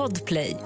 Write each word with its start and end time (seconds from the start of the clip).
Podplay. 0.00 0.56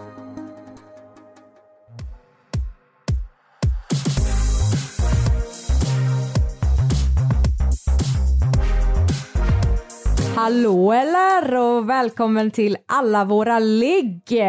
Hallå 10.36 10.92
eller 10.92 11.54
och 11.54 11.90
välkommen 11.90 12.50
till 12.50 12.76
alla 12.86 13.24
våra 13.24 13.58
ligg! 13.58 14.42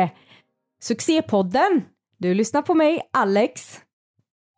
Succépodden! 0.82 1.84
Du 2.18 2.34
lyssnar 2.34 2.62
på 2.62 2.74
mig, 2.74 3.10
Alex. 3.14 3.82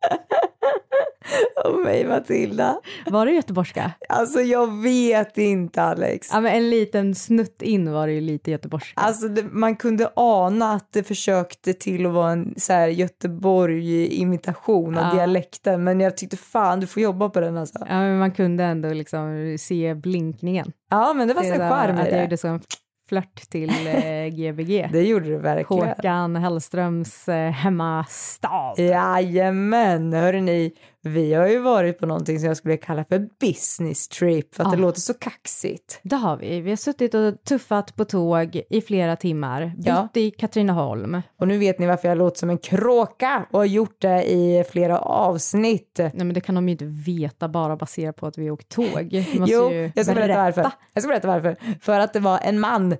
Och 1.64 1.78
mig 1.84 2.04
Matilda. 2.06 2.76
Var 3.06 3.26
det 3.26 3.32
göteborgska? 3.32 3.92
Alltså 4.08 4.40
jag 4.40 4.82
vet 4.82 5.38
inte 5.38 5.82
Alex. 5.82 6.28
Ja 6.32 6.40
men 6.40 6.52
en 6.54 6.70
liten 6.70 7.14
snutt 7.14 7.62
in 7.62 7.92
var 7.92 8.06
det 8.06 8.12
ju 8.12 8.20
lite 8.20 8.50
göteborgska. 8.50 9.00
Alltså 9.00 9.28
det, 9.28 9.42
man 9.52 9.76
kunde 9.76 10.10
ana 10.16 10.72
att 10.72 10.92
det 10.92 11.02
försökte 11.02 11.72
till 11.72 12.06
att 12.06 12.12
vara 12.12 12.30
en 12.32 12.54
så 12.56 12.72
här 12.72 12.88
Göteborg-imitation 12.88 14.98
av 14.98 15.04
Ja. 15.04 15.14
dialekten 15.14 15.84
men 15.84 16.00
jag 16.00 16.16
tyckte 16.16 16.36
fan 16.36 16.80
du 16.80 16.86
får 16.86 17.02
jobba 17.02 17.28
på 17.28 17.40
den 17.40 17.56
alltså. 17.56 17.78
Ja 17.80 17.98
men 18.00 18.18
man 18.18 18.30
kunde 18.30 18.64
ändå 18.64 18.88
liksom 18.88 19.56
se 19.60 19.94
blinkningen. 19.94 20.72
Ja 20.90 21.12
men 21.14 21.28
det 21.28 21.34
var 21.34 21.42
så 21.42 21.48
där 21.58 21.70
charm 21.70 21.96
i 21.96 21.98
jag 21.98 22.10
det. 22.12 22.22
gjorde 22.22 22.36
så 22.36 22.48
en 22.48 22.60
flört 23.08 23.50
till 23.50 23.70
eh, 23.70 24.26
Gbg. 24.34 24.88
Det 24.92 25.02
gjorde 25.02 25.24
du 25.26 25.38
verkligen. 25.38 25.88
Håkan 25.88 26.36
Hellströms 26.36 27.28
eh, 27.28 27.50
hemmastad. 27.50 28.74
Jajamän, 28.76 30.12
hörrni. 30.12 30.72
Vi 31.02 31.34
har 31.34 31.46
ju 31.48 31.58
varit 31.58 31.98
på 31.98 32.06
någonting 32.06 32.38
som 32.38 32.48
jag 32.48 32.56
skulle 32.56 32.76
kalla 32.76 33.04
för 33.04 33.28
business 33.40 34.08
trip 34.08 34.54
för 34.54 34.64
att 34.64 34.70
det 34.70 34.76
Ah. 34.76 34.80
låter 34.80 35.00
så 35.00 35.14
kaxigt. 35.14 36.00
Det 36.02 36.16
har 36.16 36.36
vi. 36.36 36.60
Vi 36.60 36.70
har 36.70 36.76
suttit 36.76 37.14
och 37.14 37.44
tuffat 37.44 37.96
på 37.96 38.04
tåg 38.04 38.60
i 38.70 38.80
flera 38.80 39.16
timmar. 39.16 39.72
Bytt 39.76 39.86
Ja. 39.86 40.08
i 40.14 40.30
Katrineholm. 40.30 41.22
Och 41.40 41.48
nu 41.48 41.58
vet 41.58 41.78
ni 41.78 41.86
varför 41.86 42.08
jag 42.08 42.18
låter 42.18 42.38
som 42.38 42.50
en 42.50 42.58
kråka 42.58 43.46
och 43.50 43.58
har 43.58 43.64
gjort 43.66 44.00
det 44.00 44.22
i 44.30 44.64
flera 44.70 44.98
avsnitt. 44.98 45.94
Nej 45.98 46.12
men 46.14 46.32
det 46.34 46.40
kan 46.40 46.54
de 46.54 46.68
ju 46.68 46.72
inte 46.72 46.84
veta 46.84 47.48
bara 47.48 47.76
baserat 47.76 48.16
på 48.16 48.26
att 48.26 48.38
vi 48.38 48.50
åkt 48.50 48.68
tåg. 48.68 49.08
Jo, 49.46 49.72
jag 49.94 50.04
ska 50.04 50.14
berätta 50.14 50.42
varför. 50.42 50.62
berätta. 50.62 50.72
Jag 50.94 51.02
ska 51.02 51.08
berätta 51.08 51.28
varför. 51.28 51.56
För 51.80 52.00
att 52.00 52.12
det 52.12 52.20
var 52.20 52.38
en 52.42 52.60
man 52.60 52.96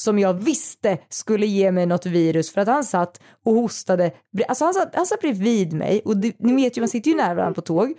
som 0.00 0.18
jag 0.18 0.34
visste 0.34 0.98
skulle 1.08 1.46
ge 1.46 1.72
mig 1.72 1.86
något 1.86 2.06
virus 2.06 2.52
för 2.52 2.60
att 2.60 2.68
han 2.68 2.84
satt 2.84 3.20
och 3.44 3.54
hostade. 3.54 4.10
Alltså 4.48 4.64
han 4.64 4.74
satt, 4.74 4.94
han 4.94 5.06
satt 5.06 5.20
bredvid 5.20 5.72
mig 5.72 6.02
och 6.04 6.16
det, 6.16 6.36
ni 6.38 6.54
vet 6.54 6.76
ju 6.76 6.80
man 6.80 6.88
sitter 6.88 7.10
ju 7.10 7.16
nära 7.16 7.34
varandra 7.34 7.54
på 7.54 7.60
tåg. 7.60 7.94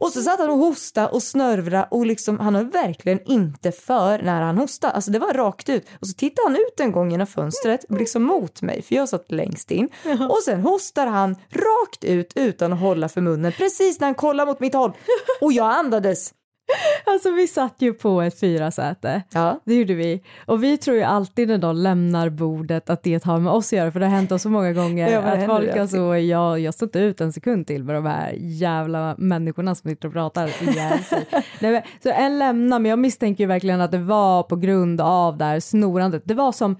Och 0.00 0.10
så 0.12 0.22
satt 0.22 0.38
han 0.38 0.50
och 0.50 0.58
hostade 0.58 1.08
och 1.08 1.22
snörvla 1.22 1.84
och 1.84 2.06
liksom 2.06 2.38
han 2.38 2.54
har 2.54 2.64
verkligen 2.64 3.20
inte 3.26 3.72
för 3.72 4.18
när 4.18 4.42
han 4.42 4.58
hostade. 4.58 4.92
Alltså 4.92 5.10
det 5.10 5.18
var 5.18 5.32
rakt 5.34 5.68
ut. 5.68 5.86
Och 6.00 6.06
så 6.06 6.14
tittade 6.14 6.48
han 6.48 6.56
ut 6.56 6.80
en 6.80 6.92
gång 6.92 7.10
genom 7.10 7.26
fönstret 7.26 7.84
liksom 7.88 8.22
mot 8.22 8.62
mig 8.62 8.82
för 8.82 8.94
jag 8.94 9.08
satt 9.08 9.32
längst 9.32 9.70
in. 9.70 9.88
Och 10.28 10.42
sen 10.44 10.60
hostar 10.60 11.06
han 11.06 11.36
rakt 11.50 12.04
ut 12.04 12.32
utan 12.34 12.72
att 12.72 12.80
hålla 12.80 13.08
för 13.08 13.20
munnen 13.20 13.52
precis 13.52 14.00
när 14.00 14.06
han 14.06 14.14
kollar 14.14 14.46
mot 14.46 14.60
mitt 14.60 14.74
håll. 14.74 14.92
Och 15.40 15.52
jag 15.52 15.70
andades. 15.70 16.32
Alltså 17.04 17.30
vi 17.30 17.46
satt 17.46 17.74
ju 17.78 17.92
på 17.92 18.22
ett 18.22 18.40
fyrasäte. 18.40 19.22
Ja. 19.32 19.60
Det 19.64 19.74
gjorde 19.74 19.94
vi. 19.94 20.22
Och 20.46 20.62
vi 20.62 20.76
tror 20.76 20.96
ju 20.96 21.02
alltid 21.02 21.48
när 21.48 21.58
de 21.58 21.76
lämnar 21.76 22.28
bordet 22.28 22.90
att 22.90 23.02
det 23.02 23.24
har 23.24 23.40
med 23.40 23.52
oss 23.52 23.66
att 23.66 23.72
göra 23.72 23.92
för 23.92 24.00
det 24.00 24.06
har 24.06 24.16
hänt 24.16 24.32
oss 24.32 24.42
så 24.42 24.50
många 24.50 24.72
gånger 24.72 25.08
Ja, 25.12 25.20
att 25.20 25.46
folk 25.46 25.76
alltså, 25.76 26.16
jag, 26.16 26.60
jag 26.60 26.74
står 26.74 26.86
inte 26.86 26.98
ut 26.98 27.20
en 27.20 27.32
sekund 27.32 27.66
till 27.66 27.84
med 27.84 27.94
de 27.94 28.06
här 28.06 28.34
jävla 28.38 29.14
människorna 29.18 29.74
som 29.74 29.90
sitter 29.90 30.08
och 30.08 30.14
pratar. 30.14 30.50
Nej, 31.60 31.72
men, 31.72 31.82
Så 32.02 32.10
en 32.10 32.38
lämnar 32.38 32.78
men 32.78 32.90
jag 32.90 32.98
misstänker 32.98 33.44
ju 33.44 33.48
verkligen 33.48 33.80
att 33.80 33.92
det 33.92 33.98
var 33.98 34.42
på 34.42 34.56
grund 34.56 35.00
av 35.00 35.38
det 35.38 35.44
här 35.44 35.60
snorandet. 35.60 36.22
Det 36.24 36.34
var 36.34 36.52
som 36.52 36.76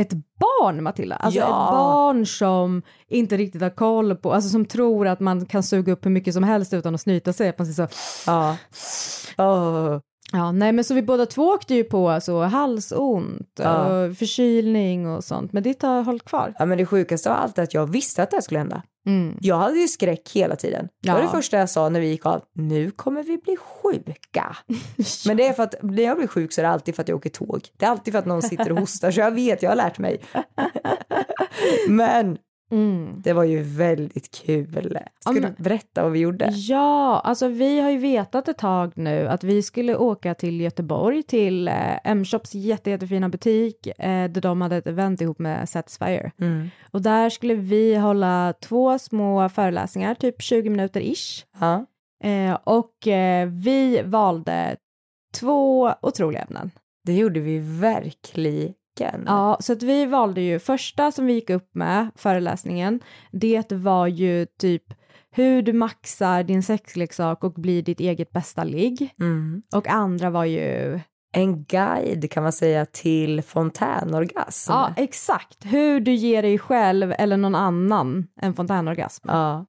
ett 0.00 0.12
barn 0.40 0.82
Matilda, 0.82 1.16
alltså 1.16 1.40
Ja. 1.40 1.44
ett 1.46 1.72
barn 1.72 2.26
som 2.26 2.82
inte 3.08 3.36
riktigt 3.36 3.62
har 3.62 3.70
koll 3.70 4.16
på, 4.16 4.32
alltså 4.32 4.50
som 4.50 4.64
tror 4.64 5.06
att 5.08 5.20
man 5.20 5.46
kan 5.46 5.62
suga 5.62 5.92
upp 5.92 6.06
hur 6.06 6.10
mycket 6.10 6.34
som 6.34 6.42
helst 6.42 6.74
utan 6.74 6.94
att 6.94 7.00
snyta 7.00 7.32
sig. 7.32 7.48
Att 7.48 7.58
man 7.58 7.66
säger 7.66 7.88
så, 7.88 8.30
Ja. 8.30 8.56
Åh. 9.38 9.98
Ja, 10.32 10.52
nej 10.52 10.72
men 10.72 10.84
så 10.84 10.94
vi 10.94 11.02
båda 11.02 11.26
två 11.26 11.42
åkte 11.48 11.74
ju 11.74 11.84
på 11.84 12.08
alltså, 12.08 12.40
halsont 12.42 13.52
Ja. 13.58 13.86
och 14.06 14.16
förkylning 14.16 15.06
och 15.08 15.24
sånt, 15.24 15.52
men 15.52 15.62
ditt 15.62 15.82
har 15.82 16.02
hållit 16.02 16.24
kvar. 16.24 16.54
Ja, 16.58 16.64
men 16.66 16.78
det 16.78 16.86
sjukaste 16.86 17.30
av 17.30 17.36
allt 17.36 17.58
är 17.58 17.62
att 17.62 17.74
jag 17.74 17.86
visste 17.92 18.22
att 18.22 18.30
det 18.30 18.36
här 18.36 18.42
skulle 18.42 18.58
hända. 18.58 18.82
Mm. 19.06 19.36
Jag 19.40 19.56
hade 19.56 19.78
ju 19.78 19.88
skräck 19.88 20.30
hela 20.34 20.56
tiden. 20.56 20.88
Det 21.02 21.10
var 21.12 21.18
Ja. 21.18 21.24
det 21.24 21.30
första 21.30 21.56
jag 21.56 21.70
sa 21.70 21.88
när 21.88 22.00
vi 22.00 22.06
gick 22.08 22.26
av. 22.26 22.42
Nu 22.54 22.90
kommer 22.90 23.22
vi 23.22 23.38
bli 23.38 23.56
sjuka. 23.56 24.56
Men 25.26 25.36
det 25.36 25.46
är 25.46 25.52
för 25.52 25.62
att 25.62 25.74
när 25.82 26.02
jag 26.02 26.16
blir 26.16 26.26
sjuk 26.26 26.52
så 26.52 26.60
är 26.60 26.62
det 26.62 26.70
alltid 26.70 26.94
för 26.94 27.02
att 27.02 27.08
jag 27.08 27.16
åker 27.16 27.30
tåg. 27.30 27.68
Det 27.76 27.84
är 27.86 27.90
alltid 27.90 28.12
för 28.12 28.18
att 28.18 28.26
någon 28.26 28.42
sitter 28.42 28.72
och 28.72 28.78
hostar 28.78 29.10
så 29.10 29.20
jag 29.20 29.30
vet, 29.30 29.62
jag 29.62 29.70
har 29.70 29.76
lärt 29.76 29.98
mig. 29.98 30.20
Men 31.88 32.38
Mm. 32.70 33.20
det 33.24 33.32
var 33.32 33.44
ju 33.44 33.62
väldigt 33.62 34.30
kul. 34.44 34.66
Ska 34.70 35.00
Ja, 35.24 35.32
du 35.32 35.40
men- 35.40 35.54
berätta 35.58 36.02
vad 36.02 36.12
vi 36.12 36.18
gjorde? 36.18 36.48
Ja, 36.54 37.20
alltså 37.24 37.48
vi 37.48 37.80
har 37.80 37.90
ju 37.90 37.98
vetat 37.98 38.48
ett 38.48 38.58
tag 38.58 38.92
nu 38.96 39.28
att 39.28 39.44
vi 39.44 39.62
skulle 39.62 39.96
åka 39.96 40.34
till 40.34 40.60
Göteborg 40.60 41.22
till 41.22 41.68
eh, 41.68 41.98
M-shops 42.04 42.54
jätte, 42.54 42.90
jättefina 42.90 43.28
butik 43.28 43.86
eh, 43.86 44.30
där 44.30 44.40
de 44.40 44.60
hade 44.60 44.76
ett 44.76 44.86
event 44.86 45.20
ihop 45.20 45.38
med 45.38 45.68
Satisfyer. 45.68 46.32
Mm. 46.40 46.68
Och 46.90 47.02
där 47.02 47.30
skulle 47.30 47.54
vi 47.54 47.94
hålla 47.96 48.54
två 48.62 48.98
små 48.98 49.48
föreläsningar, 49.48 50.14
typ 50.14 50.42
20 50.42 50.70
minuter 50.70 51.00
ish. 51.00 51.44
Ja. 51.60 51.86
Eh, 52.24 52.58
och 52.64 53.06
eh, 53.08 53.48
vi 53.48 54.02
valde 54.04 54.76
två 55.34 55.92
otroliga 56.02 56.42
ämnen. 56.42 56.70
Det 57.04 57.14
gjorde 57.14 57.40
vi 57.40 57.58
verkligen. 57.58 58.74
Ja, 59.26 59.56
så 59.60 59.72
att 59.72 59.82
vi 59.82 60.06
valde 60.06 60.40
ju 60.40 60.58
första 60.58 61.12
som 61.12 61.26
vi 61.26 61.32
gick 61.32 61.50
upp 61.50 61.74
med, 61.74 62.10
föreläsningen, 62.16 63.00
det 63.32 63.72
var 63.72 64.06
ju 64.06 64.46
typ 64.46 64.84
hur 65.30 65.62
du 65.62 65.72
maxar 65.72 66.42
din 66.42 66.62
sexleksak 66.62 67.44
och 67.44 67.52
blir 67.52 67.82
ditt 67.82 68.00
eget 68.00 68.30
bästa 68.30 68.64
ligg. 68.64 69.14
Mm. 69.20 69.62
Och 69.74 69.88
andra 69.88 70.30
var 70.30 70.44
ju, 70.44 71.00
En 71.32 71.64
guide 71.64 72.30
kan 72.30 72.42
man 72.42 72.52
säga 72.52 72.86
till 72.86 73.42
fontänorgasm. 73.42 74.72
ja 74.72 74.94
exakt, 74.96 75.64
hur 75.64 76.00
du 76.00 76.12
ger 76.12 76.42
dig 76.42 76.58
själv 76.58 77.14
eller 77.18 77.36
någon 77.36 77.54
annan 77.54 78.26
en 78.40 78.54
fontänorgasm. 78.54 79.28
Ja. 79.28 79.66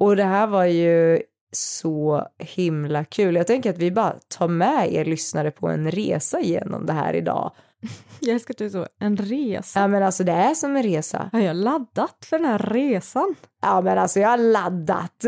Och 0.00 0.16
det 0.16 0.24
här 0.24 0.46
var 0.46 0.64
ju 0.64 1.22
så 1.52 2.26
himla 2.38 3.04
kul. 3.04 3.34
Jag 3.34 3.46
tänker 3.46 3.70
att 3.70 3.78
vi 3.78 3.90
bara 3.90 4.14
tar 4.38 4.48
med 4.48 4.92
er 4.92 5.04
lyssnare 5.04 5.50
på 5.50 5.68
en 5.68 5.90
resa 5.90 6.40
genom 6.40 6.86
det 6.86 6.92
här 6.92 7.14
idag. 7.14 7.52
Jag 8.20 8.34
älskar 8.34 8.54
att 8.54 8.58
du 8.58 8.64
är 8.64 8.70
så, 8.70 8.86
en 9.00 9.16
resa. 9.16 9.80
Ja 9.80 9.88
men 9.88 10.02
alltså 10.02 10.24
det 10.24 10.32
är 10.32 10.54
som 10.54 10.76
en 10.76 10.82
resa. 10.82 11.30
Har 11.32 11.40
jag 11.40 11.56
laddat 11.56 12.24
för 12.24 12.38
den 12.38 12.46
här 12.46 12.58
resan? 12.58 13.34
Ja 13.62 13.80
men 13.80 13.98
alltså 13.98 14.20
jag 14.20 14.28
har 14.28 14.38
laddat. 14.38 15.24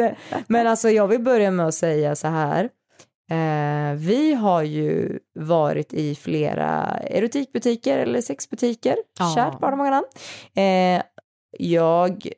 Men 0.46 0.66
alltså 0.66 0.90
jag 0.90 1.08
vill 1.08 1.20
börja 1.20 1.50
med 1.50 1.66
att 1.66 1.74
säga 1.74 2.16
så 2.16 2.28
här. 2.28 2.68
Eh, 3.30 3.94
vi 3.94 4.34
har 4.34 4.62
ju 4.62 5.18
varit 5.34 5.92
i 5.92 6.14
flera 6.14 6.98
erotikbutiker 6.98 7.98
eller 7.98 8.20
sexbutiker. 8.20 8.96
Ja. 9.18 9.32
Kärt 9.34 9.60
barn 9.60 9.70
har 9.72 9.76
många 9.76 9.90
namn. 9.90 10.06
Eh, 10.54 11.02
jag 11.58 12.28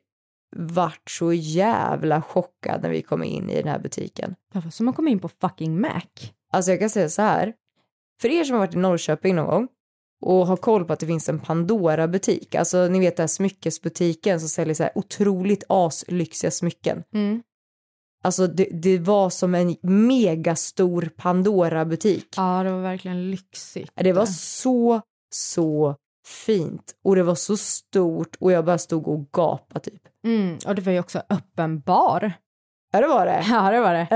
vart 0.55 1.09
så 1.09 1.33
jävla 1.33 2.21
chockad 2.21 2.81
när 2.81 2.89
vi 2.89 3.01
kom 3.01 3.23
in 3.23 3.49
i 3.49 3.55
den 3.55 3.67
här 3.67 3.79
butiken. 3.79 4.35
Varför 4.53 4.69
som 4.69 4.85
man 4.85 4.93
kommer 4.93 5.11
in 5.11 5.19
på 5.19 5.29
fucking 5.29 5.81
Mac? 5.81 6.01
Alltså 6.51 6.71
jag 6.71 6.79
kan 6.79 6.89
säga 6.89 7.09
så 7.09 7.21
här. 7.21 7.53
För 8.21 8.29
er 8.29 8.43
som 8.43 8.53
har 8.53 8.59
varit 8.59 8.75
i 8.75 8.77
Norrköping 8.77 9.35
någon 9.35 9.47
gång 9.47 9.67
och 10.23 10.47
har 10.47 10.57
koll 10.57 10.85
på 10.85 10.93
att 10.93 10.99
det 10.99 11.05
finns 11.07 11.29
en 11.29 11.39
Pandora-butik, 11.39 12.55
alltså 12.55 12.87
ni 12.87 12.99
vet 12.99 13.17
den 13.17 13.23
här 13.23 13.27
smyckesbutiken 13.27 14.39
som 14.39 14.49
säljer 14.49 14.75
så 14.75 14.83
här 14.83 14.91
otroligt 14.95 15.63
aslyxiga 15.67 16.51
smycken. 16.51 17.03
Mm. 17.13 17.43
Alltså 18.23 18.47
det, 18.47 18.67
det 18.71 18.99
var 18.99 19.29
som 19.29 19.55
en 19.55 19.75
megastor 19.81 21.09
Pandora-butik. 21.17 22.27
Ja, 22.37 22.63
det 22.63 22.71
var 22.71 22.81
verkligen 22.81 23.31
lyxigt. 23.31 23.91
Det 23.95 24.13
var 24.13 24.25
så, 24.25 25.01
så 25.35 25.95
fint 26.45 26.95
och 27.03 27.15
det 27.15 27.23
var 27.23 27.35
så 27.35 27.57
stort 27.57 28.35
och 28.39 28.51
jag 28.51 28.65
bara 28.65 28.77
stod 28.77 29.07
och 29.07 29.31
gapade 29.31 29.79
typ. 29.79 30.01
Mm, 30.25 30.57
och 30.65 30.75
det 30.75 30.81
var 30.81 30.91
ju 30.91 30.99
också 30.99 31.21
öppen 31.29 31.79
bar. 31.79 32.33
Ja 32.93 33.01
det 33.01 33.07
var 33.07 33.25
det. 33.25 33.45
Ja, 33.49 33.71
det 33.71 33.79
var 33.79 33.93
det. 33.93 34.07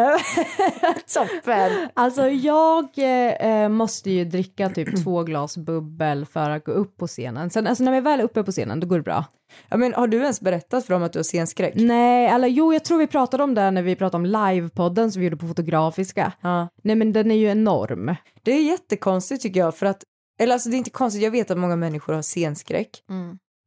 Toppen. 1.13 1.89
Alltså 1.93 2.29
jag 2.29 2.89
eh, 2.97 3.69
måste 3.69 4.11
ju 4.11 4.25
dricka 4.25 4.69
typ 4.69 5.03
två 5.03 5.23
glas 5.23 5.57
bubbel 5.57 6.25
för 6.25 6.49
att 6.49 6.63
gå 6.65 6.71
upp 6.71 6.97
på 6.97 7.07
scenen. 7.07 7.49
Sen 7.49 7.67
alltså 7.67 7.83
när 7.83 7.91
vi 7.91 8.01
väl 8.01 8.19
är 8.19 8.23
uppe 8.23 8.43
på 8.43 8.51
scenen 8.51 8.79
då 8.79 8.87
går 8.87 8.97
det 8.97 9.03
bra. 9.03 9.25
Ja, 9.69 9.77
men 9.77 9.93
har 9.93 10.07
du 10.07 10.17
ens 10.17 10.41
berättat 10.41 10.85
för 10.85 10.93
dem 10.93 11.03
att 11.03 11.13
du 11.13 11.19
har 11.19 11.23
scenskräck? 11.23 11.73
Nej, 11.75 12.27
eller 12.27 12.47
jo 12.47 12.73
jag 12.73 12.85
tror 12.85 12.97
vi 12.97 13.07
pratade 13.07 13.43
om 13.43 13.55
det 13.55 13.71
när 13.71 13.81
vi 13.81 13.95
pratade 13.95 14.17
om 14.17 14.25
livepodden 14.25 15.11
som 15.11 15.19
vi 15.19 15.25
gjorde 15.25 15.37
på 15.37 15.47
Fotografiska. 15.47 16.31
Ja. 16.41 16.67
Nej 16.83 16.95
men 16.95 17.13
den 17.13 17.31
är 17.31 17.35
ju 17.35 17.47
enorm. 17.47 18.15
Det 18.43 18.51
är 18.51 18.63
jättekonstigt 18.63 19.41
tycker 19.41 19.59
jag 19.59 19.75
för 19.75 19.85
att, 19.85 20.03
eller 20.39 20.53
alltså 20.53 20.69
det 20.69 20.75
är 20.75 20.77
inte 20.77 20.89
konstigt, 20.89 21.23
jag 21.23 21.31
vet 21.31 21.51
att 21.51 21.57
många 21.57 21.75
människor 21.75 22.13
har 22.13 22.21
scenskräck. 22.21 22.89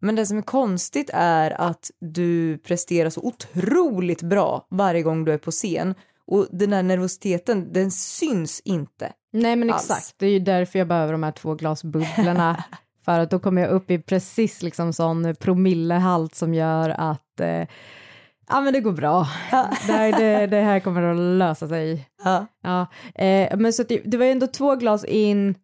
Men 0.00 0.16
det 0.16 0.26
som 0.26 0.38
är 0.38 0.42
konstigt 0.42 1.10
är 1.14 1.60
att 1.60 1.90
du 2.00 2.58
presterar 2.58 3.10
så 3.10 3.20
otroligt 3.20 4.22
bra 4.22 4.66
varje 4.70 5.02
gång 5.02 5.24
du 5.24 5.32
är 5.32 5.38
på 5.38 5.50
scen. 5.50 5.94
Och 6.26 6.46
den 6.50 6.72
här 6.72 6.82
nervositeten, 6.82 7.72
den 7.72 7.90
syns 7.90 8.60
inte. 8.64 9.12
Nej 9.32 9.56
men 9.56 9.70
Alls. 9.70 9.90
exakt, 9.90 10.14
det 10.18 10.26
är 10.26 10.30
ju 10.30 10.38
därför 10.38 10.78
jag 10.78 10.88
behöver 10.88 11.12
de 11.12 11.22
här 11.22 11.32
två 11.32 11.54
glas 11.54 11.84
bubblorna 11.84 12.64
För 13.04 13.20
att 13.20 13.30
då 13.30 13.38
kommer 13.38 13.62
jag 13.62 13.70
upp 13.70 13.90
i 13.90 13.98
precis 13.98 14.62
liksom 14.62 14.92
sån 14.92 15.34
promillehalt 15.40 16.34
som 16.34 16.54
gör 16.54 16.90
att 16.90 17.40
eh, 17.40 17.66
ja 18.48 18.60
men 18.60 18.72
det 18.72 18.80
går 18.80 18.92
bra. 18.92 19.26
Det, 19.86 19.92
här, 19.92 20.12
det, 20.18 20.46
det 20.46 20.60
här 20.60 20.80
kommer 20.80 21.02
att 21.02 21.16
lösa 21.16 21.68
sig. 21.68 22.08
Ja. 22.24 22.46
Ja, 22.62 22.86
eh, 23.24 23.56
men 23.56 23.72
så 23.72 23.82
det, 23.82 24.02
det 24.04 24.16
var 24.16 24.24
ju 24.24 24.32
ändå 24.32 24.46
två 24.46 24.76
glas 24.76 25.04
in 25.04 25.54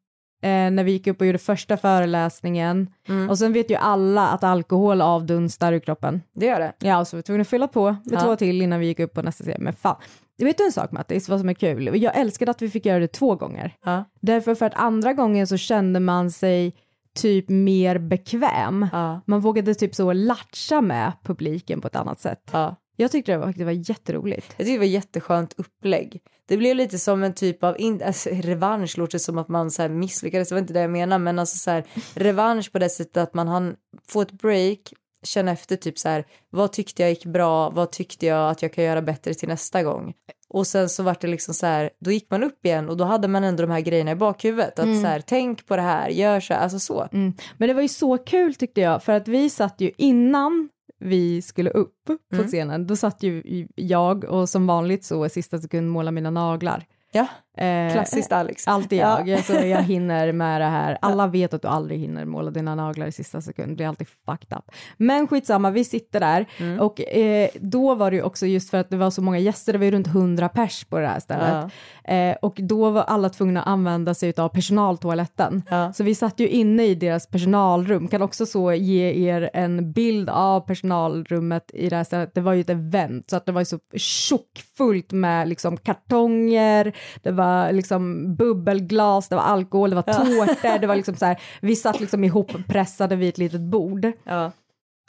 eh, 0.43 0.71
när 0.71 0.85
vi 0.85 0.93
gick 0.93 1.07
upp 1.07 1.21
och 1.21 1.27
gjorde 1.27 1.39
första 1.39 1.77
föreläsningen 1.77 2.91
Mm. 3.09 3.31
och 3.31 3.39
sen 3.39 3.53
vet 3.53 3.71
ju 3.71 3.75
alla 3.75 4.29
att 4.29 4.45
alkohol 4.45 5.01
avdunstar 5.03 5.73
ur 5.73 5.79
kroppen. 5.81 6.23
Det 6.35 6.47
gör 6.47 6.61
det. 6.61 6.73
Ja, 6.79 7.05
så 7.05 7.17
vi 7.17 7.19
var 7.19 7.23
tvungna 7.23 7.43
att 7.43 7.49
fylla 7.49 7.69
på 7.69 7.91
med 7.91 8.01
Ja. 8.05 8.21
två 8.21 8.37
till 8.37 8.63
innan 8.63 8.81
vi 8.81 8.87
gick 8.87 9.01
upp 9.01 9.15
på 9.15 9.23
nästa 9.23 9.45
serie. 9.45 9.59
Men 9.61 9.73
fan, 9.73 9.97
vet 10.39 10.59
du 10.59 10.65
en 10.65 10.73
sak 10.73 10.93
Mattis, 10.93 11.29
vad 11.29 11.41
som 11.41 11.49
är 11.49 11.55
kul? 11.55 12.03
Jag 12.03 12.17
älskade 12.19 12.51
att 12.51 12.63
vi 12.63 12.71
fick 12.71 12.87
göra 12.87 12.99
det 12.99 13.09
två 13.09 13.35
gånger. 13.35 13.75
Ja. 13.85 14.05
Därför 14.21 14.55
för 14.55 14.67
att 14.67 14.75
andra 14.75 15.13
gången 15.13 15.47
så 15.47 15.57
kände 15.57 16.01
man 16.01 16.31
sig 16.31 16.75
typ 17.15 17.49
mer 17.49 17.99
bekväm. 17.99 18.87
Ja. 18.93 19.21
Man 19.27 19.41
vågade 19.41 19.75
typ 19.75 19.95
så 19.95 20.13
latcha 20.13 20.81
med 20.81 21.13
publiken 21.23 21.81
på 21.81 21.87
ett 21.87 21.97
annat 21.97 22.21
sätt. 22.21 22.51
Ja. 22.53 22.77
Jag 22.97 23.11
tyckte 23.11 23.33
det 23.33 23.39
var, 23.39 23.55
det 23.57 23.65
var 23.65 23.73
jätteroligt. 23.73 24.55
Jag 24.57 24.67
tycker 24.67 24.73
det 24.73 24.79
var 24.79 24.85
jätteskönt 24.85 25.55
upplägg. 25.57 26.21
Det 26.49 26.57
blev 26.57 26.77
lite 26.77 26.99
som 26.99 27.23
en 27.23 27.35
typ 27.35 27.65
av, 27.65 27.81
in, 27.81 28.03
alltså, 28.03 28.31
revansch 28.33 28.99
låter 28.99 29.19
som 29.19 29.39
att 29.39 29.49
man 29.49 29.71
så 29.71 29.83
här 29.83 29.89
misslyckades, 29.89 30.49
det 30.49 30.55
var 30.55 30.61
inte 30.61 30.73
det 30.73 30.81
jag 30.81 30.91
menar, 30.91 31.19
men 31.19 31.39
alltså 31.39 31.57
så 31.57 31.71
här, 31.71 31.85
revansch 32.15 32.73
på 32.73 32.79
det 32.79 32.89
sättet 32.89 33.17
att 33.17 33.35
man 33.35 33.49
hann 33.49 33.77
få 34.09 34.21
ett 34.21 34.33
break, 34.33 34.79
känna 35.23 35.53
efter 35.53 35.77
typ 35.77 35.99
så 35.99 36.09
här, 36.09 36.25
vad 36.51 36.73
tyckte 36.73 37.03
jag 37.03 37.11
gick 37.11 37.25
bra, 37.27 37.71
vad 37.71 37.93
tyckte 37.93 38.27
jag 38.27 38.51
att 38.51 38.63
jag 38.63 38.73
kan 38.73 38.85
göra 38.85 39.03
bättre 39.03 39.35
till 39.35 39.49
nästa 39.49 39.83
gång. 39.83 40.15
Och 40.49 40.67
sen 40.67 40.89
så 40.89 41.03
vart 41.03 41.21
det 41.21 41.29
liksom 41.29 41.55
så 41.55 41.67
här, 41.67 41.91
då 42.01 42.11
gick 42.11 42.31
man 42.31 42.45
upp 42.45 42.67
igen 42.67 42.89
och 42.89 42.97
då 42.97 43.05
hade 43.05 43.29
man 43.29 43.45
ändå 43.45 43.63
de 43.63 43.71
här 43.71 43.81
grejerna 43.81 44.11
i 44.11 44.15
bakhuvudet. 44.15 44.79
Att 44.79 45.01
så 45.01 45.07
här, 45.07 45.23
tänk 45.27 45.67
på 45.67 45.77
det 45.77 45.83
här, 45.83 46.09
gör 46.09 46.41
så 46.41 46.55
här, 46.55 46.61
alltså 46.61 46.79
så. 46.79 47.09
Mm. 47.13 47.33
Men 47.57 47.69
det 47.69 47.75
var 47.75 47.83
ju 47.83 47.89
så 47.89 48.19
kul 48.19 48.55
tyckte 48.55 48.81
jag, 48.81 49.03
för 49.03 49.13
att 49.13 49.29
vi 49.29 49.51
satt 49.51 49.81
ju 49.81 49.91
innan 49.97 50.69
vi 50.99 51.43
skulle 51.43 51.71
upp 51.71 51.95
på 52.07 52.17
Mm. 52.37 52.47
scenen, 52.49 52.87
då 52.87 52.97
satt 52.97 53.23
ju 53.23 53.67
jag 53.75 54.25
och 54.25 54.49
som 54.49 54.67
vanligt 54.67 55.05
så 55.05 55.27
i 55.27 55.31
sista 55.31 55.59
sekund 55.59 55.91
måla 55.91 56.11
mina 56.11 56.31
naglar. 56.31 56.85
Ja, 57.13 57.27
Eh, 57.57 57.93
klassiskt 57.93 58.33
Alex. 58.33 58.69
Alltid 58.69 58.99
Ja. 58.99 59.27
jag, 59.27 59.45
så 59.45 59.53
jag 59.53 59.83
hinner 59.83 60.33
med 60.33 60.61
det 60.61 60.65
här. 60.67 60.99
Alla 61.03 61.27
vet 61.27 61.55
att 61.55 61.63
du 61.63 61.69
aldrig 61.69 62.01
hinner 62.01 62.25
måla 62.25 62.51
dina 62.51 62.75
naglar 62.75 63.07
i 63.07 63.13
sista 63.13 63.41
sekund, 63.41 63.69
det 63.73 63.75
blir 63.77 63.87
alltid 63.89 64.07
fucked 64.27 64.59
up. 64.59 64.65
Men 64.97 65.29
skitsamma, 65.29 65.71
vi 65.71 65.85
sitter 65.85 66.21
där 66.21 66.47
Mm. 66.59 66.81
och 66.81 67.01
eh, 67.01 67.49
då 67.61 67.95
var 67.95 68.11
det 68.11 68.17
ju 68.17 68.23
också 68.23 68.47
just 68.47 68.71
för 68.71 68.79
att 68.79 68.91
det 68.91 68.97
var 68.97 69.11
så 69.11 69.23
många 69.23 69.39
gäster, 69.39 69.73
det 69.73 69.79
var 69.79 69.85
ju 69.85 69.91
runt 69.91 70.07
100 70.07 70.49
pers 70.49 70.85
på 70.85 70.99
det 70.99 71.07
här 71.07 71.21
stället. 71.21 71.73
Eh, 72.05 72.37
och 72.43 72.57
då 72.63 72.91
var 72.91 73.03
alla 73.03 73.29
tvungna 73.29 73.61
att 73.63 73.67
använda 73.69 74.15
sig 74.15 74.35
av 74.37 74.49
personaltoaletten. 74.49 75.63
Ja. 75.71 75.93
Så 75.93 76.05
vi 76.05 76.15
satt 76.15 76.41
ju 76.41 76.49
inne 76.49 76.85
i 76.85 76.95
deras 76.95 77.27
personalrum, 77.27 78.09
kan 78.09 78.23
också 78.23 78.47
så 78.47 78.73
ge 78.73 79.29
er 79.31 79.51
en 79.55 79.93
bild 79.93 80.29
av 80.31 80.61
personalrummet 80.61 81.71
i 81.75 81.89
det 81.89 81.97
här 81.97 82.05
stället. 82.05 82.35
Det 82.35 82.41
var 82.41 82.53
ju 82.53 82.61
ett 82.61 82.71
event, 82.71 83.31
så 83.31 83.37
att 83.37 83.47
det 83.47 83.53
var 83.53 83.61
ju 83.61 83.65
så 83.65 83.79
tjockfullt 83.97 85.13
med 85.13 85.49
liksom 85.49 85.77
kartonger, 85.77 86.93
det 87.23 87.31
var 87.31 87.46
liksom 87.73 88.35
bubbelglas, 88.37 89.29
det 89.29 89.37
var 89.37 89.43
alkohol, 89.43 89.91
det 89.91 89.97
var 89.97 90.03
tårtor, 90.03 90.79
det 90.79 90.87
var 90.87 90.97
liksom 90.97 91.15
så 91.17 91.27
här, 91.27 91.41
vi 91.61 91.77
satt 91.77 92.01
liksom 92.01 92.25
ihoppressade 92.25 93.17
vid 93.17 93.29
ett 93.29 93.39
litet 93.39 93.61
bord. 93.61 94.13
Ja. 94.25 94.53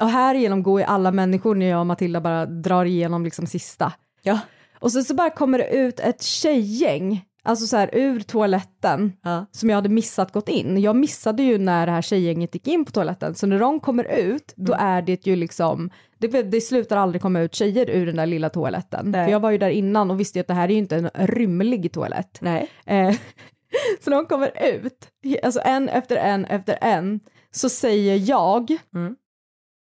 Och 0.02 0.10
här 0.10 0.36
igenom 0.36 0.64
går 0.64 0.80
ju 0.80 0.86
alla 0.86 1.12
människor 1.12 1.56
när 1.56 1.66
jag 1.66 1.80
och 1.80 1.86
Matilda 1.86 2.22
bara 2.22 2.46
drar 2.46 2.86
igenom 2.86 3.24
liksom 3.24 3.48
sista. 3.48 3.94
Ja. 4.24 4.40
Och 4.80 4.92
sen 4.92 5.04
så 5.04 5.14
bara 5.14 5.30
kommer 5.30 5.58
det 5.58 5.70
ut 5.70 6.00
ett 6.00 6.24
tjejgäng, 6.24 7.26
alltså 7.48 7.68
så 7.68 7.78
här 7.78 7.90
ur 7.94 8.20
toaletten, 8.20 9.14
Ja. 9.24 9.46
som 9.52 9.70
jag 9.70 9.76
hade 9.78 9.90
missat 9.90 10.32
gått 10.32 10.50
in. 10.50 10.82
Jag 10.82 10.96
missade 10.96 11.44
ju 11.44 11.58
när 11.58 11.86
det 11.86 11.92
här 11.92 12.02
tjejgänget 12.02 12.54
gick 12.56 12.68
in 12.68 12.86
på 12.86 12.92
toaletten, 12.92 13.36
så 13.36 13.48
när 13.48 13.60
de 13.60 13.80
kommer 13.80 14.04
ut, 14.04 14.54
då 14.56 14.74
Mm. 14.74 14.86
är 14.86 15.02
det 15.02 15.28
ju 15.28 15.36
liksom, 15.36 15.90
det, 16.18 16.28
det 16.28 16.62
slutar 16.62 16.98
aldrig 16.98 17.22
komma 17.22 17.40
ut 17.40 17.56
tjejer 17.56 17.90
ur 17.90 18.06
den 18.06 18.16
där 18.16 18.26
lilla 18.26 18.50
toaletten. 18.50 19.12
Nej. 19.12 19.26
För 19.26 19.32
jag 19.32 19.40
var 19.40 19.52
ju 19.52 19.58
där 19.58 19.70
innan 19.70 20.12
och 20.12 20.20
visste 20.20 20.40
ju 20.40 20.42
att 20.42 20.48
det 20.48 20.54
här 20.54 20.68
är 20.70 20.74
ju 20.74 20.78
inte 20.78 20.96
en 20.96 21.10
rymlig 21.14 21.92
toalett. 21.94 22.38
Nej. 22.42 22.70
Eh, 22.86 23.16
så 24.04 24.10
de 24.10 24.26
kommer 24.26 24.52
ut, 24.74 25.08
alltså 25.44 25.60
en 25.64 25.90
efter 25.90 26.16
en 26.16 26.46
efter 26.46 26.78
en, 26.82 27.20
så 27.52 27.70
säger 27.70 28.30
jag 28.30 28.72
Mm. 28.96 29.16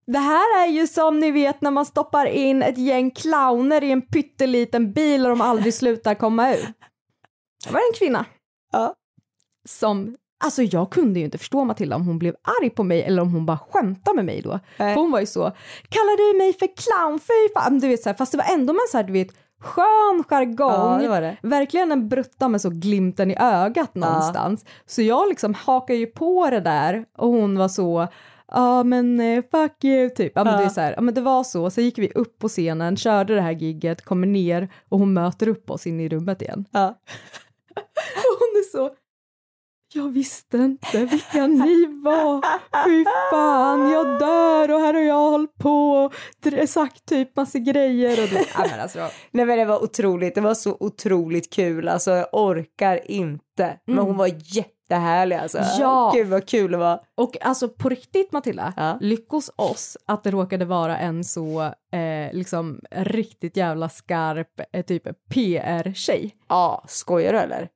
det 0.07 0.19
här 0.19 0.63
är 0.63 0.67
ju 0.71 0.87
som 0.87 1.19
ni 1.19 1.31
vet 1.31 1.61
när 1.61 1.71
man 1.71 1.85
stoppar 1.85 2.25
in 2.25 2.63
ett 2.63 2.77
gäng 2.77 3.11
clowner 3.11 3.83
i 3.83 3.91
en 3.91 4.01
pytteliten 4.01 4.93
bil 4.93 5.23
och 5.25 5.29
de 5.29 5.41
aldrig 5.41 5.73
slutar 5.73 6.13
komma 6.15 6.53
ut. 6.55 6.65
Det 7.67 7.71
var 7.73 7.79
en 7.79 7.93
kvinna 7.99 8.25
Ja. 8.71 8.95
som, 9.69 10.15
alltså 10.43 10.63
jag 10.63 10.89
kunde 10.91 11.19
ju 11.19 11.25
inte 11.25 11.37
förstå 11.37 11.63
Matilda 11.63 11.95
om 11.95 12.07
hon 12.07 12.19
blev 12.19 12.35
arg 12.61 12.69
på 12.69 12.83
mig 12.83 13.03
eller 13.03 13.21
om 13.21 13.33
hon 13.33 13.45
bara 13.45 13.57
skämtade 13.57 14.15
med 14.15 14.25
mig 14.25 14.41
då. 14.41 14.59
Nej. 14.77 14.93
För 14.93 15.01
hon 15.01 15.11
var 15.11 15.19
ju 15.19 15.25
så, 15.25 15.41
kallar 15.89 16.31
du 16.31 16.37
mig 16.37 16.53
för 16.53 16.67
clown? 16.77 17.19
Fy 17.19 17.53
fan, 17.53 17.79
du 17.79 17.87
vet 17.87 18.03
så 18.03 18.09
här, 18.09 18.15
fast 18.15 18.31
det 18.31 18.37
var 18.37 18.53
ändå 18.53 18.73
med 18.73 18.81
så 18.91 18.97
här, 18.97 19.03
du 19.03 19.13
vet, 19.13 19.29
skön 19.61 20.23
jargong. 20.29 20.71
Ja, 20.71 20.97
det 21.01 21.07
var 21.07 21.21
det. 21.21 21.37
Verkligen 21.41 21.91
en 21.91 22.09
brutta 22.09 22.47
med 22.47 22.61
så 22.61 22.69
glimten 22.69 23.31
i 23.31 23.35
ögat 23.39 23.95
någonstans. 23.95 24.65
Så 24.85 25.01
jag 25.01 25.29
liksom 25.29 25.53
hakar 25.53 25.93
ju 25.93 26.05
på 26.05 26.49
det 26.49 26.59
där 26.59 27.05
och 27.17 27.27
hon 27.27 27.57
var 27.57 27.67
så, 27.67 28.07
ja 28.51 28.83
men 28.83 29.19
eh, 29.19 29.43
fuck 29.51 29.83
you 29.83 30.09
typ. 30.09 30.31
Ja 30.35 30.43
men 30.43 30.53
Ja. 30.53 30.59
det 30.59 30.65
är 30.65 30.69
så 30.69 30.81
här, 30.81 30.93
ja 30.95 31.01
men 31.01 31.13
det 31.13 31.21
var 31.21 31.43
så. 31.43 31.69
Så 31.69 31.81
gick 31.81 31.97
vi 31.97 32.11
upp 32.15 32.39
på 32.39 32.47
scenen, 32.47 32.97
körde 32.97 33.35
det 33.35 33.41
här 33.41 33.51
gigget, 33.51 34.01
kommer 34.05 34.27
ner 34.27 34.73
och 34.89 34.99
hon 34.99 35.13
möter 35.13 35.47
upp 35.47 35.69
oss 35.71 35.87
in 35.87 35.99
i 35.99 36.09
rummet 36.09 36.41
igen. 36.41 36.65
Ja. 36.71 36.99
Hon 38.39 38.59
är 38.59 38.71
så, 38.71 38.95
jag 39.93 40.09
visste 40.09 40.57
inte 40.57 41.05
vilka 41.05 41.47
ni 41.47 42.01
var. 42.03 42.41
Fy 42.85 43.05
fan, 43.31 43.91
jag 43.91 44.19
dör 44.19 44.71
och 44.71 44.79
här 44.79 44.93
har 44.93 45.01
jag 45.01 45.29
hållit 45.29 45.55
på 45.55 45.91
och 45.91 46.13
sagt 46.69 47.05
typ 47.05 47.35
massa 47.35 47.59
grejer. 47.59 48.23
Och 48.23 48.29
det, 48.29 48.45
ja, 48.53 48.81
alltså, 48.81 48.99
Nej 49.31 49.45
men 49.45 49.57
det 49.57 49.65
var 49.65 49.83
otroligt, 49.83 50.35
det 50.35 50.41
var 50.41 50.53
så 50.53 50.77
otroligt 50.79 51.53
kul, 51.53 51.87
alltså 51.87 52.11
jag 52.11 52.27
orkar 52.31 53.11
inte. 53.11 53.79
Men 53.85 53.97
hon 53.97 54.17
var 54.17 54.27
jättehärlig 54.89 55.35
alltså. 55.35 55.57
Ja. 55.79 56.11
Gud 56.15 56.27
vad 56.27 56.47
kul 56.47 56.71
det 56.71 56.77
var. 56.77 56.99
Och 57.15 57.37
alltså 57.45 57.69
på 57.69 57.89
riktigt 57.89 58.31
Matilda, 58.31 58.73
Ja. 58.77 58.97
lyckos 59.01 59.51
oss 59.55 59.97
att 60.05 60.23
det 60.23 60.31
råkade 60.31 60.65
vara 60.65 60.97
en 60.97 61.23
så 61.23 61.61
eh, 61.91 62.33
liksom 62.33 62.79
riktigt 62.91 63.57
jävla 63.57 63.89
skarp 63.89 64.61
eh, 64.73 64.85
typ 64.85 65.03
PR-tjej. 65.29 66.35
Ja, 66.49 66.83
skojar 66.87 67.33
du 67.33 67.39
eller? 67.39 67.69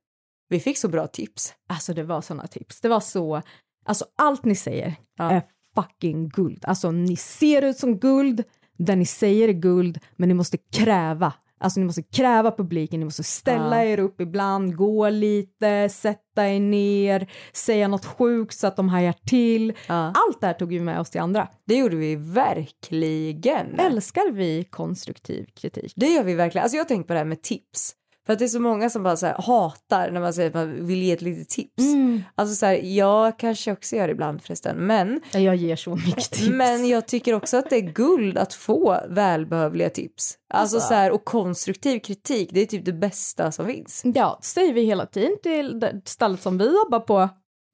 Vi 0.48 0.60
fick 0.60 0.78
så 0.78 0.88
bra 0.88 1.06
tips. 1.06 1.54
Alltså 1.68 1.94
det 1.94 2.02
var 2.02 2.20
sådana 2.20 2.46
tips. 2.46 2.80
Det 2.80 2.88
var 2.88 3.00
så, 3.00 3.42
alltså 3.86 4.04
allt 4.18 4.44
ni 4.44 4.54
säger 4.54 4.94
Ja. 5.18 5.30
är 5.30 5.42
fucking 5.74 6.28
guld. 6.28 6.64
Alltså 6.66 6.90
ni 6.90 7.16
ser 7.16 7.62
ut 7.62 7.78
som 7.78 7.98
guld, 7.98 8.44
det 8.78 8.96
ni 8.96 9.06
säger 9.06 9.48
är 9.48 9.52
guld, 9.52 9.98
men 10.16 10.28
ni 10.28 10.34
måste 10.34 10.56
kräva. 10.56 11.32
Alltså 11.60 11.80
ni 11.80 11.86
måste 11.86 12.02
kräva 12.02 12.50
publiken, 12.50 13.00
ni 13.00 13.04
måste 13.04 13.22
ställa 13.22 13.84
Ja. 13.84 13.90
er 13.90 13.98
upp 14.00 14.20
ibland, 14.20 14.76
gå 14.76 15.08
lite, 15.08 15.88
sätta 15.88 16.48
er 16.48 16.60
ner, 16.60 17.30
säga 17.52 17.88
något 17.88 18.04
sjukt 18.04 18.54
så 18.54 18.66
att 18.66 18.76
de 18.76 18.88
hajar 18.88 19.14
till. 19.26 19.72
Ja. 19.88 19.94
Allt 20.14 20.40
det 20.40 20.46
här 20.46 20.54
tog 20.54 20.68
vi 20.68 20.80
med 20.80 21.00
oss 21.00 21.10
till 21.10 21.20
andra. 21.20 21.48
Det 21.66 21.74
gjorde 21.76 21.96
vi 21.96 22.16
verkligen. 22.16 23.78
Älskar 23.80 24.32
vi 24.32 24.64
konstruktiv 24.64 25.46
kritik? 25.54 25.92
Det 25.96 26.06
gör 26.06 26.24
vi 26.24 26.34
verkligen. 26.34 26.62
Alltså 26.62 26.76
jag 26.76 26.88
tänker 26.88 27.06
på 27.06 27.12
det 27.12 27.18
här 27.18 27.26
med 27.26 27.42
tips. 27.42 27.94
För 28.26 28.32
att 28.32 28.38
det 28.38 28.44
är 28.44 28.48
så 28.48 28.60
många 28.60 28.90
som 28.90 29.02
bara 29.02 29.16
så 29.16 29.26
här 29.26 29.42
hatar 29.42 30.10
när 30.10 30.20
man 30.20 30.34
säger 30.34 30.48
att 30.48 30.54
man 30.54 30.86
vill 30.86 31.02
ge 31.02 31.12
ett 31.12 31.22
litet 31.22 31.48
tips. 31.48 31.82
Alltså 32.34 32.54
så 32.56 32.66
här, 32.66 32.74
jag 32.74 33.38
kanske 33.38 33.72
också 33.72 33.96
gör 33.96 34.06
det 34.06 34.12
ibland 34.12 34.42
förresten. 34.42 34.76
Men, 34.76 35.20
Ja, 35.32 35.38
Jag 35.40 35.56
ger 35.56 35.76
så 35.76 35.96
mycket 35.96 36.30
tips. 36.30 36.48
men 36.50 36.88
jag 36.88 37.06
tycker 37.08 37.34
också 37.34 37.56
att 37.56 37.70
det 37.70 37.76
är 37.76 37.80
guld 37.92 38.38
att 38.38 38.54
få 38.54 39.00
välbehövliga 39.08 39.90
tips. 39.90 40.38
Alltså, 40.54 40.76
Alltså. 40.76 40.88
så 40.88 40.94
här, 40.94 41.10
och 41.10 41.24
konstruktiv 41.24 41.98
kritik, 42.00 42.50
det 42.52 42.60
är 42.60 42.66
typ 42.66 42.84
det 42.84 42.92
bästa 42.92 43.52
som 43.52 43.66
finns. 43.66 44.02
Ja, 44.04 44.38
det 44.40 44.46
säger 44.46 44.72
vi 44.74 44.84
hela 44.84 45.06
tiden 45.06 45.36
till 45.42 45.80
det 45.80 46.00
stället 46.04 46.42
som 46.42 46.58
vi 46.58 46.74
jobbar 46.74 47.00
på. 47.00 47.28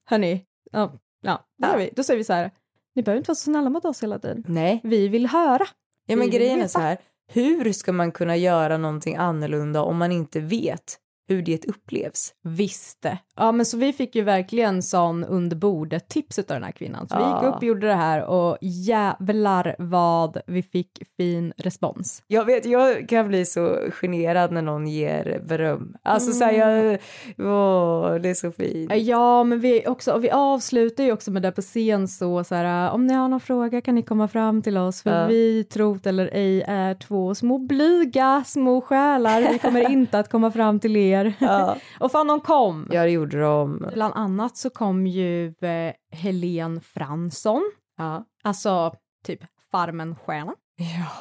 Hörni, 0.06 0.44
ja, 0.72 0.92
ja, 1.22 1.44
Ja. 1.56 1.76
vi. 1.76 1.90
Då 1.96 2.02
säger 2.02 2.18
vi 2.18 2.24
så 2.24 2.32
här, 2.32 2.50
ni 2.94 3.02
behöver 3.02 3.18
inte 3.18 3.28
vara 3.30 3.34
så 3.36 3.42
snälla 3.42 3.70
mot 3.70 3.84
oss 3.84 4.02
hela 4.02 4.18
tiden. 4.18 4.44
Nej. 4.48 4.80
Vi 4.84 5.08
vill 5.08 5.26
höra. 5.26 5.66
Ja 6.06 6.16
men 6.16 6.30
grejen 6.30 6.60
är 6.62 6.66
så 6.68 6.78
här, 6.78 6.98
hur 7.32 7.72
ska 7.72 7.92
man 7.92 8.12
kunna 8.12 8.36
göra 8.36 8.76
någonting 8.76 9.16
annorlunda 9.16 9.82
om 9.82 9.96
man 9.96 10.12
inte 10.12 10.40
vet? 10.40 10.98
Hur 11.30 11.42
det 11.42 11.64
upplevs? 11.68 12.32
Visste. 12.42 13.18
Ja, 13.36 13.52
men 13.52 13.66
så 13.66 13.76
vi 13.76 13.92
fick 13.92 14.14
ju 14.14 14.22
verkligen 14.22 14.82
sån 14.82 15.24
under 15.24 15.56
bordet 15.56 16.08
tips 16.08 16.38
av 16.38 16.44
den 16.48 16.62
här 16.64 16.72
kvinnan. 16.72 17.08
Så 17.08 17.16
vi 17.16 17.22
Ja. 17.22 17.36
gick 17.42 17.48
upp 17.48 17.56
och 17.56 17.62
gjorde 17.64 17.86
det 17.86 17.94
här 17.94 18.24
och 18.24 18.58
jävlar 18.60 19.76
vad 19.78 20.40
vi 20.46 20.62
fick 20.62 21.02
fin 21.16 21.52
respons. 21.56 22.22
Jag 22.26 22.44
vet, 22.44 22.66
jag 22.66 23.08
kan 23.08 23.28
bli 23.28 23.44
så 23.46 23.76
generad 23.90 24.52
när 24.52 24.62
någon 24.62 24.86
ger 24.86 25.42
beröm. 25.48 25.96
Alltså 26.02 26.32
så 26.32 26.44
här, 26.44 26.52
jag, 26.52 26.98
åh, 27.38 28.14
det 28.14 28.28
är 28.30 28.34
så 28.34 28.50
fint. 28.52 28.92
Ja, 28.96 29.44
men 29.44 29.60
vi, 29.60 29.86
också, 29.86 30.12
och 30.12 30.24
vi 30.24 30.30
avslutar 30.30 31.04
ju 31.04 31.12
också 31.12 31.30
med 31.30 31.42
det 31.42 31.52
på 31.52 31.62
scen 31.62 32.08
så, 32.08 32.44
så 32.44 32.54
här, 32.54 32.90
om 32.90 33.06
ni 33.06 33.14
har 33.14 33.28
någon 33.28 33.40
fråga 33.40 33.80
kan 33.80 33.94
ni 33.94 34.02
komma 34.02 34.28
fram 34.28 34.62
till 34.62 34.76
oss 34.78 35.02
för 35.02 35.20
Ja. 35.22 35.26
vi, 35.26 35.64
trot 35.64 36.06
eller 36.06 36.30
ej, 36.32 36.62
är 36.66 36.94
två 36.94 37.34
små 37.34 37.58
blyga 37.58 38.44
små 38.46 38.80
själar. 38.80 39.52
Vi 39.52 39.58
kommer 39.58 39.90
inte 39.90 40.18
att 40.18 40.28
komma 40.30 40.50
fram 40.50 40.80
till 40.80 40.96
er 40.96 41.19
kollegor. 41.24 41.34
Ja. 41.38 41.76
och 42.00 42.12
fan 42.12 42.26
de 42.26 42.40
kom! 42.40 42.88
Ja, 42.90 43.02
det 43.02 43.10
gjorde 43.10 43.40
de. 43.40 43.88
Bland 43.94 44.14
annat 44.14 44.56
så 44.56 44.70
kom 44.70 45.06
ju 45.06 45.46
eh, 45.46 45.92
Helen 46.12 46.80
Fransson, 46.80 47.70
Ja. 47.98 48.24
alltså 48.42 48.94
typ 49.26 49.40
Farmen-stjärna, 49.72 50.54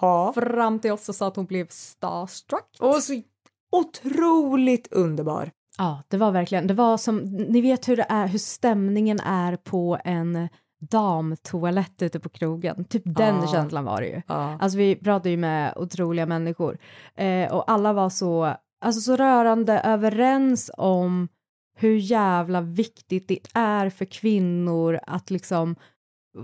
Ja. 0.02 0.32
fram 0.36 0.80
till 0.80 0.92
oss 0.92 1.10
och 1.10 1.16
sa 1.16 1.28
att 1.28 1.36
hon 1.36 1.46
blev 1.46 1.68
starstruck. 1.70 2.78
Och 2.80 2.96
så 2.96 3.22
otroligt 3.72 4.94
underbar. 4.94 5.52
Ja, 5.78 6.04
det 6.08 6.18
var 6.18 6.32
verkligen, 6.32 6.68
det 6.68 6.74
var 6.74 6.98
som, 6.98 7.18
ni 7.50 7.62
vet 7.62 7.90
hur 7.90 7.98
det 7.98 8.06
är, 8.10 8.28
hur 8.28 8.40
stämningen 8.40 9.20
är 9.20 9.56
på 9.56 9.98
en 10.04 10.50
damtoalett 10.82 12.02
ute 12.02 12.20
på 12.20 12.30
krogen. 12.30 12.86
Typ 12.86 13.02
den 13.06 13.36
Ja. 13.42 13.48
känslan 13.48 13.86
var 13.86 14.02
det 14.02 14.08
ju. 14.08 14.22
Ja. 14.28 14.58
Alltså 14.62 14.78
vi 14.78 14.96
pratade 14.96 15.30
ju 15.30 15.38
med 15.38 15.74
otroliga 15.76 16.26
människor 16.26 16.78
eh, 17.16 17.52
och 17.54 17.72
alla 17.72 17.94
var 17.94 18.10
så, 18.10 18.54
alltså 18.82 19.02
så 19.02 19.16
rörande 19.16 19.80
överens 19.80 20.72
om 20.78 21.28
hur 21.78 21.98
jävla 21.98 22.62
viktigt 22.62 23.28
det 23.28 23.40
är 23.54 23.90
för 23.90 24.06
kvinnor 24.06 25.00
att 25.08 25.30
liksom 25.30 25.76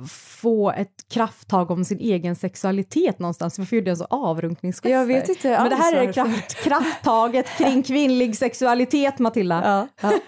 få 0.09 0.71
ett 0.71 1.09
krafttag 1.09 1.71
om 1.71 1.85
sin 1.85 1.99
egen 1.99 2.35
sexualitet 2.35 3.19
någonstans. 3.19 3.57
Varför 3.57 3.75
gjorde 3.75 3.89
jag 3.89 3.97
så 3.97 4.05
avrunkningsgester? 4.09 4.89
Jag 4.89 5.05
vet 5.05 5.29
inte 5.29 5.49
Men 5.49 5.69
det 5.69 5.75
här 5.75 5.95
är 5.95 6.13
kraft, 6.13 6.63
krafttaget 6.63 7.57
kring 7.57 7.83
kvinnlig 7.83 8.37
sexualitet, 8.37 9.19
Matilda. 9.19 9.61
Ja. 9.65 9.87
ja. 10.01 10.19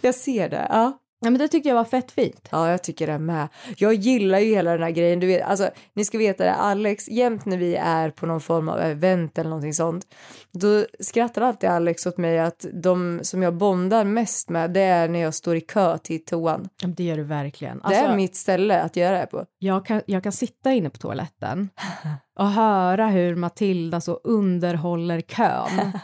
Jag 0.00 0.14
ser 0.14 0.48
det. 0.48 0.66
Ja. 0.70 0.98
Men 1.20 1.38
det 1.38 1.48
tyckte 1.48 1.68
jag 1.68 1.76
var 1.76 1.84
fett 1.84 2.10
fint. 2.12 2.48
Ja, 2.50 2.70
jag 2.70 2.82
tycker 2.82 3.06
det 3.06 3.18
med. 3.18 3.48
Jag 3.76 3.94
gillar 3.94 4.38
ju 4.38 4.54
hela 4.54 4.70
den 4.72 4.82
här 4.82 4.90
grejen. 4.90 5.20
Du 5.20 5.26
vet, 5.26 5.42
alltså, 5.42 5.70
ni 5.94 6.04
ska 6.04 6.18
veta 6.18 6.44
det, 6.44 6.52
Alex, 6.54 7.08
jämt 7.08 7.44
när 7.46 7.56
vi 7.56 7.76
är 7.76 8.10
på 8.10 8.26
någon 8.26 8.40
form 8.40 8.68
av 8.68 8.80
event 8.80 9.38
eller 9.38 9.50
någonting 9.50 9.74
sånt, 9.74 10.06
då 10.52 10.84
skrattar 11.00 11.42
alltid 11.42 11.70
Alex 11.70 12.06
åt 12.06 12.16
mig 12.18 12.38
att 12.38 12.66
de 12.72 13.20
som 13.22 13.42
jag 13.42 13.54
bondar 13.54 14.04
mest 14.04 14.48
med, 14.48 14.70
det 14.70 14.80
är 14.80 15.08
när 15.08 15.18
jag 15.20 15.34
står 15.34 15.56
i 15.56 15.60
kö 15.60 15.98
till 15.98 16.24
toan. 16.24 16.68
Ja, 16.80 16.86
men 16.86 16.94
Det 16.94 17.04
gör 17.04 17.16
du 17.16 17.22
verkligen. 17.24 17.78
det 17.78 17.84
Alltså, 17.84 18.02
är 18.04 18.16
mitt 18.16 18.36
ställe 18.36 18.82
att 18.82 18.96
göra 18.96 19.20
det 19.20 19.26
på. 19.26 19.44
jag, 19.58 19.86
kan, 19.86 20.02
jag 20.06 20.22
kan 20.22 20.32
sitta 20.32 20.72
inne 20.72 20.90
på 20.90 20.98
toaletten 20.98 21.68
och 22.38 22.46
höra 22.50 23.06
hur 23.06 23.34
Matilda 23.34 24.00
så 24.00 24.12
underhåller 24.24 25.20
kön. 25.20 25.92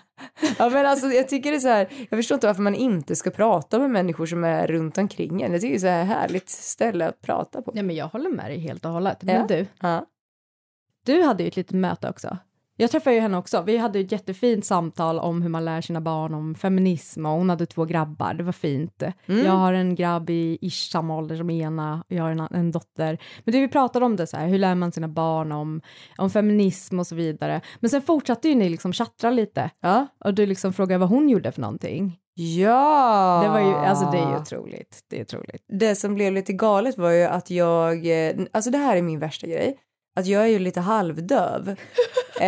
Ja, 0.59 0.69
men 0.71 0.87
alltså, 0.87 1.07
jag 1.07 1.29
tycker 1.29 1.51
det 1.51 1.57
är 1.57 1.61
så 1.61 1.69
här, 1.69 1.89
jag 2.11 2.19
förstår 2.19 2.35
inte 2.35 2.47
varför 2.47 2.63
man 2.63 2.75
inte 2.75 3.17
ska 3.17 3.31
prata 3.31 3.79
med 3.79 3.91
människor 3.91 4.27
som 4.27 4.45
är 4.45 4.67
runt 4.67 4.99
omkring 4.99 5.43
en. 5.43 5.53
Jag 5.53 5.61
tycker 5.61 5.73
det 5.73 5.77
är 5.79 5.81
så 5.81 5.87
här 5.87 6.05
härligt 6.05 6.49
ställe 6.49 7.09
att 7.09 7.21
prata 7.21 7.63
på. 7.63 7.73
Ja, 7.75 7.83
men 7.83 7.97
jag 7.97 8.07
håller 8.09 8.31
med 8.31 8.45
dig 8.51 8.59
helt 8.59 8.85
och 8.85 8.91
hållet. 8.91 9.23
Men 9.23 9.35
Ja. 9.35 9.47
du, 9.49 9.67
Ja. 9.81 10.07
du 11.07 11.23
hade 11.23 11.43
ju 11.43 11.49
ett 11.49 11.57
litet 11.57 11.77
möte 11.77 12.09
också. 12.11 12.39
Jag 12.77 12.91
träffade 12.91 13.17
ju 13.17 13.21
henne 13.23 13.39
också. 13.39 13.63
Vi 13.63 13.77
hade 13.77 13.99
ett 14.01 14.13
jättefint 14.13 14.65
samtal 14.65 15.19
om 15.19 15.43
hur 15.43 15.49
man 15.49 15.65
lär 15.65 15.81
sina 15.81 16.01
barn 16.01 16.35
om 16.35 16.55
feminism 16.55 17.27
och 17.27 17.33
hon 17.33 17.51
hade 17.51 17.67
två 17.67 17.85
grabbar. 17.85 18.35
Det 18.35 18.43
var 18.43 18.53
fint. 18.53 19.03
Mm. 19.27 19.45
Jag 19.47 19.53
har 19.53 19.73
en 19.73 19.95
grabb 19.95 20.31
i 20.31 20.59
ish 20.61 20.91
samma 20.91 21.17
ålder 21.17 21.37
som 21.37 21.51
ena 21.51 22.05
och 22.09 22.17
jag 22.17 22.23
har 22.23 22.31
en, 22.31 22.41
en 22.41 22.71
dotter. 22.73 23.19
Men 23.45 23.53
det 23.53 23.61
vi 23.61 23.69
pratade 23.69 24.05
om 24.05 24.17
det 24.17 24.27
så 24.27 24.37
här, 24.37 24.47
hur 24.49 24.59
lär 24.59 24.75
man 24.75 24.93
sina 24.93 25.09
barn 25.09 25.53
om, 25.53 25.81
om 26.19 26.31
feminism 26.31 26.99
och 26.99 27.07
så 27.07 27.15
vidare. 27.15 27.61
Men 27.81 27.91
sen 27.91 28.03
fortsatte 28.03 28.49
ju 28.49 28.55
ni 28.55 28.69
liksom 28.69 28.93
chattra 28.93 29.31
lite 29.31 29.71
Ja. 29.81 30.07
och 30.25 30.35
du 30.35 30.47
liksom 30.47 30.73
frågade 30.73 30.99
vad 30.99 31.09
hon 31.09 31.29
gjorde 31.29 31.53
för 31.53 31.61
någonting. 31.61 32.19
Ja! 32.37 33.41
Det 33.45 33.49
var 33.49 33.61
ju, 33.61 33.75
alltså 33.75 34.11
det 34.11 34.19
är 34.19 34.31
ju 34.31 34.37
otroligt. 34.37 35.01
Det 35.11 35.19
är 35.19 35.23
otroligt. 35.23 35.65
det 35.69 35.95
som 35.95 36.15
blev 36.15 36.33
lite 36.33 36.53
galet 36.53 36.99
var 36.99 37.11
ju 37.11 37.23
att 37.25 37.51
jag, 37.51 38.07
eh, 38.29 38.35
alltså 38.53 38.71
det 38.71 38.79
här 38.79 38.97
är 38.97 39.03
min 39.03 39.19
värsta 39.19 39.47
grej, 39.47 39.77
att 40.15 40.27
jag 40.27 40.43
är 40.43 40.47
ju 40.47 40.59
lite 40.59 40.81
halvdöv. 40.81 41.69
eh, 42.41 42.47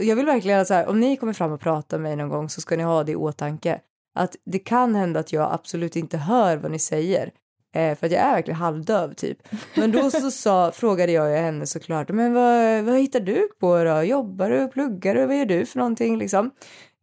jag 0.00 0.16
vill 0.16 0.26
verkligen 0.26 0.66
så 0.66 0.74
här, 0.74 0.88
om 0.88 1.00
ni 1.00 1.16
kommer 1.16 1.32
fram 1.32 1.52
och 1.52 1.60
pratar 1.60 1.98
med 1.98 2.02
mig 2.02 2.16
någon 2.16 2.28
gång 2.28 2.48
så 2.48 2.60
ska 2.60 2.76
ni 2.76 2.82
ha 2.82 3.04
det 3.04 3.12
i 3.12 3.16
åtanke. 3.16 3.80
Att 4.14 4.36
det 4.44 4.58
kan 4.58 4.94
hända 4.94 5.20
att 5.20 5.32
jag 5.32 5.52
absolut 5.52 5.96
inte 5.96 6.18
hör 6.18 6.56
vad 6.56 6.70
ni 6.70 6.78
säger. 6.78 7.30
Eh, 7.74 7.98
för 7.98 8.06
att 8.06 8.12
jag 8.12 8.22
är 8.22 8.34
verkligen 8.34 8.60
halvdöv 8.60 9.14
typ. 9.14 9.38
Men 9.76 9.92
då 9.92 10.10
så 10.10 10.30
sa, 10.30 10.72
frågade 10.74 11.12
jag 11.12 11.30
ju 11.30 11.36
henne 11.36 11.66
såklart, 11.66 12.08
men 12.08 12.34
vad, 12.34 12.84
vad 12.84 12.98
hittar 12.98 13.20
du 13.20 13.48
på 13.60 13.84
då? 13.84 14.02
Jobbar 14.02 14.50
du, 14.50 14.68
pluggar 14.68 15.14
du, 15.14 15.26
vad 15.26 15.38
gör 15.38 15.44
du 15.44 15.66
för 15.66 15.78
någonting 15.78 16.18
liksom? 16.18 16.50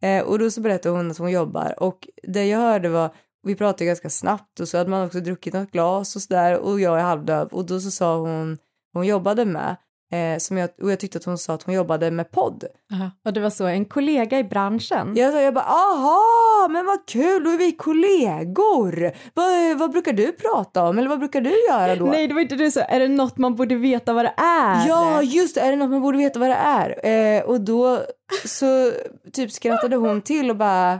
Eh, 0.02 0.22
och 0.22 0.38
då 0.38 0.50
så 0.50 0.60
berättade 0.60 0.96
hon 0.96 1.10
att 1.10 1.18
hon 1.18 1.30
jobbar 1.30 1.74
och 1.82 2.08
det 2.22 2.46
jag 2.46 2.58
hörde 2.58 2.88
var 2.88 3.10
vi 3.42 3.54
pratade 3.54 3.84
ganska 3.84 4.10
snabbt 4.10 4.60
och 4.60 4.68
så 4.68 4.78
hade 4.78 4.90
man 4.90 5.06
också 5.06 5.20
druckit 5.20 5.54
något 5.54 5.70
glas 5.70 6.16
och 6.16 6.22
sådär 6.22 6.58
och 6.58 6.80
jag 6.80 6.98
är 6.98 7.02
halvdöv 7.02 7.48
och 7.48 7.66
då 7.66 7.80
så 7.80 7.90
sa 7.90 8.16
hon 8.16 8.58
hon 8.92 9.06
jobbade 9.06 9.44
med 9.44 9.76
eh, 10.12 10.38
som 10.38 10.56
jag, 10.56 10.70
och 10.82 10.90
jag 10.90 11.00
tyckte 11.00 11.18
att 11.18 11.24
hon 11.24 11.38
sa 11.38 11.54
att 11.54 11.62
hon 11.62 11.74
jobbade 11.74 12.10
med 12.10 12.30
podd. 12.30 12.64
Och 13.24 13.32
det 13.32 13.40
var 13.40 13.50
så, 13.50 13.66
en 13.66 13.84
kollega 13.84 14.38
i 14.38 14.44
branschen. 14.44 15.12
Jag, 15.16 15.32
sa, 15.32 15.40
jag 15.40 15.54
bara 15.54 15.64
aha, 15.64 16.68
men 16.70 16.86
vad 16.86 17.06
kul, 17.06 17.44
då 17.44 17.50
är 17.50 17.58
vi 17.58 17.72
kollegor. 17.72 19.12
Vad, 19.34 19.78
vad 19.78 19.90
brukar 19.90 20.12
du 20.12 20.32
prata 20.32 20.82
om 20.88 20.98
eller 20.98 21.08
vad 21.08 21.18
brukar 21.18 21.40
du 21.40 21.64
göra 21.70 21.96
då? 21.96 22.04
Nej, 22.04 22.28
det 22.28 22.34
var 22.34 22.40
inte 22.40 22.54
du 22.54 22.70
så, 22.70 22.80
är 22.88 23.00
det 23.00 23.08
något 23.08 23.38
man 23.38 23.54
borde 23.54 23.74
veta 23.74 24.12
vad 24.12 24.24
det 24.24 24.34
är? 24.36 24.88
Ja, 24.88 25.22
just 25.22 25.54
det. 25.54 25.60
Är 25.60 25.70
det 25.70 25.76
något 25.76 25.90
man 25.90 26.00
borde 26.02 26.18
veta 26.18 26.38
vad 26.38 26.48
det 26.48 26.54
är? 26.54 27.06
Eh, 27.38 27.42
och 27.44 27.60
då 27.60 28.00
så 28.44 28.92
typ 29.32 29.52
skrattade 29.52 29.96
hon 29.96 30.22
till 30.22 30.50
och 30.50 30.56
bara... 30.56 30.92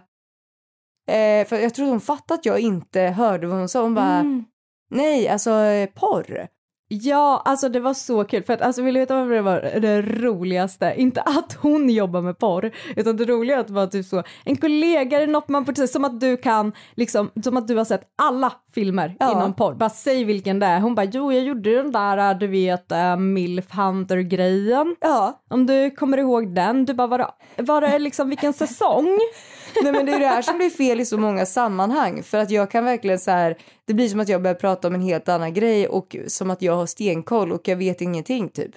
Eh, 1.09 1.47
för 1.47 1.57
jag 1.59 1.75
tror 1.75 1.87
hon 1.87 2.01
fattade 2.01 2.39
att 2.39 2.47
jag 2.47 2.61
inte 2.61 3.01
hörde 3.01 3.47
vad 3.47 3.59
hon 3.59 3.69
sa. 3.69 3.83
Hon 3.83 3.95
bara, 3.95 4.19
Mm. 4.19 4.45
nej, 4.91 5.29
alltså 5.29 5.51
eh, 5.51 5.89
porr. 5.89 6.47
Ja, 6.95 7.43
alltså 7.45 7.69
det 7.69 7.81
var 7.81 7.95
så 7.95 8.25
kul. 8.25 8.43
För 8.43 8.53
att, 8.53 8.61
alltså, 8.61 8.83
vill 8.83 8.95
du 8.95 9.01
veta 9.01 9.15
vad 9.15 9.31
det 9.31 9.43
var 9.43 9.61
det 9.81 10.03
roligaste? 10.03 10.95
Inte 10.97 11.21
att 11.21 11.53
hon 11.61 11.91
jobbar 11.91 12.21
med 12.21 12.39
porr, 12.39 12.71
utan 12.97 13.17
det 13.17 13.25
roliga 13.25 13.61
att 13.61 13.71
var 13.71 13.87
typ 13.87 14.07
så, 14.07 14.23
en 14.45 14.57
kollega 14.57 15.23
är 15.23 15.27
något 15.27 15.49
man 15.49 15.77
säga, 15.77 15.87
som 15.87 16.05
att 16.05 16.21
du 16.21 16.37
kan, 16.37 16.73
liksom, 16.95 17.31
som 17.45 17.57
att 17.57 17.69
du 17.69 17.77
har 17.77 17.85
sett 17.85 18.03
alla 18.23 18.53
filmer 18.75 19.17
Ja. 19.19 19.33
inom 19.33 19.55
porr. 19.55 19.75
Bara 19.75 19.91
säg 19.91 20.25
vilken 20.25 20.59
det 20.59 20.67
är. 20.67 20.81
Hon 20.81 20.95
bara, 20.95 21.05
jo 21.05 21.33
jag 21.33 21.43
gjorde 21.43 21.77
den 21.77 21.93
där, 21.93 22.35
du 22.35 22.47
vet, 22.47 22.93
uh, 22.93 23.17
Milf 23.17 23.71
Hunter-grejen. 23.75 24.97
Ja, 25.01 25.41
Om 25.51 25.67
du 25.67 25.91
kommer 25.91 26.19
ihåg 26.19 26.55
den, 26.55 26.85
du 26.85 26.95
bara, 26.95 27.07
var 27.07 27.19
det, 27.19 27.63
var 27.63 27.81
det 27.81 27.99
liksom 27.99 28.29
vilken 28.29 28.53
säsong? 28.53 29.19
nej 29.83 29.93
men 29.93 30.07
det 30.07 30.13
är 30.13 30.21
det 30.21 30.27
här 30.27 30.43
som 30.43 30.59
blir 30.59 30.71
fel 30.71 31.01
i 31.01 31.05
så 31.05 31.19
många 31.19 31.47
sammanhang. 31.47 32.23
För 32.23 32.39
att 32.39 32.51
jag 32.51 32.71
kan 32.71 32.85
verkligen 32.85 33.19
så 33.19 33.31
här, 33.31 33.57
det 33.87 33.95
blir 33.95 34.09
som 34.09 34.21
att 34.21 34.29
jag 34.29 34.43
börjar 34.43 34.55
prata 34.55 34.89
om 34.89 34.95
en 34.95 35.03
helt 35.03 35.29
annan 35.29 35.55
grej 35.55 35.89
och 35.89 36.17
som 36.27 36.51
att 36.51 36.63
jag 36.63 36.77
har 36.77 36.87
stenkoll 36.87 37.53
och 37.53 37.69
jag 37.69 37.77
vet 37.77 38.01
ingenting 38.01 38.49
typ. 38.49 38.75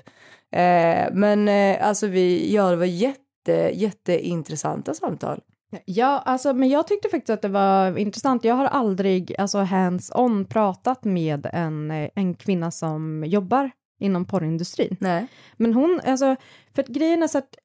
Eh, 0.51 1.13
men 1.13 1.47
eh, 1.47 1.87
alltså 1.87 2.07
vi, 2.07 2.53
ja 2.53 2.69
det 2.69 2.75
var 2.75 2.85
jätte, 2.85 3.71
jätteintressanta 3.73 4.93
samtal. 4.93 5.41
Ja, 5.85 6.21
alltså, 6.25 6.53
men 6.53 6.69
jag 6.69 6.87
tyckte 6.87 7.09
faktiskt 7.09 7.29
att 7.29 7.41
det 7.41 7.47
var 7.47 7.97
intressant. 7.97 8.43
Jag 8.43 8.55
har 8.55 8.65
aldrig 8.65 9.35
alltså, 9.37 9.57
hands-on 9.59 10.45
pratat 10.45 11.03
med 11.03 11.49
en, 11.53 11.91
eh, 11.91 12.09
en 12.15 12.33
kvinna 12.33 12.71
som 12.71 13.23
jobbar 13.27 13.71
inom 13.99 14.25
porrindustrin. 14.25 14.97
Nej. 14.99 15.27
Men 15.57 15.73
hon, 15.73 16.01
alltså, 16.05 16.35
för 16.75 16.81
att 16.81 16.87
grejen 16.87 17.23
är 17.23 17.27
så 17.27 17.37
att 17.37 17.55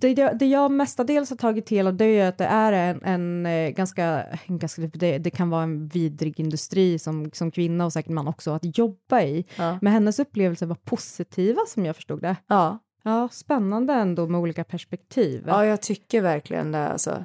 det, 0.00 0.14
det 0.14 0.32
det 0.32 0.46
jag 0.46 0.70
mestadels 0.70 1.30
har 1.30 1.36
tagit 1.36 1.66
till 1.66 1.86
av 1.86 1.94
det 1.96 2.04
är 2.04 2.28
att 2.28 2.38
det 2.38 2.44
är 2.44 2.72
en, 2.72 3.02
en 3.02 3.46
eh, 3.46 3.70
ganska, 3.70 4.24
en 4.46 4.58
ganska 4.58 4.82
det, 4.82 5.18
det 5.18 5.30
kan 5.30 5.50
vara 5.50 5.62
en 5.62 5.88
vidrig 5.88 6.40
industri 6.40 6.98
som, 6.98 7.30
som 7.32 7.50
kvinna 7.50 7.84
och 7.84 7.92
säkert 7.92 8.12
man 8.12 8.28
också 8.28 8.50
att 8.50 8.78
jobba 8.78 9.22
i. 9.22 9.46
Ja. 9.56 9.78
Men 9.82 9.92
hennes 9.92 10.18
upplevelser 10.18 10.66
var 10.66 10.76
positiva 10.84 11.60
som 11.68 11.86
jag 11.86 11.96
förstod 11.96 12.22
det. 12.22 12.36
Ja. 12.46 12.78
Ja, 13.06 13.28
spännande 13.32 13.92
ändå 13.92 14.26
med 14.26 14.40
olika 14.40 14.64
perspektiv. 14.64 15.44
Ja, 15.46 15.66
jag 15.66 15.82
tycker 15.82 16.20
verkligen 16.22 16.72
det 16.72 16.88
alltså. 16.88 17.24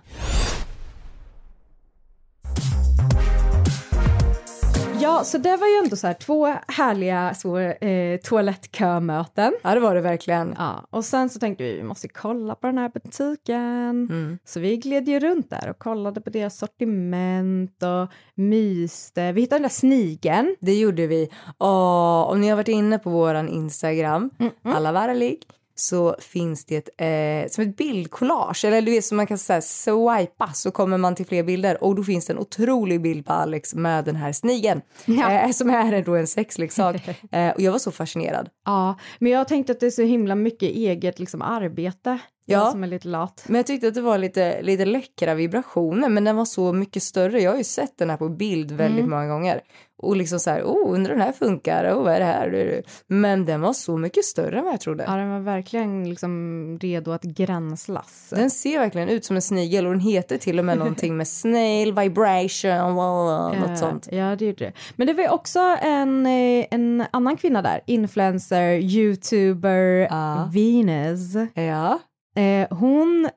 Ja, 5.10 5.24
så 5.24 5.38
det 5.38 5.58
var 5.58 5.68
ju 5.68 5.76
ändå 5.84 5.96
så 5.96 6.08
här 6.08 6.14
två 6.14 6.46
härliga 6.68 7.34
så, 7.34 7.58
eh, 7.58 8.20
toalettkömöten. 8.20 9.54
Ja, 9.62 9.74
det 9.74 9.80
var 9.80 9.96
det 9.96 10.02
verkligen. 10.02 10.56
Ja, 10.58 10.88
och 10.90 11.06
sen 11.06 11.30
så 11.30 11.40
tänkte 11.40 11.64
vi 11.64 11.76
vi 11.78 11.84
måste 11.84 12.08
kolla 12.08 12.56
på 12.56 12.68
den 12.68 12.78
här 12.78 12.90
butiken. 12.90 14.08
Mm. 14.10 14.40
Så 14.46 14.60
vi 14.60 14.78
gled 14.78 15.10
ju 15.10 15.20
runt 15.20 15.50
där 15.50 15.70
och 15.70 15.80
kollade 15.80 16.22
på 16.22 16.30
deras 16.30 16.58
sortiment 16.58 17.84
och 17.84 18.12
myste. 18.36 19.32
Vi 19.32 19.42
hittade 19.42 19.58
den 19.60 19.64
där 19.64 19.70
snigeln. 19.70 20.56
Det 20.60 20.80
gjorde 20.80 21.08
vi. 21.08 21.30
Och 21.58 22.32
om 22.32 22.42
ni 22.42 22.50
har 22.50 22.56
varit 22.56 22.68
inne 22.68 23.00
på 23.00 23.10
våran 23.10 23.50
Instagram, 23.50 24.30
alla 24.64 24.92
varlig, 24.92 25.40
så 25.80 26.16
finns 26.20 26.66
det 26.66 26.76
ett, 26.76 26.90
eh, 26.98 27.52
som 27.52 27.64
ett 27.64 27.78
bildkollage. 27.78 28.66
Eller 28.66 28.82
du 28.82 28.92
vet 28.92 29.06
som 29.06 29.18
man 29.18 29.28
kan 29.28 29.38
säga 29.38 29.62
swipa 29.62 30.54
så 30.54 30.72
kommer 30.72 30.98
man 30.98 31.16
till 31.16 31.26
fler 31.26 31.44
bilder 31.44 31.84
och 31.84 31.96
då 31.96 32.04
finns 32.04 32.26
det 32.26 32.34
en 32.34 32.40
otrolig 32.40 33.02
bild 33.02 33.26
på 33.26 33.34
Alex 33.34 33.76
med 33.76 34.06
den 34.06 34.16
här 34.16 34.34
snigeln. 34.34 34.82
Ja. 35.06 35.32
Eh, 35.32 35.52
som 35.52 35.70
är 35.70 36.02
då 36.02 36.16
en 36.16 36.28
sexleksak. 36.28 37.08
eh, 37.32 37.50
och 37.50 37.62
jag 37.62 37.72
var 37.72 37.80
så 37.80 37.92
fascinerad. 37.92 38.50
Ja, 38.66 39.00
men 39.20 39.32
jag 39.32 39.48
tänkte 39.48 39.72
att 39.72 39.80
det 39.80 39.86
är 39.86 39.92
så 39.92 40.02
himla 40.02 40.36
mycket 40.36 40.70
eget 40.70 41.20
liksom, 41.20 41.42
arbete 41.42 42.20
Jag 42.50 42.60
Ja. 42.68 42.72
som 42.72 42.84
är 42.84 42.88
lite 42.88 43.08
lat. 43.08 43.44
Men 43.48 43.56
jag 43.56 43.68
tyckte 43.68 43.88
att 43.88 43.94
det 43.94 44.02
var 44.02 44.18
lite, 44.18 44.62
lite 44.62 44.86
läckra 44.86 45.34
vibrationer 45.34 46.10
men 46.10 46.24
den 46.24 46.36
var 46.36 46.46
så 46.46 46.74
mycket 46.74 47.04
större. 47.04 47.42
Jag 47.42 47.52
har 47.52 47.58
ju 47.58 47.64
sett 47.64 47.98
den 47.98 48.10
här 48.10 48.18
på 48.18 48.30
bild 48.30 48.72
väldigt 48.72 49.00
Mm. 49.06 49.10
många 49.10 49.28
gånger. 49.28 49.62
Och 50.02 50.16
liksom 50.16 50.40
så 50.40 50.50
här, 50.50 50.64
oh 50.64 50.94
undrar 50.94 51.14
den 51.14 51.22
här 51.22 51.32
funkar, 51.32 51.92
oh 51.94 52.04
vad 52.04 52.14
är 52.14 52.20
det 52.20 52.26
här? 52.26 52.84
Men 53.08 53.46
den 53.46 53.62
var 53.62 53.74
så 53.74 53.98
mycket 53.98 54.26
större 54.26 54.58
än 54.58 54.64
vad 54.64 54.74
jag 54.74 54.82
trodde. 54.82 55.04
Ja, 55.08 55.16
den 55.16 55.30
var 55.32 55.40
verkligen 55.40 56.10
liksom 56.10 56.78
redo 56.82 57.12
att 57.12 57.24
gränslas. 57.24 58.28
Den 58.36 58.50
ser 58.50 58.80
verkligen 58.80 59.10
ut 59.10 59.26
som 59.26 59.36
en 59.36 59.42
snigel 59.42 59.86
och 59.86 59.92
den 59.92 60.00
heter 60.02 60.38
till 60.38 60.60
och 60.60 60.66
med 60.66 60.78
någonting 60.78 61.18
med 61.18 61.28
snail, 61.42 61.94
vibration, 61.94 62.94
wow, 62.96 63.54
Ja, 63.54 63.68
något 63.68 63.78
sånt. 63.78 64.08
Ja, 64.12 64.36
det 64.36 64.46
gjorde 64.46 64.66
det. 64.66 64.74
Men 64.96 65.08
det 65.08 65.14
var 65.14 65.30
också 65.30 65.60
en, 65.82 66.26
eh, 66.26 66.66
en 66.72 67.04
annan 67.12 67.38
kvinna 67.38 67.62
där, 67.62 67.82
influencer, 67.86 68.72
youtuber, 68.74 70.08
Ja. 70.10 70.50
Venus. 70.54 71.20
Ja. 71.54 72.00
Eh, 72.36 72.78
hon, 72.78 73.30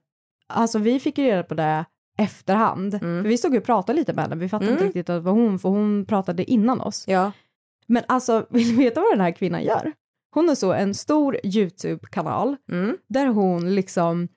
alltså 0.48 0.78
vi 0.78 1.00
fick 1.00 1.18
ju 1.18 1.24
reda 1.24 1.42
på 1.42 1.54
det 1.54 1.84
efterhand. 2.18 2.94
Mm. 2.94 3.22
För 3.22 3.28
vi 3.28 3.38
stod 3.38 3.52
ju 3.52 3.58
och 3.58 3.64
pratade 3.64 3.98
lite 3.98 4.12
med 4.12 4.24
henne, 4.24 4.36
vi 4.36 4.48
fattade 4.48 4.70
Mm. 4.70 4.74
inte 4.74 4.86
riktigt 4.86 5.10
att 5.10 5.16
det 5.16 5.20
var 5.20 5.32
hon, 5.32 5.58
för 5.58 5.68
hon 5.68 6.06
pratade 6.06 6.50
innan 6.50 6.80
oss. 6.80 7.04
Ja. 7.08 7.32
Men 7.86 8.02
alltså, 8.08 8.46
vill 8.50 8.68
du 8.68 8.76
veta 8.76 9.00
vad 9.00 9.12
den 9.12 9.20
här 9.20 9.30
kvinnan 9.32 9.62
gör? 9.64 9.92
Hon 10.34 10.48
har 10.48 10.54
så 10.54 10.72
en 10.72 10.94
stor 10.94 11.36
YouTube-kanal 11.44 12.56
Mm. 12.72 12.96
där 13.08 13.26
hon 13.26 13.74
liksom 13.74 14.28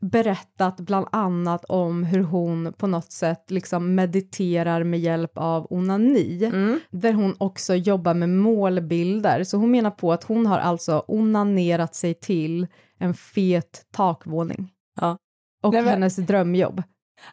berättat 0.00 0.76
bland 0.80 1.06
annat 1.12 1.64
om 1.64 2.04
hur 2.04 2.22
hon 2.22 2.72
på 2.72 2.86
något 2.86 3.12
sätt 3.12 3.50
liksom 3.50 3.94
mediterar 3.94 4.84
med 4.84 5.00
hjälp 5.00 5.32
av 5.34 5.66
onani. 5.70 6.44
Mm. 6.44 6.80
Där 6.90 7.12
hon 7.12 7.34
också 7.38 7.74
jobbar 7.74 8.14
med 8.14 8.28
målbilder. 8.28 9.44
Så 9.44 9.56
hon 9.56 9.70
menar 9.70 9.90
på 9.90 10.12
att 10.12 10.24
hon 10.24 10.46
har 10.46 10.58
alltså 10.58 11.04
onanerat 11.08 11.94
sig 11.94 12.14
till 12.14 12.66
en 12.98 13.14
fet 13.14 13.86
takvåning. 13.92 14.72
Ja. 15.00 15.16
Och 15.62 15.72
Nej, 15.72 15.82
men- 15.82 15.90
hennes 15.90 16.16
drömjobb. 16.16 16.82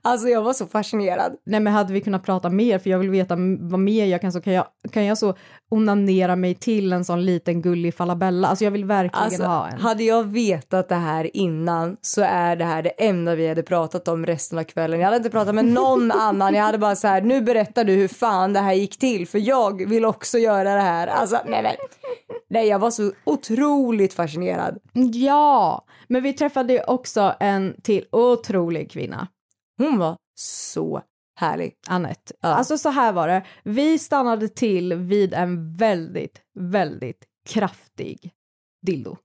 Alltså 0.02 0.28
jag 0.28 0.42
var 0.42 0.54
så 0.54 0.66
fascinerad. 0.68 1.36
Nej 1.46 1.60
men 1.60 1.74
hade 1.74 1.94
vi 1.94 2.02
kunnat 2.02 2.24
prata 2.26 2.50
mer 2.50 2.80
för 2.80 2.90
jag 2.90 3.00
vill 3.00 3.10
veta 3.10 3.36
vad 3.60 3.80
mer 3.80 4.06
jag 4.06 4.22
kan 4.22 4.32
så 4.32 4.42
kan 4.42 4.54
jag, 4.54 4.66
kan 4.92 5.06
jag 5.06 5.18
så 5.18 5.36
onanera 5.72 6.36
mig 6.36 6.56
till 6.56 6.94
en 6.94 7.06
sån 7.06 7.26
liten 7.26 7.62
gullig 7.62 7.96
falabella. 7.96 8.48
Alltså 8.48 8.64
jag 8.64 8.72
vill 8.72 8.86
verkligen 8.86 9.24
Alltså, 9.24 9.44
ha 9.44 9.68
en. 9.68 9.80
hade 9.80 10.04
jag 10.04 10.24
vetat 10.24 10.90
det 10.90 10.96
här 10.96 11.38
innan 11.38 11.98
så 12.02 12.22
är 12.22 12.56
det 12.56 12.66
här 12.66 12.84
det 12.84 12.90
enda 12.90 13.36
vi 13.36 13.48
hade 13.48 13.64
pratat 13.64 14.08
om 14.08 14.26
resten 14.26 14.60
av 14.60 14.64
kvällen. 14.64 15.00
Jag 15.00 15.06
hade 15.06 15.18
inte 15.18 15.30
pratat 15.30 15.56
med 15.56 15.66
någon 15.66 16.12
annan. 16.22 16.54
Jag 16.54 16.64
hade 16.64 16.78
bara 16.78 16.96
så 16.96 17.08
här, 17.08 17.22
nu 17.22 17.42
berättar 17.42 17.84
du 17.84 17.94
hur 17.94 18.08
fan 18.08 18.54
det 18.54 18.60
här 18.60 18.74
gick 18.74 19.00
till 19.00 19.28
för 19.28 19.40
jag 19.40 19.90
vill 19.90 20.06
också 20.06 20.38
göra 20.38 20.74
det 20.76 20.82
här. 20.82 21.08
Alltså, 21.08 21.40
nej 21.46 21.64
men. 21.64 21.74
Nej, 22.50 22.68
jag 22.68 22.80
var 22.80 22.92
så 22.92 23.12
otroligt 23.24 24.14
fascinerad. 24.14 24.78
Ja, 25.14 25.86
men 26.08 26.24
vi 26.24 26.34
träffade 26.34 26.74
ju 26.74 26.84
också 26.84 27.34
en 27.40 27.76
till 27.84 28.06
otrolig 28.12 28.92
kvinna. 28.92 29.28
Hon 29.84 29.98
var 29.98 30.18
så 30.36 31.02
härlig. 31.36 31.74
Anette. 31.88 32.34
Ja. 32.42 32.50
Alltså 32.50 32.78
så 32.78 32.90
här 32.90 33.14
var 33.14 33.28
det, 33.28 33.44
vi 33.64 34.00
stannade 34.00 34.48
till 34.48 34.94
vid 34.94 35.34
en 35.34 35.76
väldigt, 35.76 36.42
väldigt 36.60 37.26
kraftig 37.50 38.32
dildo. 38.86 39.18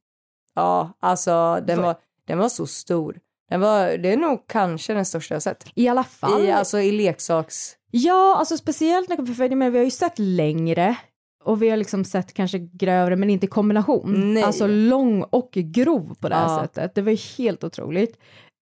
Ja, 0.55 0.93
alltså 1.01 1.63
den 1.67 1.83
var, 1.83 1.97
den 2.27 2.39
var 2.39 2.49
så 2.49 2.67
stor. 2.67 3.19
Den 3.51 3.61
var, 3.61 3.99
det 3.99 4.13
är 4.13 4.17
nog 4.17 4.47
kanske 4.47 4.95
den 4.95 5.05
största 5.05 5.35
jag 5.35 5.43
sett. 5.43 5.65
I 5.75 5.89
alla 5.89 6.05
fall. 6.05 6.45
I, 6.45 6.51
alltså 6.51 6.81
i 6.81 6.93
leksaks... 6.93 7.75
Ja, 7.91 8.37
alltså 8.39 8.57
speciellt 8.57 9.09
när 9.09 9.35
för 9.35 9.55
men 9.55 9.73
vi 9.73 9.79
har 9.79 9.85
ju 9.85 9.91
sett 9.91 10.19
längre 10.19 10.97
och 11.45 11.63
vi 11.63 11.71
har 11.71 11.77
liksom 11.77 12.05
sett 12.05 12.33
kanske 12.35 12.59
grövre 12.59 13.17
men 13.17 13.31
inte 13.31 13.47
i 13.47 13.49
kombination. 13.49 14.35
Nej. 14.35 14.43
Alltså 14.43 14.67
lång 14.67 15.23
och 15.23 15.51
grov 15.53 16.15
på 16.21 16.29
det 16.29 16.35
här 16.35 16.49
Ja. 16.49 16.61
sättet. 16.63 16.95
Det 16.95 17.03
var 17.03 17.11
ju 17.11 17.19
helt 17.39 17.65
otroligt. 17.65 18.19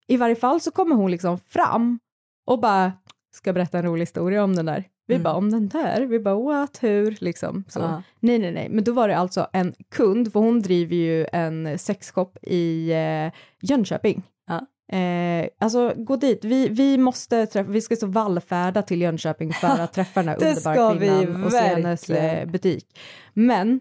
I 0.07 0.17
varje 0.17 0.35
fall 0.35 0.61
så 0.61 0.71
kommer 0.71 0.95
hon 0.95 1.11
liksom 1.11 1.39
fram 1.39 1.99
och 2.47 2.59
bara 2.59 2.91
ska 3.35 3.53
berätta 3.53 3.77
en 3.77 3.85
rolig 3.85 4.01
historia 4.01 4.43
om 4.43 4.55
den 4.55 4.65
där. 4.65 4.83
Vi 5.07 5.15
Mm. 5.15 5.23
bara 5.23 5.33
om 5.33 5.49
den 5.51 5.67
där, 5.67 6.01
vi 6.01 6.19
bara 6.19 6.35
what, 6.35 6.83
hur 6.83 7.17
liksom. 7.19 7.63
Så. 7.67 7.79
Ja. 7.79 8.03
Nej, 8.19 8.39
nej, 8.39 8.51
nej, 8.51 8.69
men 8.69 8.83
då 8.83 8.91
var 8.93 9.07
det 9.07 9.17
alltså 9.17 9.47
en 9.53 9.73
kund, 9.91 10.33
för 10.33 10.39
hon 10.39 10.61
driver 10.61 10.95
ju 10.95 11.25
en 11.33 11.79
sexshop 11.79 12.37
i 12.41 12.91
eh, 12.91 13.31
Jönköping. 13.61 14.23
Ja. 14.47 14.67
Eh, 14.97 15.47
alltså 15.59 15.93
gå 15.97 16.15
dit, 16.15 16.45
vi, 16.45 16.67
vi 16.69 16.97
måste 16.97 17.45
träffa, 17.45 17.71
vi 17.71 17.81
ska 17.81 17.95
så 17.95 18.07
vallfärda 18.07 18.81
till 18.81 19.01
Jönköping 19.01 19.53
för 19.53 19.67
att 19.67 19.93
träffa 19.93 20.19
den 20.23 20.29
här 20.29 20.35
underbara 20.47 20.99
kvinnan 20.99 21.43
och 21.43 21.51
se 21.51 21.57
hennes 21.57 22.09
eh, 22.09 22.45
butik. 22.47 22.99
Men 23.33 23.79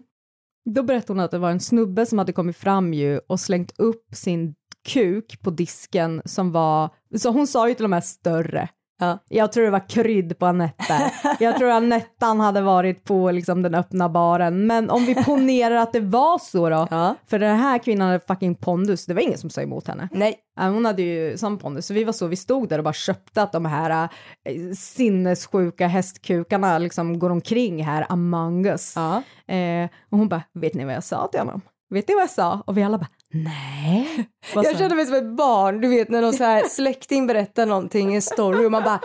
då 0.69 0.83
berättade 0.83 1.13
hon 1.13 1.19
att 1.25 1.31
det 1.31 1.37
var 1.39 1.51
en 1.51 1.59
snubbe 1.59 2.05
som 2.05 2.17
hade 2.17 2.33
kommit 2.33 2.57
fram 2.57 2.93
ju 2.93 3.19
och 3.27 3.39
slängt 3.39 3.79
upp 3.79 4.05
sin 4.11 4.55
kuk 4.85 5.41
på 5.41 5.49
disken 5.49 6.21
som 6.25 6.51
var, 6.51 6.89
så 7.17 7.29
hon 7.29 7.47
sa 7.47 7.69
ju 7.69 7.73
till 7.73 7.85
och 7.85 7.89
med 7.89 8.05
större. 8.05 8.69
Ja. 8.99 9.19
Jag 9.29 9.51
tror 9.51 9.63
det 9.63 9.71
var 9.71 9.89
krydd 9.89 10.39
på 10.39 10.45
Anette. 10.45 11.11
Jag 11.39 11.57
tror 11.57 11.69
Anettan 11.69 12.39
hade 12.39 12.61
varit 12.61 13.03
på 13.03 13.31
liksom 13.31 13.61
den 13.61 13.75
öppna 13.75 14.09
baren. 14.09 14.67
Men 14.67 14.89
om 14.89 15.05
vi 15.05 15.23
ponerar 15.23 15.75
att 15.75 15.93
det 15.93 15.99
var 15.99 16.39
så 16.39 16.69
då. 16.69 16.87
Ja. 16.91 17.15
För 17.27 17.39
den 17.39 17.57
här 17.57 17.77
kvinnan 17.77 18.07
hade 18.07 18.19
fucking 18.27 18.55
pondus. 18.55 19.05
Det 19.05 19.13
var 19.13 19.21
ingen 19.21 19.37
som 19.37 19.49
sa 19.49 19.61
emot 19.61 19.87
henne. 19.87 20.09
Nej. 20.11 20.35
Hon 20.59 20.85
hade 20.85 21.01
ju 21.01 21.37
sån 21.37 21.57
pondus. 21.57 21.85
Så 21.85 21.93
vi 21.93 22.03
var 22.03 22.13
så, 22.13 22.27
vi 22.27 22.35
stod 22.35 22.69
där 22.69 22.77
och 22.77 22.83
bara 22.83 22.93
köpte 22.93 23.43
att 23.43 23.51
de 23.51 23.65
här 23.65 24.09
äh, 24.45 24.73
sinnessjuka 24.75 25.87
hästkukarna 25.87 26.77
liksom 26.77 27.19
går 27.19 27.29
omkring 27.29 27.83
här 27.83 28.05
among 28.09 28.65
us. 28.65 28.93
Ja. 28.95 29.23
Eh, 29.55 29.89
och 30.09 30.17
hon 30.17 30.29
bara, 30.29 30.43
vet 30.53 30.73
ni 30.73 30.85
vad 30.85 30.93
jag 30.93 31.03
sa 31.03 31.27
till 31.27 31.39
honom? 31.39 31.61
Vet 31.89 32.07
ni 32.07 32.13
vad 32.13 32.23
jag 32.23 32.29
sa? 32.29 32.63
Och 32.65 32.77
vi 32.77 32.83
alla 32.83 32.97
bara, 32.97 33.07
nej. 33.33 34.29
Vad 34.55 34.65
Jag 34.65 34.77
kände 34.77 34.95
mig 34.95 35.05
som 35.05 35.15
ett 35.15 35.35
barn, 35.37 35.81
du 35.81 35.87
vet 35.87 36.09
när 36.09 36.21
någon 36.21 36.33
så 36.33 36.43
här 36.43 36.63
släkting 36.67 37.27
berättar 37.27 37.65
någonting, 37.65 38.15
en 38.15 38.21
story 38.21 38.65
och 38.65 38.71
man 38.71 38.83
bara 38.83 38.99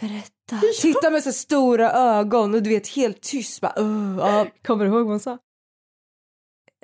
berätta. 0.00 0.60
Titta 0.82 1.10
med 1.10 1.22
så 1.22 1.32
stora 1.32 1.92
ögon 1.92 2.54
och 2.54 2.62
du 2.62 2.70
vet 2.70 2.88
helt 2.88 3.20
tyst 3.22 3.60
bara 3.60 3.72
uh, 3.80 4.16
ja. 4.18 4.46
Kommer 4.66 4.84
du 4.84 4.90
ihåg 4.90 5.00
vad 5.00 5.10
hon 5.10 5.20
sa? 5.20 5.38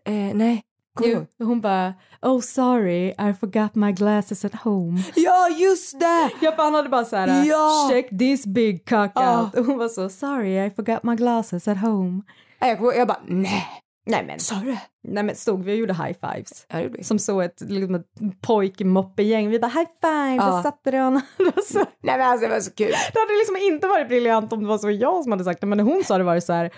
eh, 0.04 0.34
nej. 0.34 0.62
Jo, 1.04 1.26
hon 1.38 1.60
bara, 1.60 1.94
oh 2.22 2.40
sorry, 2.40 3.08
I 3.08 3.34
forgot 3.40 3.74
my 3.74 3.92
glasses 3.92 4.44
at 4.44 4.54
home. 4.54 5.02
Ja 5.14 5.48
just 5.48 6.00
det! 6.00 6.30
Ja, 6.40 6.52
för 6.52 6.62
han 6.62 6.74
hade 6.74 6.88
bara 6.88 7.04
så 7.04 7.16
här, 7.16 7.44
Ja. 7.44 7.88
check 7.90 8.18
this 8.18 8.46
big 8.46 8.88
cock 8.88 9.10
Ja. 9.14 9.40
out. 9.42 9.54
Och 9.54 9.64
hon 9.64 9.78
var 9.78 9.88
så, 9.88 10.08
sorry, 10.08 10.66
I 10.66 10.70
forgot 10.70 11.02
my 11.02 11.14
glasses 11.16 11.68
at 11.68 11.78
home. 11.78 12.22
Jag, 12.58 12.96
jag 12.96 13.08
bara 13.08 13.20
nej, 13.26 13.66
Nej 14.06 14.24
men, 14.26 14.38
sa 14.40 14.54
du? 14.54 14.76
nej 15.08 15.22
men 15.24 15.36
stod 15.36 15.64
vi 15.64 15.72
och 15.72 15.76
gjorde 15.76 15.94
high 15.94 16.12
fives. 16.20 16.66
Ja 16.68 16.76
det 16.76 16.82
gjorde 16.82 16.96
vi. 16.98 17.04
Som 17.04 17.18
så 17.18 17.40
ett, 17.40 17.60
liksom 17.60 17.94
ett 17.94 18.06
pojkmoppegäng. 18.46 19.50
Vi 19.50 19.58
bara 19.58 19.66
high 19.66 19.90
five, 20.02 20.34
Ja. 20.36 20.56
där 20.56 20.62
satte. 20.62 20.90
Det 20.90 20.98
var 21.00 21.62
så- 21.72 21.78
Nej 22.02 22.18
men 22.18 22.20
alltså 22.28 22.46
det 22.46 22.52
var 22.54 22.60
så 22.60 22.70
kul. 22.72 22.90
det 23.12 23.18
hade 23.20 23.38
liksom 23.38 23.56
inte 23.56 23.86
varit 23.86 24.08
briljant 24.08 24.52
om 24.52 24.60
det 24.62 24.66
var 24.68 24.78
så 24.78 24.90
jag 24.90 25.22
som 25.22 25.32
hade 25.32 25.44
sagt 25.44 25.60
det, 25.60 25.66
men 25.66 25.78
när 25.78 25.84
hon 25.84 26.04
sa 26.04 26.18
det 26.18 26.24
var 26.24 26.34
det 26.34 26.40
så 26.40 26.52
här, 26.52 26.70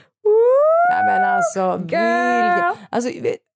Nej 0.93 1.05
men 1.07 1.35
alltså, 1.35 1.87
alltså 2.91 3.11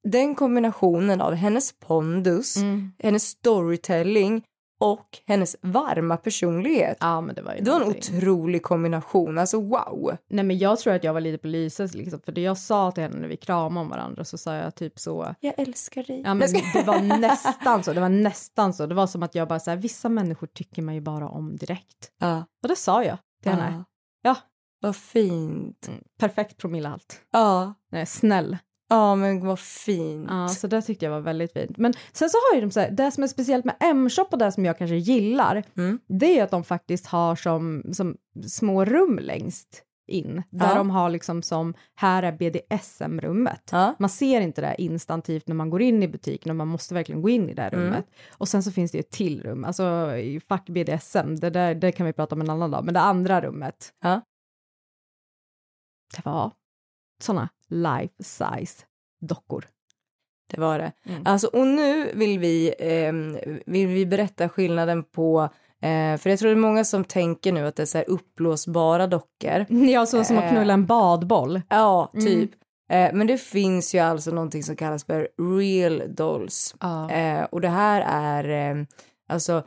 den 0.09 0.35
kombinationen 0.35 1.21
av 1.21 1.35
hennes 1.35 1.73
pondus, 1.87 2.57
Mm. 2.57 2.93
hennes 3.03 3.23
storytelling 3.23 4.43
och 4.81 5.19
hennes 5.27 5.57
varma 5.63 6.17
personlighet. 6.17 6.97
ja 7.01 7.21
men 7.21 7.35
det 7.35 7.43
var 7.43 7.55
ju 7.55 7.61
Det 7.61 7.71
var 7.71 7.77
en 7.81 7.87
någonting. 7.87 8.17
otrolig 8.17 8.63
kombination, 8.63 9.39
alltså 9.39 9.61
wow. 9.61 10.17
Nej 10.29 10.45
men 10.45 10.59
jag 10.59 10.79
tror 10.79 10.93
att 10.95 11.05
jag 11.05 11.13
var 11.15 11.21
lite 11.21 11.39
på 11.39 11.47
lyset 11.47 11.95
liksom, 11.95 12.21
för 12.21 12.33
det 12.33 12.41
jag 12.41 12.59
sa 12.59 12.91
till 12.91 13.03
henne 13.03 13.17
när 13.19 13.29
vi 13.29 13.37
kramade 13.37 13.81
om 13.81 13.89
varandra 13.89 14.25
så 14.25 14.39
sa 14.39 14.55
jag 14.55 14.75
typ 14.75 14.99
så, 14.99 15.35
Jag 15.41 15.55
älskar 15.59 16.03
dig. 16.05 16.23
Ja, 16.25 16.35
men 16.35 16.49
det 16.73 16.83
var 16.87 17.01
nästan 17.21 17.83
så. 17.85 17.93
Det 17.93 18.01
var 18.01 18.09
nästan 18.09 18.75
så. 18.75 18.87
Det 18.87 18.95
var 18.95 19.07
som 19.07 19.23
att 19.23 19.35
jag 19.35 19.49
bara 19.49 19.61
så 19.61 19.71
här, 19.71 19.77
vissa 19.77 20.09
människor 20.09 20.47
tycker 20.47 20.83
man 20.83 20.95
ju 20.95 21.01
bara 21.01 21.29
om 21.29 21.57
direkt. 21.57 22.13
Ja. 22.19 22.45
Och 22.63 22.69
det 22.69 22.77
sa 22.77 23.05
jag 23.05 23.19
till 23.43 23.53
henne. 23.53 23.73
Ja. 23.73 23.85
Ja. 24.23 24.37
Vad 24.83 24.97
fint. 24.97 25.89
Mm, 25.89 26.01
perfekt 26.19 26.57
promillehalt. 26.57 27.21
Ja. 27.33 27.75
Nej, 27.93 28.07
snäll. 28.07 28.59
Ja 28.91 29.15
men 29.17 29.47
vad 29.47 29.59
fint. 29.61 30.27
Ja, 30.31 30.49
så 30.49 30.67
det 30.67 30.83
tyckte 30.83 31.05
jag 31.05 31.13
var 31.13 31.21
väldigt 31.21 31.53
fint. 31.53 31.77
Men 31.79 31.93
sen 32.13 32.31
så 32.31 32.37
har 32.37 32.55
ju 32.55 32.61
de 32.61 32.71
så 32.71 32.81
här, 32.81 32.91
det 32.91 33.11
som 33.11 33.23
är 33.23 33.29
speciellt 33.29 33.65
med 33.65 33.77
M-shop 33.81 34.27
och 34.31 34.39
det 34.39 34.53
som 34.53 34.65
jag 34.65 34.79
kanske 34.79 34.97
gillar, 34.97 35.65
Mm. 35.77 35.99
det 36.07 36.39
är 36.39 36.45
att 36.45 36.51
de 36.51 36.65
faktiskt 36.65 37.07
har 37.07 37.37
som, 37.37 37.83
som 37.93 38.17
små 38.47 38.85
rum 38.85 39.19
längst 39.23 39.83
in. 40.09 40.43
Där 40.51 40.69
Ja. 40.69 40.75
de 40.75 40.91
har 40.91 41.11
liksom 41.11 41.43
som, 41.43 41.75
här 41.95 42.23
är 42.23 42.33
BDSM-rummet. 42.33 43.69
Ja. 43.73 43.95
Man 43.99 44.11
ser 44.11 44.41
inte 44.41 44.61
det 44.61 44.75
instantivt 44.83 45.49
när 45.49 45.55
man 45.55 45.71
går 45.71 45.83
in 45.83 46.03
i 46.03 46.09
butiken 46.09 46.51
och 46.51 46.57
man 46.57 46.69
måste 46.69 46.95
verkligen 46.95 47.23
gå 47.23 47.29
in 47.29 47.49
i 47.51 47.55
det 47.55 47.63
Mm. 47.63 47.81
rummet. 47.85 48.07
Och 48.31 48.49
sen 48.49 48.63
så 48.63 48.73
finns 48.73 48.93
det 48.93 48.99
ju 48.99 49.01
ett 49.01 49.11
till 49.11 49.43
rum, 49.43 49.65
alltså 49.65 50.11
fuck 50.49 50.69
BDSM, 50.69 51.37
det, 51.37 51.51
där, 51.51 51.75
det 51.75 51.93
kan 51.93 52.07
vi 52.07 52.13
prata 52.13 52.35
om 52.35 52.41
en 52.41 52.51
annan 52.51 52.71
dag, 52.71 52.85
men 52.85 52.95
det 52.95 53.01
andra 53.01 53.41
rummet, 53.41 53.93
Ja. 54.03 54.21
det 56.17 56.25
var 56.25 56.53
sådana 57.23 57.49
life 57.69 58.15
size 58.23 58.85
dockor. 59.21 59.65
Det 60.51 60.61
var 60.61 60.79
det. 60.79 60.93
Mm. 61.07 61.23
Alltså, 61.25 61.47
och 61.47 61.67
nu 61.67 62.11
vill 62.15 62.39
vi, 62.39 62.75
ehm, 62.79 63.39
vill 63.67 63.87
vi 63.87 64.07
berätta 64.07 64.49
skillnaden 64.49 65.03
på 65.05 65.43
eh, 65.83 66.17
för 66.17 66.31
jag 66.31 66.39
tror 66.39 66.49
det 66.49 66.55
är 66.55 66.61
många 66.61 66.85
som 66.85 67.05
tänker 67.05 67.53
nu 67.53 67.67
att 67.67 67.77
det 67.77 67.83
är 67.83 67.87
så 67.87 67.99
här 67.99 68.11
uppblåsbara 68.11 69.07
dockor. 69.07 69.67
Ja, 69.91 70.07
så 70.07 70.25
som 70.25 70.39
att 70.39 70.45
Eh. 70.45 70.51
knulla 70.51 70.73
en 70.75 70.87
badboll. 70.87 71.63
Ja, 71.69 72.11
Mm. 72.15 72.27
typ. 72.27 72.51
Eh, 72.91 73.11
men 73.13 73.27
det 73.27 73.39
finns 73.39 73.95
ju 73.95 73.99
alltså 73.99 74.31
någonting 74.31 74.63
som 74.63 74.77
kallas 74.77 75.05
för 75.05 75.29
real 75.59 76.03
dolls. 76.15 76.75
Ja. 76.81 77.11
Eh, 77.11 77.43
och 77.45 77.61
det 77.61 77.69
här 77.69 78.01
är 78.09 78.71
eh, 78.71 78.85
alltså, 79.29 79.63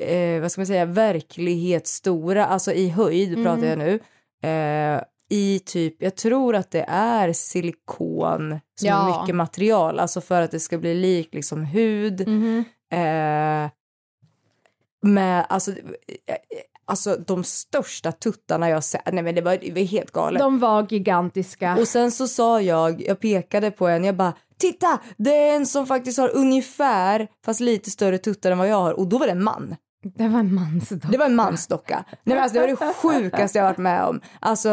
eh, 0.00 0.40
vad 0.40 0.52
ska 0.52 0.60
man 0.60 0.66
säga, 0.66 0.84
verklighetsstora, 0.84 2.46
alltså 2.46 2.72
i 2.72 2.88
höjd 2.88 3.32
Mm. 3.32 3.44
pratar 3.44 3.66
jag 3.66 3.78
nu. 3.78 4.00
Eh, 5.30 5.36
I 5.36 5.58
typ, 5.58 6.02
jag 6.02 6.16
tror 6.16 6.56
att 6.56 6.70
det 6.70 6.84
är 6.88 7.32
silikon 7.32 8.50
som 8.80 8.88
Ja. 8.88 9.14
är 9.16 9.20
mycket 9.20 9.34
material, 9.36 9.98
alltså 9.98 10.20
för 10.20 10.42
att 10.42 10.50
det 10.50 10.60
ska 10.60 10.78
bli 10.78 10.94
lik 10.94 11.34
liksom 11.34 11.64
hud. 11.64 12.28
Mhm. 12.28 12.64
Eh, 12.92 13.70
med 15.02 15.46
alltså, 15.48 15.70
eh, 15.70 15.76
alltså 16.84 17.16
de 17.26 17.44
största 17.44 18.12
tuttarna 18.12 18.68
jag 18.68 18.84
sett. 18.84 19.12
Nej 19.12 19.22
men 19.22 19.34
det 19.34 19.40
var, 19.40 19.56
det 19.60 19.72
var 19.72 19.80
helt 19.80 20.10
galet. 20.10 20.40
De 20.40 20.58
var 20.58 20.86
gigantiska. 20.90 21.76
Och 21.80 21.88
sen 21.88 22.12
så 22.12 22.28
sa 22.28 22.60
jag, 22.60 23.02
jag 23.02 23.20
pekade 23.20 23.70
på 23.70 23.88
en, 23.88 24.04
jag 24.04 24.16
bara 24.16 24.32
titta 24.58 25.00
det 25.16 25.36
är 25.36 25.56
en 25.56 25.66
som 25.66 25.86
faktiskt 25.86 26.18
har 26.18 26.36
ungefär 26.36 27.28
fast 27.44 27.60
lite 27.60 27.90
större 27.90 28.18
tuttar 28.18 28.50
än 28.50 28.58
vad 28.58 28.68
jag 28.68 28.76
har 28.76 28.92
och 28.92 29.06
då 29.08 29.18
var 29.18 29.26
det 29.26 29.32
en 29.32 29.44
man. 29.44 29.76
Det 30.14 30.28
var 30.28 30.40
en 30.40 30.54
mansdocka. 30.54 31.08
Det 31.08 31.18
var 31.18 31.26
en 31.26 31.34
mansdocka. 31.34 32.04
Nej 32.24 32.38
alltså 32.38 32.54
det 32.54 32.60
var 32.60 32.68
det 32.68 32.94
sjukaste 32.94 33.58
jag 33.58 33.64
varit 33.64 33.78
med 33.78 34.04
om. 34.04 34.20
Alltså 34.40 34.70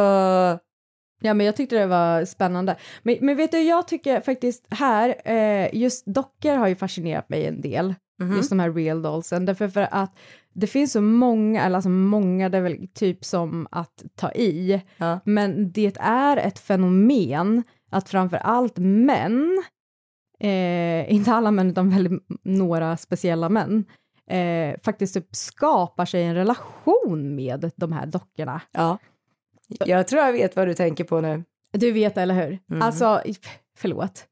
Ja, 1.25 1.33
men 1.33 1.45
jag 1.45 1.55
tyckte 1.55 1.75
det 1.75 1.87
var 1.87 2.25
spännande. 2.25 2.75
Men, 3.03 3.17
men 3.21 3.37
vet 3.37 3.51
du, 3.51 3.61
jag 3.61 3.87
tycker 3.87 4.21
faktiskt 4.21 4.65
här, 4.69 5.15
eh, 5.25 5.75
just 5.75 6.05
dockor 6.05 6.55
har 6.55 6.67
ju 6.67 6.75
fascinerat 6.75 7.29
mig 7.29 7.45
en 7.45 7.61
del. 7.61 7.95
Mhm. 8.21 8.35
Just 8.35 8.49
de 8.49 8.59
här 8.59 8.71
real 8.71 9.01
dollsen. 9.01 9.45
Därför 9.45 9.67
för 9.67 9.87
att 9.91 10.17
det 10.53 10.67
finns 10.67 10.91
så 10.91 11.01
många, 11.01 11.63
eller 11.63 11.75
alltså 11.75 11.89
många, 11.89 12.49
det 12.49 12.57
är 12.57 12.61
väl 12.61 12.87
typ 12.93 13.25
som 13.25 13.67
att 13.71 14.03
ta 14.15 14.31
i. 14.31 14.81
Ja. 14.97 15.19
Men 15.25 15.71
det 15.71 15.97
är 15.99 16.37
ett 16.37 16.59
fenomen 16.59 17.63
att 17.91 18.09
framför 18.09 18.37
allt 18.37 18.77
män, 18.77 19.63
eh, 20.39 21.13
inte 21.13 21.31
alla 21.33 21.51
män 21.51 21.69
utan 21.69 21.89
väldigt 21.89 22.23
några 22.43 22.97
speciella 22.97 23.49
män, 23.49 23.85
eh, 24.29 24.75
faktiskt 24.83 25.13
typ 25.13 25.35
skapar 25.35 26.05
sig 26.05 26.23
en 26.23 26.35
relation 26.35 27.35
med 27.35 27.71
de 27.75 27.91
här 27.91 28.05
dockorna. 28.05 28.61
ja. 28.71 28.97
Jag 29.85 30.07
tror 30.07 30.21
jag 30.21 30.33
vet 30.33 30.55
vad 30.55 30.67
du 30.67 30.73
tänker 30.73 31.03
på 31.03 31.21
nu. 31.21 31.43
Du 31.71 31.91
vet, 31.91 32.17
eller 32.17 32.35
hur? 32.47 32.59
Mhm. 32.67 32.81
Alltså, 32.81 33.21
förlåt. 33.77 34.25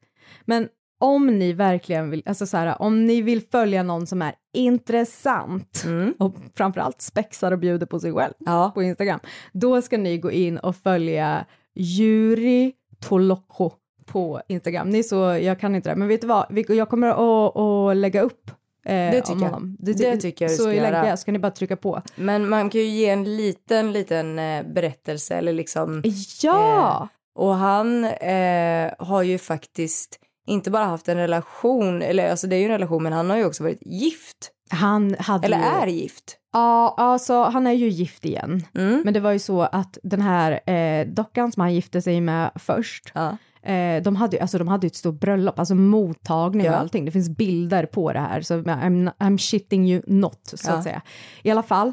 Men 0.45 0.67
om 0.99 1.27
ni 1.27 1.53
verkligen 1.53 2.09
vill, 2.09 2.23
alltså 2.25 2.45
så 2.45 2.57
här, 2.57 2.81
om 2.81 3.05
ni 3.05 3.21
vill 3.21 3.41
följa 3.41 3.83
någon 3.83 4.07
som 4.07 4.21
är 4.21 4.33
intressant 4.53 5.83
Mm. 5.85 6.13
och 6.19 6.35
framförallt 6.55 7.01
spexar 7.01 7.51
och 7.51 7.59
bjuder 7.59 7.85
på 7.85 7.99
sig 7.99 8.13
själv 8.13 8.33
Ja. 8.39 8.71
på 8.75 8.83
Instagram, 8.83 9.19
då 9.53 9.81
ska 9.81 9.97
ni 9.97 10.17
gå 10.17 10.31
in 10.31 10.57
och 10.57 10.75
följa 10.75 11.45
Juri 11.75 12.73
Toloko 12.99 13.71
på 14.05 14.41
Instagram. 14.47 14.89
Ni 14.89 15.03
så, 15.03 15.15
jag 15.15 15.59
kan 15.59 15.75
inte 15.75 15.89
det, 15.89 15.95
men 15.95 16.07
vet 16.07 16.21
du 16.21 16.27
vad, 16.27 16.45
jag 16.69 16.89
kommer 16.89 17.07
att, 17.07 17.57
att 17.57 17.97
lägga 17.97 18.21
upp 18.21 18.51
eh, 18.85 19.11
Det 19.11 19.21
tycker 19.21 19.41
jag. 19.41 19.49
honom. 19.49 19.77
Det 19.79 20.17
tycker 20.17 20.45
jag 20.45 20.51
du 20.51 20.55
Så 20.55 20.63
ska 20.63 20.73
göra. 20.73 21.07
jag, 21.07 21.19
ska 21.19 21.31
ni 21.31 21.39
bara 21.39 21.51
trycka 21.51 21.75
på. 21.77 22.01
Men 22.15 22.49
man 22.49 22.69
kan 22.69 22.81
ju 22.81 22.87
ge 22.87 23.09
en 23.09 23.37
liten, 23.37 23.91
liten 23.91 24.39
eh, 24.39 24.63
berättelse 24.63 25.35
eller 25.35 25.53
liksom 25.53 26.03
Ja! 26.41 27.07
Och 27.35 27.55
han 27.55 28.03
eh, 28.03 28.91
har 28.99 29.23
ju 29.23 29.37
faktiskt 29.37 30.19
inte 30.47 30.71
bara 30.71 30.85
haft 30.85 31.07
en 31.09 31.17
relation, 31.17 32.01
eller 32.01 32.29
alltså 32.31 32.47
det 32.47 32.55
är 32.55 32.59
ju 32.59 32.65
en 32.65 32.71
relation, 32.71 33.03
men 33.03 33.13
han 33.13 33.29
har 33.29 33.37
ju 33.37 33.45
också 33.45 33.63
varit 33.63 33.81
gift. 33.85 34.51
Han 34.69 35.15
hade 35.19 35.45
Eller 35.45 35.57
ju, 35.57 35.63
är 35.63 35.87
gift. 35.87 36.37
Ja, 36.53 36.95
alltså 36.97 37.43
han 37.43 37.67
är 37.67 37.71
ju 37.71 37.89
gift 37.89 38.25
igen. 38.25 38.63
Mm. 38.75 39.01
Men 39.05 39.13
det 39.13 39.19
var 39.19 39.31
ju 39.31 39.39
så 39.39 39.61
att 39.61 39.97
den 40.03 40.21
här 40.21 40.69
eh, 40.69 41.07
dockan 41.07 41.51
som 41.51 41.61
han 41.61 41.73
gifte 41.73 42.01
sig 42.01 42.21
med 42.21 42.51
först, 42.55 43.11
Ja. 43.15 43.37
Eh, 43.63 44.03
de 44.03 44.15
hade 44.15 44.41
alltså, 44.41 44.57
de 44.57 44.67
hade 44.67 44.87
ett 44.87 44.95
stort 44.95 45.19
bröllop, 45.19 45.59
alltså 45.59 45.75
mottagning 45.75 46.67
och 46.67 46.73
Ja. 46.73 46.77
allting. 46.77 47.05
Det 47.05 47.11
finns 47.11 47.29
bilder 47.29 47.85
på 47.85 48.13
det 48.13 48.19
här, 48.19 48.41
så 48.41 48.53
I'm, 48.61 49.11
I'm 49.19 49.37
shitting 49.37 49.89
you 49.89 50.01
not, 50.07 50.39
så 50.43 50.69
Ja. 50.71 50.73
att 50.75 50.83
säga. 50.83 51.01
I 51.43 51.51
alla 51.51 51.63
fall, 51.63 51.91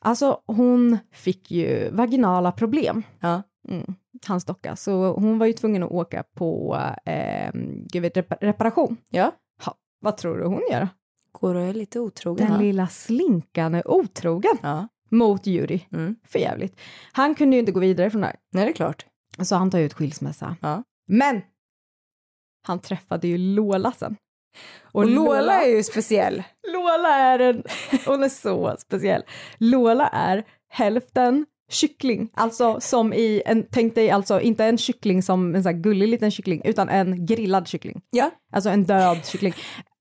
alltså 0.00 0.40
hon 0.46 0.98
fick 1.12 1.50
ju 1.50 1.90
vaginala 1.90 2.52
problem, 2.52 3.02
Ja. 3.20 3.42
mm, 3.68 3.94
hans 4.26 4.44
docka, 4.44 4.76
så 4.76 5.12
hon 5.12 5.38
var 5.38 5.46
ju 5.46 5.52
tvungen 5.52 5.82
att 5.82 5.90
åka 5.90 6.22
på 6.34 6.78
eh, 7.04 7.50
gud 7.92 8.02
vet, 8.02 8.16
rep- 8.16 8.36
reparation. 8.40 8.96
ja. 9.10 9.32
Ha, 9.64 9.74
vad 10.00 10.16
tror 10.16 10.38
du 10.38 10.44
hon 10.44 10.62
gör? 10.72 10.88
Går 11.32 11.54
och 11.54 11.62
är 11.62 11.74
lite 11.74 12.00
otrogen. 12.00 12.46
Den 12.46 12.56
va? 12.56 12.62
lilla 12.62 12.86
slinkan 12.86 13.74
är 13.74 13.90
otrogen 13.90 14.56
Ja. 14.62 14.88
mot 15.10 15.46
Juri. 15.46 15.86
Mm. 15.92 16.16
För 16.26 16.38
jävligt. 16.38 16.80
Han 17.12 17.34
kunde 17.34 17.56
ju 17.56 17.60
inte 17.60 17.72
gå 17.72 17.80
vidare 17.80 18.10
från 18.10 18.20
det 18.20 18.26
här. 18.26 18.36
Nej, 18.52 18.64
det 18.64 18.70
är 18.70 18.74
klart. 18.74 19.06
Så 19.44 19.56
han 19.56 19.70
tar 19.70 19.78
ut 19.78 19.94
skilsmässa. 19.94 20.56
Ja. 20.60 20.82
Men! 21.08 21.42
Han 22.66 22.78
träffade 22.78 23.28
ju 23.28 23.38
Lola 23.38 23.92
sen. 23.92 24.16
Och, 24.82 25.06
Lola 25.06 25.62
är 25.62 25.68
ju 25.68 25.82
speciell. 25.82 26.42
Lola 26.72 27.08
är 27.08 27.38
en, 27.38 27.62
hon 28.06 28.22
är 28.22 28.28
så 28.28 28.76
speciell. 28.78 29.22
Lola 29.58 30.08
är 30.08 30.44
hälften 30.68 31.46
kyckling, 31.70 32.30
alltså 32.34 32.80
som 32.80 33.12
i 33.12 33.42
en, 33.46 33.66
tänk 33.70 33.94
dig 33.94 34.10
alltså 34.10 34.40
inte 34.40 34.64
en 34.64 34.78
kyckling 34.78 35.22
som 35.22 35.54
en 35.54 35.62
sån 35.62 35.74
här 35.74 35.80
gullig 35.80 36.08
liten 36.08 36.30
kyckling, 36.30 36.62
utan 36.64 36.88
en 36.88 37.26
grillad 37.26 37.68
kyckling. 37.68 38.02
Ja. 38.10 38.30
Alltså 38.52 38.70
en 38.70 38.84
död 38.84 39.26
kyckling. 39.26 39.54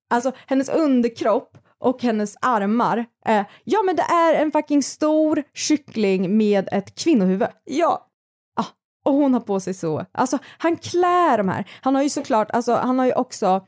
Alltså 0.10 0.32
hennes 0.48 0.70
underkropp 0.70 1.58
och 1.80 2.02
hennes 2.02 2.36
armar, 2.42 3.06
eh, 3.26 3.44
ja 3.64 3.82
men 3.86 3.96
det 3.96 4.02
är 4.02 4.34
en 4.34 4.52
fucking 4.52 4.84
stor 4.84 5.44
kyckling 5.54 6.38
med 6.38 6.70
ett 6.72 6.96
kvinnohuvud. 6.96 7.48
Ja. 7.66 8.09
Och 9.10 9.16
hon 9.16 9.34
har 9.34 9.42
på 9.42 9.60
sig 9.60 9.74
så, 9.74 10.06
alltså 10.12 10.38
han 10.58 10.78
klär 10.78 11.38
de 11.38 11.50
här. 11.50 11.66
Han 11.82 11.96
har 11.96 12.04
ju 12.04 12.10
såklart, 12.10 12.52
alltså 12.52 12.76
han 12.76 13.00
har 13.00 13.06
ju 13.06 13.14
också 13.14 13.66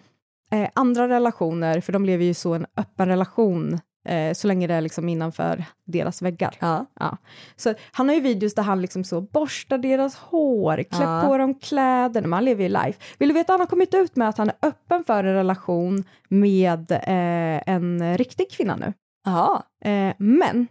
eh, 0.51 0.69
andra 0.75 1.08
relationer, 1.08 1.82
för 1.82 1.93
de 1.93 2.06
lever 2.06 2.25
ju 2.25 2.34
så 2.34 2.54
en 2.54 2.65
öppen 2.77 3.08
relation 3.08 3.80
eh, 4.08 4.34
så 4.34 4.47
länge 4.47 4.67
det 4.67 4.73
är 4.73 4.82
liksom 4.82 5.10
innanför 5.10 5.63
deras 5.86 6.21
väggar. 6.21 6.56
Ja. 6.60 6.86
Ja. 6.99 7.17
Så 7.56 7.73
han 7.91 8.08
har 8.08 8.15
ju 8.15 8.21
videos 8.21 8.54
där 8.56 8.63
han 8.63 8.82
liksom 8.82 9.04
så 9.04 9.21
borstar 9.21 9.77
deras 9.77 10.15
hår, 10.15 10.84
klär 10.84 11.17
Ja. 11.17 11.27
på 11.27 11.38
dem 11.38 11.54
kläder, 11.56 12.21
man 12.21 12.45
lever 12.45 12.63
ju 12.63 12.69
life. 12.69 12.99
Vill 13.19 13.30
du 13.30 13.34
veta, 13.34 13.54
han 13.54 13.60
har 13.60 13.67
kommit 13.67 13.93
ut 13.93 14.15
med 14.15 14.30
att 14.30 14.38
han 14.38 14.49
är 14.49 14.56
öppen 14.62 15.04
för 15.04 15.23
en 15.23 15.34
relation 15.34 16.04
med 16.30 16.91
eh, 16.91 17.73
en 17.73 18.17
riktig 18.17 18.51
kvinna 18.51 18.75
nu. 18.75 18.93
Jaha. 19.25 19.63
Eh, 19.86 20.13
men 20.17 20.67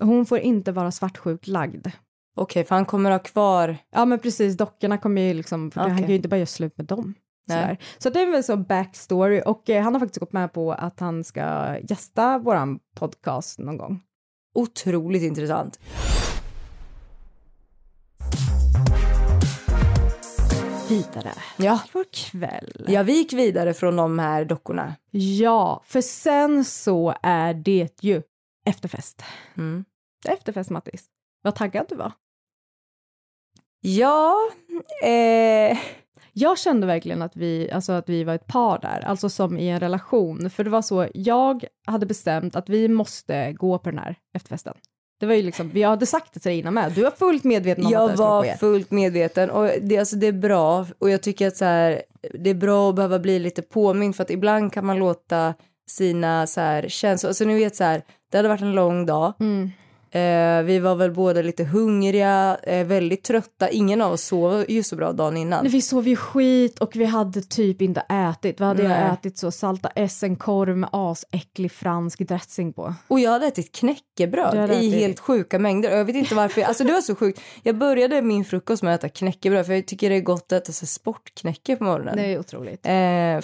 hon 0.00 0.26
får 0.26 0.38
inte 0.38 0.72
vara 0.72 0.90
svartsjukt 0.90 1.46
lagd. 1.46 1.86
Okej, 2.36 2.64
för 2.64 2.74
han 2.74 2.86
kommer 2.86 3.10
ha 3.10 3.18
kvar... 3.18 3.76
Ja 3.90 4.04
men 4.04 4.18
precis, 4.18 4.56
dockorna 4.56 4.98
kommer 4.98 5.22
ju 5.22 5.34
liksom, 5.34 5.70
för 5.70 5.80
han 5.80 5.98
kan 5.98 6.08
ju 6.08 6.14
inte 6.14 6.28
bara 6.28 6.36
göra 6.36 6.46
slut 6.46 6.78
med 6.78 6.86
dem. 6.86 7.14
Så 7.98 8.10
det 8.10 8.20
är 8.20 8.30
väl 8.30 8.44
så 8.44 8.56
backstory 8.56 9.42
och 9.46 9.70
eh, 9.70 9.82
han 9.82 9.94
har 9.94 10.00
faktiskt 10.00 10.20
gått 10.20 10.32
med 10.32 10.52
på 10.52 10.72
att 10.72 11.00
han 11.00 11.24
ska 11.24 11.76
gästa 11.78 12.38
våran 12.38 12.78
podcast 12.94 13.58
någon 13.58 13.76
gång. 13.76 14.02
Otroligt 14.54 15.22
intressant. 15.22 15.80
Vidare. 20.88 21.32
Ja. 21.56 21.80
Vår 21.92 22.04
kväll. 22.12 22.86
Ja, 22.88 23.02
vi 23.02 23.12
gick 23.12 23.32
vidare 23.32 23.74
från 23.74 23.96
de 23.96 24.18
här 24.18 24.44
dockorna. 24.44 24.94
Ja, 25.10 25.82
för 25.84 26.00
sen 26.00 26.64
så 26.64 27.14
är 27.22 27.54
det 27.54 28.02
ju 28.02 28.22
efterfest. 28.66 29.22
Mm. 29.56 29.84
Efterfest 30.28 30.70
Mattis. 30.70 31.04
Vad 31.42 31.54
taggad 31.54 31.86
du 31.88 31.94
var. 31.94 32.12
Ja, 33.80 34.36
eh, 35.04 35.78
Jag 36.32 36.58
kände 36.58 36.86
verkligen 36.86 37.22
att 37.22 37.36
vi, 37.36 37.70
alltså 37.70 37.92
att 37.92 38.08
vi 38.08 38.24
var 38.24 38.34
ett 38.34 38.46
par 38.46 38.78
där, 38.78 39.00
alltså 39.00 39.28
som 39.28 39.58
i 39.58 39.68
en 39.68 39.80
relation. 39.80 40.50
För 40.50 40.64
det 40.64 40.70
var 40.70 40.82
så, 40.82 41.08
jag 41.14 41.64
hade 41.86 42.06
bestämt 42.06 42.56
att 42.56 42.68
vi 42.68 42.88
måste 42.88 43.52
gå 43.52 43.78
på 43.78 43.90
den 43.90 43.98
här 43.98 44.16
efterfesten. 44.36 44.74
Det 45.20 45.26
var 45.26 45.34
ju 45.34 45.42
liksom, 45.42 45.68
vi 45.70 45.82
hade 45.82 46.06
sagt 46.06 46.34
det 46.34 46.40
till 46.40 46.50
dig 46.50 46.58
innan 46.58 46.74
med, 46.74 46.92
du 46.92 47.02
var 47.02 47.10
fullt 47.10 47.44
medveten 47.44 47.84
om 47.84 47.88
att 47.88 47.92
jag 47.92 48.10
det 48.10 48.12
skulle 48.16 48.28
var 48.28 48.42
ske. 48.42 48.56
fullt 48.56 48.90
medveten 48.90 49.50
och 49.50 49.70
det, 49.82 49.98
alltså, 49.98 50.16
det 50.16 50.26
är 50.26 50.32
bra 50.32 50.86
och 50.98 51.10
jag 51.10 51.22
tycker 51.22 51.48
att 51.48 51.56
så 51.56 51.64
här, 51.64 52.02
det 52.38 52.50
är 52.50 52.54
bra 52.54 52.88
att 52.88 52.96
behöva 52.96 53.18
bli 53.18 53.38
lite 53.38 53.62
påmind 53.62 54.16
för 54.16 54.22
att 54.22 54.30
ibland 54.30 54.72
kan 54.72 54.86
man 54.86 54.98
låta 54.98 55.54
sina 55.90 56.46
så 56.46 56.60
här, 56.60 56.88
känslor, 56.88 57.28
alltså 57.28 57.44
ni 57.44 57.54
vet 57.54 57.76
så 57.76 57.84
här, 57.84 58.02
det 58.30 58.36
hade 58.36 58.48
varit 58.48 58.60
en 58.60 58.72
lång 58.74 59.06
dag. 59.06 59.32
Mm. 59.40 59.70
Eh, 60.12 60.62
vi 60.62 60.78
var 60.78 60.94
väl 60.94 61.10
båda 61.10 61.42
lite 61.42 61.64
hungriga, 61.64 62.56
eh, 62.62 62.86
väldigt 62.86 63.24
trötta. 63.24 63.70
Ingen 63.70 64.00
av 64.00 64.12
oss 64.12 64.22
sov 64.24 64.64
ju 64.68 64.82
så 64.82 64.96
bra 64.96 65.12
dagen 65.12 65.36
innan. 65.36 65.64
Nej, 65.64 65.72
Vi 65.72 65.82
sov 65.82 66.08
ju 66.08 66.16
skit 66.16 66.78
och 66.78 66.96
vi 66.96 67.04
hade 67.04 67.40
typ 67.42 67.82
inte 67.82 68.00
ätit. 68.00 68.60
Vad 68.60 68.68
hade 68.68 68.88
Nej. 68.88 69.10
ätit 69.12 69.38
så 69.38 69.50
salta 69.50 69.88
essenkorv 69.88 70.76
med 70.76 70.88
asäcklig 70.92 71.72
fransk 71.72 72.18
dressing 72.28 72.72
på. 72.72 72.94
Och 73.08 73.20
jag 73.20 73.30
hade 73.30 73.46
ätit 73.46 73.72
knäckebröd 73.74 74.54
hade 74.54 74.74
i 74.74 74.90
ätit- 74.90 74.98
helt 75.00 75.20
sjuka 75.20 75.58
mängder. 75.58 75.96
Jag 75.96 76.04
vet 76.04 76.16
inte 76.16 76.34
varför. 76.34 76.62
Alltså 76.62 76.84
det 76.84 76.92
var 76.92 77.00
så 77.00 77.14
sjukt. 77.14 77.40
Jag 77.62 77.76
började 77.78 78.22
min 78.22 78.44
frukost 78.44 78.82
med 78.82 78.94
att 78.94 79.00
äta 79.04 79.08
knäckebröd 79.08 79.66
för 79.66 79.72
jag 79.72 79.86
tycker 79.86 80.10
det 80.10 80.16
är 80.16 80.20
gott 80.20 80.42
att 80.52 80.62
äta 80.62 80.72
så 80.72 80.86
sportknäcke 80.86 81.76
på 81.76 81.84
morgonen. 81.84 82.16
Det 82.16 82.22
är 82.26 82.38
otroligt. 82.38 82.86
Eh, 82.86 82.90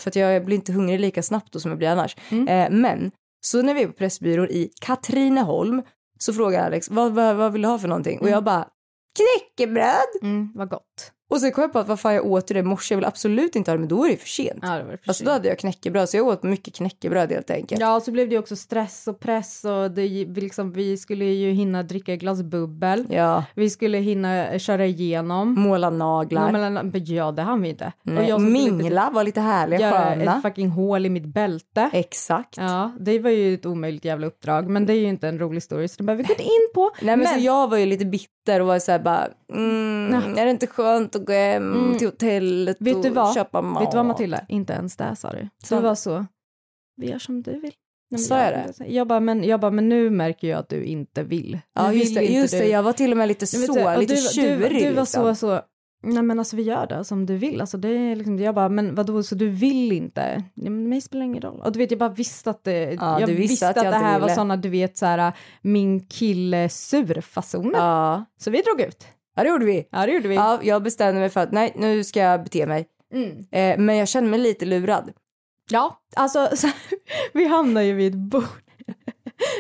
för 0.03 0.09
att 0.09 0.17
jag 0.17 0.45
blir 0.45 0.57
inte 0.57 0.73
hungrig 0.73 1.01
lika 1.01 1.23
snabbt 1.23 1.53
då 1.53 1.61
som 1.61 1.71
jag 1.71 1.79
blir 1.79 1.89
annars. 1.89 2.17
Mm. 2.31 2.49
Eh, 2.49 2.79
men 2.81 3.11
så 3.41 3.63
när 3.63 3.75
vi 3.75 3.83
är 3.83 3.87
på 3.87 3.93
Pressbyrån 3.93 4.47
i 4.51 4.71
Katrineholm 4.81 5.83
så 6.19 6.33
frågar 6.33 6.67
Alex 6.67 6.91
vad, 6.91 7.13
vad, 7.13 7.37
vad 7.37 7.53
vill 7.53 7.63
du 7.63 7.69
ha 7.69 7.79
för 7.79 7.89
någonting? 7.89 8.15
Mm. 8.15 8.25
Och 8.25 8.31
jag 8.31 8.45
bara 8.45 8.69
knäckebröd. 9.17 10.23
Mm, 10.23 10.53
vad 10.55 10.69
gott. 10.69 11.13
Och 11.29 11.41
så 11.41 11.51
kom 11.51 11.63
jag 11.63 11.73
på 11.73 11.79
att 11.79 11.89
vad 11.89 12.01
fan 12.01 12.15
jag 12.15 12.27
åt 12.27 12.49
det 12.49 12.59
i 12.59 12.63
morse, 12.63 12.95
jag 12.95 12.97
vill 12.99 13.05
absolut 13.05 13.57
inte 13.57 13.71
ha 13.71 13.77
det 13.77 13.81
men 13.81 13.89
då 13.89 14.05
är 14.05 14.11
det 14.11 14.17
för 14.17 14.29
sent. 14.29 14.59
Ja, 14.63 14.69
det 14.69 14.83
var 14.83 14.91
för 14.91 14.99
Alltså 15.07 15.25
då 15.25 15.31
hade 15.31 15.49
jag 15.49 15.59
knäckebröd 15.59 16.09
så 16.09 16.17
jag 16.17 16.27
åt 16.27 16.43
mycket 16.43 16.75
knäckebröd 16.75 17.33
helt 17.33 17.51
enkelt. 17.51 17.81
Ja, 17.81 17.97
och 17.97 18.03
så 18.03 18.11
blev 18.13 18.29
det 18.29 18.39
också 18.39 18.57
stress 18.57 19.09
och 19.09 19.21
press 19.21 19.65
och 19.65 19.91
det, 19.91 20.25
liksom, 20.25 20.73
vi 20.73 20.97
skulle 20.97 21.25
ju 21.25 21.51
hinna 21.51 21.83
dricka 21.83 22.13
ett 22.13 22.21
glas 22.21 22.43
bubbel. 22.43 23.07
Ja. 23.11 23.45
Vi 23.55 23.71
skulle 23.71 23.99
hinna 23.99 24.59
köra 24.59 24.87
igenom. 24.87 25.55
Måla 25.55 25.91
naglar. 25.91 26.53
Men, 26.53 26.93
ja, 27.05 27.33
det 27.33 27.43
hann 27.43 27.63
vi 27.63 27.69
inte. 27.69 27.93
Nej, 28.03 28.39
Mingla 28.39 29.11
var 29.13 29.25
lite 29.25 29.41
härliga, 29.41 29.81
göra 29.81 30.05
sköna. 30.05 30.37
ett 30.37 30.43
fucking 30.43 30.69
hål 30.69 31.07
i 31.07 31.09
mitt 31.09 31.27
bälte. 31.27 31.91
Exakt. 31.93 32.57
Ja, 32.57 32.93
det 33.01 33.19
var 33.19 33.31
ju 33.31 33.55
ett 33.55 33.67
omöjligt 33.67 34.05
jävla 34.05 34.27
uppdrag, 34.27 34.69
men 34.69 34.87
det 34.87 34.93
är 34.93 35.01
ju 35.01 35.09
inte 35.09 35.29
en 35.29 35.39
rolig 35.39 35.63
story 35.63 35.89
så 35.89 35.95
det 35.99 36.05
behöver 36.05 36.25
vi 36.25 36.35
gå 36.35 36.43
in 36.43 36.69
på. 36.75 36.91
Nej 37.03 37.17
men, 37.17 37.27
så 37.27 37.39
jag 37.39 37.71
var 37.71 37.77
ju 37.77 37.87
lite 37.87 38.05
bitter 38.05 38.61
och 38.61 38.67
var 38.67 38.79
så 38.79 38.93
här 38.93 38.99
bara, 38.99 39.29
mm, 39.53 40.15
är 40.39 40.45
det 40.45 40.51
inte 40.51 40.67
skönt 40.67 41.16
att 41.17 41.27
gå 41.27 41.33
hem 41.33 41.95
till 41.99 42.07
hotellet 42.07 42.77
Vet 42.81 42.97
och 42.97 43.03
du 43.03 43.11
vad? 43.11 43.35
köpa 43.35 43.63
mat? 43.63 43.83
Vet 43.83 43.91
du 43.91 43.97
vad 43.97 44.07
Matilda? 44.07 44.41
Inte 44.49 44.73
ens 44.73 44.97
det 44.97 45.17
sa 45.17 45.33
du. 45.33 45.49
Sa 45.65 45.75
Du 45.75 45.81
du? 45.83 45.87
var 45.89 45.95
så, 45.95 46.27
vi 46.97 47.11
gör 47.11 47.19
som 47.19 47.43
du 47.43 47.61
vill. 47.61 47.73
Nej, 48.11 48.21
Sa 48.21 48.39
jag 48.41 48.53
det? 48.79 48.85
Jag 48.87 49.07
bara, 49.07 49.21
men, 49.21 49.45
jag 49.45 49.61
bara, 49.61 49.71
men 49.71 49.89
nu 49.89 50.11
märker 50.11 50.49
jag 50.49 50.59
att 50.59 50.69
du 50.69 50.85
inte 50.85 51.23
vill. 51.23 51.59
Ja 51.75 51.93
just 51.93 52.07
vill 52.09 52.15
det, 52.15 52.23
inte 52.25 52.33
just 52.35 52.53
du. 52.55 52.59
det, 52.61 52.69
jag 52.69 52.83
var 52.83 52.93
till 52.93 53.11
och 53.13 53.17
med 53.19 53.29
lite 53.29 53.47
så, 53.47 53.93
och 53.93 53.99
lite 53.99 54.15
du, 54.15 54.21
tjurig 54.21 54.73
du, 54.73 54.79
du 54.79 54.93
var 54.93 55.03
liksom. 55.03 55.35
så, 55.35 55.35
så, 55.35 55.61
nej 56.03 56.23
men 56.23 56.39
alltså 56.39 56.57
vi 56.57 56.63
gör 56.63 56.87
det 56.87 57.05
som 57.05 57.27
du 57.27 57.37
vill. 57.37 57.61
Alltså 57.61 57.79
det 57.79 57.89
är 57.89 58.17
liksom, 58.17 58.39
jag 58.39 58.55
bara, 58.55 58.69
men 58.69 58.95
vadå, 58.95 59.23
så 59.23 59.35
du 59.35 59.49
vill 59.49 59.93
inte? 59.93 60.45
Ja, 60.55 60.71
men 60.71 60.89
mig 60.89 61.01
spelar 61.01 61.25
ingen 61.25 61.43
roll. 61.43 61.61
Och 61.65 61.73
du 61.73 61.79
vet, 61.79 61.91
jag 61.91 61.99
bara 62.01 62.09
visste 62.09 62.51
att 62.51 62.65
det, 62.65 62.93
Ja, 63.01 63.21
jag 63.21 63.29
du 63.29 63.35
visste 63.35 63.69
att 63.69 63.77
att, 63.77 63.85
jag 63.85 63.93
det 63.93 63.99
här 63.99 64.21
var 64.21 64.27
ville. 64.27 64.35
såna, 64.37 64.57
du 64.57 64.69
vet, 64.69 64.97
så 64.97 65.07
här, 65.07 65.33
min 65.63 66.07
kille 66.07 66.69
surfasoner. 66.69 67.79
Ja. 67.79 68.25
Så 68.41 68.51
vi 68.51 68.63
drog 68.63 68.81
ut. 68.81 69.07
Ja, 69.37 69.43
det 69.43 69.49
gjorde 69.49 69.65
vi. 69.65 69.89
Ja, 69.91 70.07
det 70.07 70.13
gjorde 70.13 70.29
vi. 70.29 70.35
Ja, 70.35 70.61
jag 70.63 70.83
bestämde 70.83 71.21
mig 71.21 71.31
för 71.31 71.41
att 71.41 71.53
nej, 71.53 71.73
nu 71.77 72.05
ska 72.05 72.21
jag 72.21 72.45
bete 72.45 72.67
mig. 72.67 72.87
Mm. 73.15 73.37
Eh, 73.53 73.85
men 73.85 73.97
jag 73.97 74.09
kände 74.09 74.31
mig 74.31 74.41
lite 74.41 74.65
lurad. 74.65 75.13
Ja, 75.71 76.01
alltså 76.17 76.49
så, 76.57 76.69
vi 77.33 77.49
hamnade 77.49 77.87
ju 77.87 77.93
vid 77.93 78.15
ett 78.15 78.21
bord. 78.21 78.45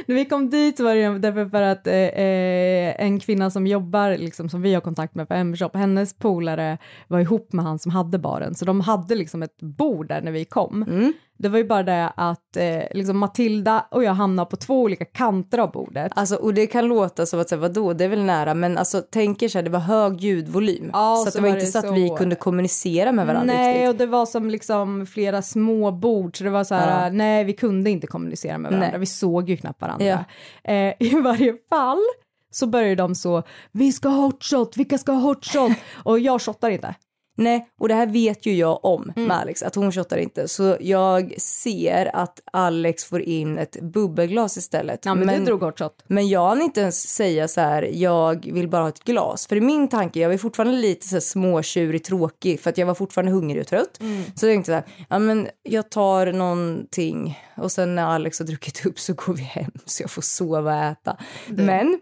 När 0.06 0.14
vi 0.14 0.24
kom 0.24 0.50
dit 0.50 0.80
var 0.80 0.94
det 0.94 1.18
därför 1.18 1.46
för 1.46 1.62
att 1.62 1.86
eh, 1.86 1.94
eh, 1.94 2.94
en 2.98 3.20
kvinna 3.20 3.50
som 3.50 3.66
jobbar, 3.66 4.16
liksom, 4.16 4.48
som 4.48 4.62
vi 4.62 4.74
har 4.74 4.80
kontakt 4.80 5.14
med 5.14 5.28
på 5.28 5.34
M-shop, 5.34 5.70
hennes 5.74 6.14
polare 6.18 6.78
var 7.08 7.20
ihop 7.20 7.52
med 7.52 7.64
han 7.64 7.78
som 7.78 7.92
hade 7.92 8.18
baren, 8.18 8.54
så 8.54 8.64
de 8.64 8.80
hade 8.80 9.14
liksom 9.14 9.42
ett 9.42 9.62
bord 9.62 10.08
där 10.08 10.22
när 10.22 10.32
vi 10.32 10.44
kom. 10.44 10.82
Mm. 10.82 11.12
Det 11.38 11.48
var 11.48 11.58
ju 11.58 11.64
bara 11.64 11.82
det 11.82 12.12
att 12.16 12.56
eh, 12.56 12.82
liksom 12.94 13.18
Matilda 13.18 13.86
och 13.90 14.04
jag 14.04 14.12
hamnade 14.12 14.50
på 14.50 14.56
två 14.56 14.80
olika 14.80 15.04
kanter 15.04 15.58
av 15.58 15.70
bordet. 15.72 16.12
Alltså, 16.14 16.36
och 16.36 16.54
det 16.54 16.66
kan 16.66 16.86
låta 16.86 17.26
som 17.26 17.40
att 17.40 17.48
säga, 17.48 17.60
vadå, 17.60 17.92
det 17.92 18.04
är 18.04 18.08
väl 18.08 18.22
nära, 18.24 18.54
men 18.54 18.78
alltså 18.78 19.00
tänker 19.00 19.48
så 19.48 19.58
här, 19.58 19.62
det 19.62 19.70
var 19.70 19.78
hög 19.80 20.20
ljudvolym. 20.20 20.90
Ja, 20.92 21.16
så 21.24 21.30
så 21.30 21.38
det 21.38 21.42
var 21.42 21.48
var 21.48 21.56
inte 21.56 21.66
så 21.70 21.78
att 21.78 21.96
vi 21.96 22.10
kunde 22.18 22.36
kommunicera 22.36 23.12
med 23.12 23.26
varandra 23.26 23.54
Nej, 23.54 23.74
riktigt. 23.74 23.88
och 23.88 23.96
det 23.96 24.06
var 24.06 24.26
som 24.26 24.50
liksom 24.50 25.06
flera 25.06 25.42
små 25.42 25.90
bord, 25.92 26.38
så 26.38 26.44
det 26.44 26.50
var 26.50 26.64
så 26.64 26.74
här, 26.74 27.04
Ja. 27.04 27.10
nej, 27.12 27.44
vi 27.44 27.52
kunde 27.52 27.90
inte 27.90 28.06
kommunicera 28.06 28.58
med 28.58 28.70
varandra, 28.70 28.90
Nej. 28.90 29.00
vi 29.00 29.06
såg 29.06 29.50
ju 29.50 29.56
knappt 29.56 29.80
varandra. 29.80 30.06
Ja. 30.06 30.24
Eh, 30.72 30.94
I 30.98 31.20
varje 31.20 31.54
fall 31.68 32.02
så 32.50 32.66
började 32.66 32.94
de 32.94 33.14
så, 33.14 33.42
vi 33.72 33.92
ska 33.92 34.08
ha 34.08 34.22
hot 34.22 34.44
shot, 34.44 34.76
vilka 34.76 34.98
ska 34.98 35.12
ha 35.12 35.20
hot 35.20 35.44
shot? 35.44 35.72
och 36.04 36.18
jag 36.18 36.40
shottar 36.42 36.70
inte. 36.70 36.94
Nej, 37.38 37.68
och 37.80 37.88
det 37.88 37.94
här 37.94 38.06
vet 38.06 38.46
ju 38.46 38.54
jag 38.54 38.84
om 38.84 39.12
Mm. 39.16 39.28
med 39.28 39.36
Alex, 39.36 39.62
att 39.62 39.74
hon 39.74 39.92
shottar 39.92 40.16
inte. 40.16 40.48
Så 40.48 40.76
jag 40.80 41.40
ser 41.40 42.16
att 42.16 42.40
Alex 42.52 43.04
får 43.04 43.20
in 43.20 43.58
ett 43.58 43.80
bubbelglas 43.82 44.56
istället. 44.56 45.04
Ja, 45.04 45.14
men, 45.14 45.38
du 45.38 45.44
drog 45.44 45.62
hot 45.62 45.78
shot. 45.78 46.04
men 46.06 46.28
jag 46.28 46.48
hann 46.48 46.62
inte 46.62 46.80
ens 46.80 47.08
säga 47.08 47.48
så 47.48 47.60
här, 47.60 47.82
jag 47.82 48.52
vill 48.52 48.68
bara 48.68 48.82
ha 48.82 48.88
ett 48.88 49.04
glas. 49.04 49.46
För 49.46 49.56
i 49.56 49.60
min 49.60 49.88
tanke, 49.88 50.20
jag 50.20 50.28
var 50.28 50.36
fortfarande 50.36 50.76
lite 50.76 51.08
så 51.08 51.14
här 51.16 51.20
småtjurig, 51.20 52.04
tråkig, 52.04 52.60
för 52.60 52.70
att 52.70 52.78
jag 52.78 52.86
var 52.86 52.94
fortfarande 52.94 53.32
hungrig 53.32 53.60
och 53.60 53.66
trött. 53.66 54.00
Mm. 54.00 54.22
Så 54.34 54.46
jag 54.46 54.54
tänkte 54.54 54.70
så 54.70 54.74
här, 54.74 54.84
ja 55.08 55.18
men 55.18 55.48
jag 55.62 55.90
tar 55.90 56.32
någonting 56.32 57.38
och 57.56 57.72
sen 57.72 57.94
när 57.94 58.04
Alex 58.04 58.38
har 58.38 58.46
druckit 58.46 58.86
upp 58.86 58.98
så 58.98 59.12
går 59.14 59.32
vi 59.34 59.42
hem 59.42 59.70
så 59.84 60.02
jag 60.02 60.10
får 60.10 60.22
sova 60.22 60.60
och 60.74 60.84
äta. 60.84 61.16
Men 61.48 62.00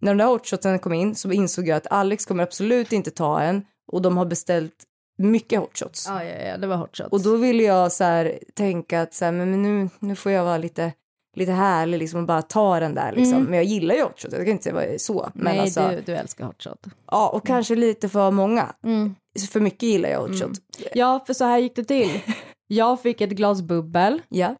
när 0.00 0.10
de 0.14 0.18
där 0.18 0.26
hotshotsen 0.26 0.78
kom 0.78 0.92
in 0.92 1.14
så 1.14 1.32
insåg 1.32 1.68
jag 1.68 1.76
att 1.76 1.86
Alex 1.90 2.26
kommer 2.26 2.42
absolut 2.42 2.92
inte 2.92 3.10
ta 3.10 3.40
en 3.40 3.64
och 3.92 4.02
de 4.02 4.16
har 4.16 4.24
beställt 4.24 4.74
mycket 5.18 5.60
hotshots. 5.60 6.06
Ja, 6.08 6.24
ja, 6.24 6.34
ja, 6.48 6.56
det 6.56 6.66
var 6.66 6.76
hot 6.76 6.96
shot. 6.96 7.08
Och 7.12 7.20
då 7.22 7.36
ville 7.36 7.62
jag 7.62 7.92
så 7.92 8.04
här, 8.04 8.38
tänka 8.54 9.02
att 9.02 9.14
så 9.14 9.24
här, 9.24 9.32
men 9.32 9.62
nu, 9.62 9.88
nu 9.98 10.14
får 10.16 10.32
jag 10.32 10.44
vara 10.44 10.58
lite, 10.58 10.92
lite 11.36 11.52
härlig 11.52 11.98
liksom, 11.98 12.20
och 12.20 12.26
bara 12.26 12.42
ta 12.42 12.80
den 12.80 12.94
där. 12.94 13.12
Liksom. 13.12 13.42
Men 13.44 13.54
jag 13.54 13.64
gillar 13.64 13.94
ju 13.94 14.02
hotshots, 14.02 14.34
jag 14.34 14.44
kan 14.44 14.52
inte 14.52 14.64
säga 14.64 14.74
vad 14.74 14.82
det 14.84 14.94
är 14.94 14.98
så. 14.98 15.30
Men 15.34 15.42
Mm. 15.42 15.54
Nej, 15.56 15.60
alltså, 15.60 15.88
du, 15.88 16.00
du 16.00 16.16
älskar 16.16 16.44
hot 16.44 16.62
shot. 16.62 16.84
ja, 17.10 17.28
och 17.28 17.46
kanske 17.46 17.74
lite 17.76 18.08
för 18.08 18.30
många. 18.30 18.74
Mm. 18.84 19.14
För 19.50 19.60
mycket 19.60 19.82
gillar 19.82 20.08
jag 20.08 20.20
hotshot. 20.20 20.50
Ja, 20.94 21.24
för 21.26 21.34
så 21.34 21.44
här 21.44 21.58
gick 21.58 21.76
det 21.76 21.84
till. 21.84 22.20
Jag 22.66 23.02
fick 23.02 23.20
ett 23.20 23.30
glas 23.30 23.62
bubbel 23.62 24.22
Ja. 24.28 24.56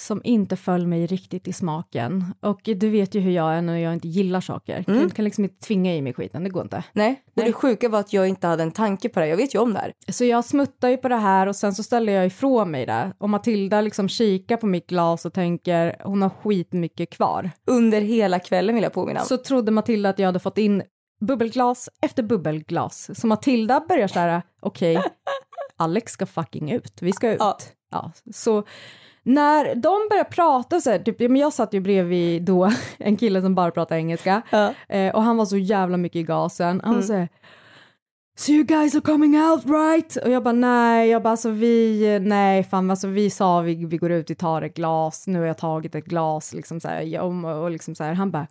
Som 0.00 0.20
inte 0.24 0.56
föll 0.56 0.86
mig 0.86 1.06
riktigt 1.06 1.48
i 1.48 1.52
smaken. 1.52 2.34
Och 2.40 2.60
du 2.64 2.90
vet 2.90 3.14
ju 3.14 3.20
hur 3.20 3.30
jag 3.30 3.54
är 3.54 3.62
när 3.62 3.76
jag 3.76 3.92
inte 3.92 4.08
gillar 4.08 4.40
saker. 4.40 4.84
Mm. 4.88 5.00
Jag 5.00 5.12
kan 5.12 5.24
liksom 5.24 5.44
inte 5.44 5.66
tvinga 5.66 5.96
i 5.96 6.02
mig 6.02 6.12
skiten, 6.12 6.44
det 6.44 6.50
går 6.50 6.62
inte. 6.62 6.84
Nej, 6.92 7.22
Nej. 7.34 7.46
det 7.46 7.52
sjuka 7.52 7.88
var 7.88 8.00
att 8.00 8.12
jag 8.12 8.28
inte 8.28 8.46
hade 8.46 8.62
en 8.62 8.72
tanke 8.72 9.08
på 9.08 9.20
det. 9.20 9.26
Jag 9.26 9.36
vet 9.36 9.54
ju 9.54 9.58
om 9.58 9.72
det 9.72 9.78
här. 9.78 9.92
Så 10.08 10.24
jag 10.24 10.44
smuttar 10.44 10.88
ju 10.88 10.96
på 10.96 11.08
det 11.08 11.16
här 11.16 11.46
och 11.46 11.56
sen 11.56 11.74
så 11.74 11.82
ställer 11.82 12.12
jag 12.12 12.26
ifrån 12.26 12.70
mig 12.70 12.86
det. 12.86 13.12
Och 13.18 13.30
Matilda 13.30 13.80
liksom 13.80 14.08
kikar 14.08 14.56
på 14.56 14.66
mitt 14.66 14.86
glas 14.86 15.24
och 15.24 15.32
tänker 15.32 15.96
hon 16.04 16.22
har 16.22 16.30
skitmycket 16.30 17.10
kvar. 17.10 17.50
Under 17.66 18.00
hela 18.00 18.38
kvällen 18.38 18.74
vill 18.74 18.84
jag 18.84 18.92
påminna 18.92 19.20
om. 19.20 19.26
Så 19.26 19.36
trodde 19.36 19.70
Matilda 19.70 20.08
att 20.08 20.18
jag 20.18 20.26
hade 20.26 20.38
fått 20.38 20.58
in 20.58 20.82
bubbelglas 21.20 21.88
efter 22.02 22.22
bubbelglas. 22.22 23.20
Så 23.20 23.26
Matilda 23.26 23.84
börjar 23.88 24.08
så 24.08 24.18
här, 24.18 24.42
okej, 24.60 25.02
Alex 25.76 26.12
ska 26.12 26.26
fucking 26.26 26.70
ut, 26.70 27.02
vi 27.02 27.12
ska 27.12 27.30
ut. 27.30 27.40
Ja. 27.40 27.58
Ja, 27.90 28.12
så 28.32 28.64
när 29.22 29.74
de 29.74 30.08
börjar 30.10 30.24
prata 30.24 30.80
så 30.80 30.90
här, 30.90 30.98
typ, 30.98 31.20
men 31.20 31.36
jag 31.36 31.52
satt 31.52 31.74
ju 31.74 31.80
bredvid 31.80 32.42
då 32.42 32.72
en 32.98 33.16
kille 33.16 33.42
som 33.42 33.54
bara 33.54 33.70
pratade 33.70 34.00
engelska 34.00 34.42
Ja. 34.50 34.74
eh, 34.88 35.14
och 35.14 35.22
han 35.22 35.36
var 35.36 35.44
så 35.44 35.56
jävla 35.56 35.96
mycket 35.96 36.16
i 36.16 36.22
gasen. 36.22 36.80
Han 36.84 36.94
var 36.94 37.02
så 37.02 37.12
här, 37.12 37.28
So 38.38 38.52
you 38.52 38.64
guys 38.64 38.94
are 38.94 39.00
coming 39.00 39.36
out 39.42 39.64
right? 39.64 40.16
Och 40.16 40.30
jag 40.30 40.42
bara 40.42 40.52
nej, 40.54 41.08
jag 41.10 41.22
bara 41.22 41.30
alltså 41.30 41.50
vi, 41.50 42.18
nej 42.22 42.62
fan 42.64 42.90
alltså 42.90 43.08
vi 43.08 43.30
sa 43.30 43.60
vi, 43.60 43.84
vi 43.86 43.96
går 43.96 44.10
ut, 44.10 44.30
vi 44.30 44.34
tar 44.34 44.62
ett 44.62 44.74
glas, 44.74 45.26
nu 45.26 45.38
har 45.38 45.46
jag 45.46 45.58
tagit 45.58 45.94
ett 45.94 46.04
glas 46.04 46.54
liksom 46.54 46.80
så 46.80 46.88
här, 46.88 47.20
och, 47.20 47.62
och 47.62 47.70
liksom 47.70 47.94
så 47.94 48.04
här, 48.04 48.12
han 48.14 48.30
bara 48.30 48.46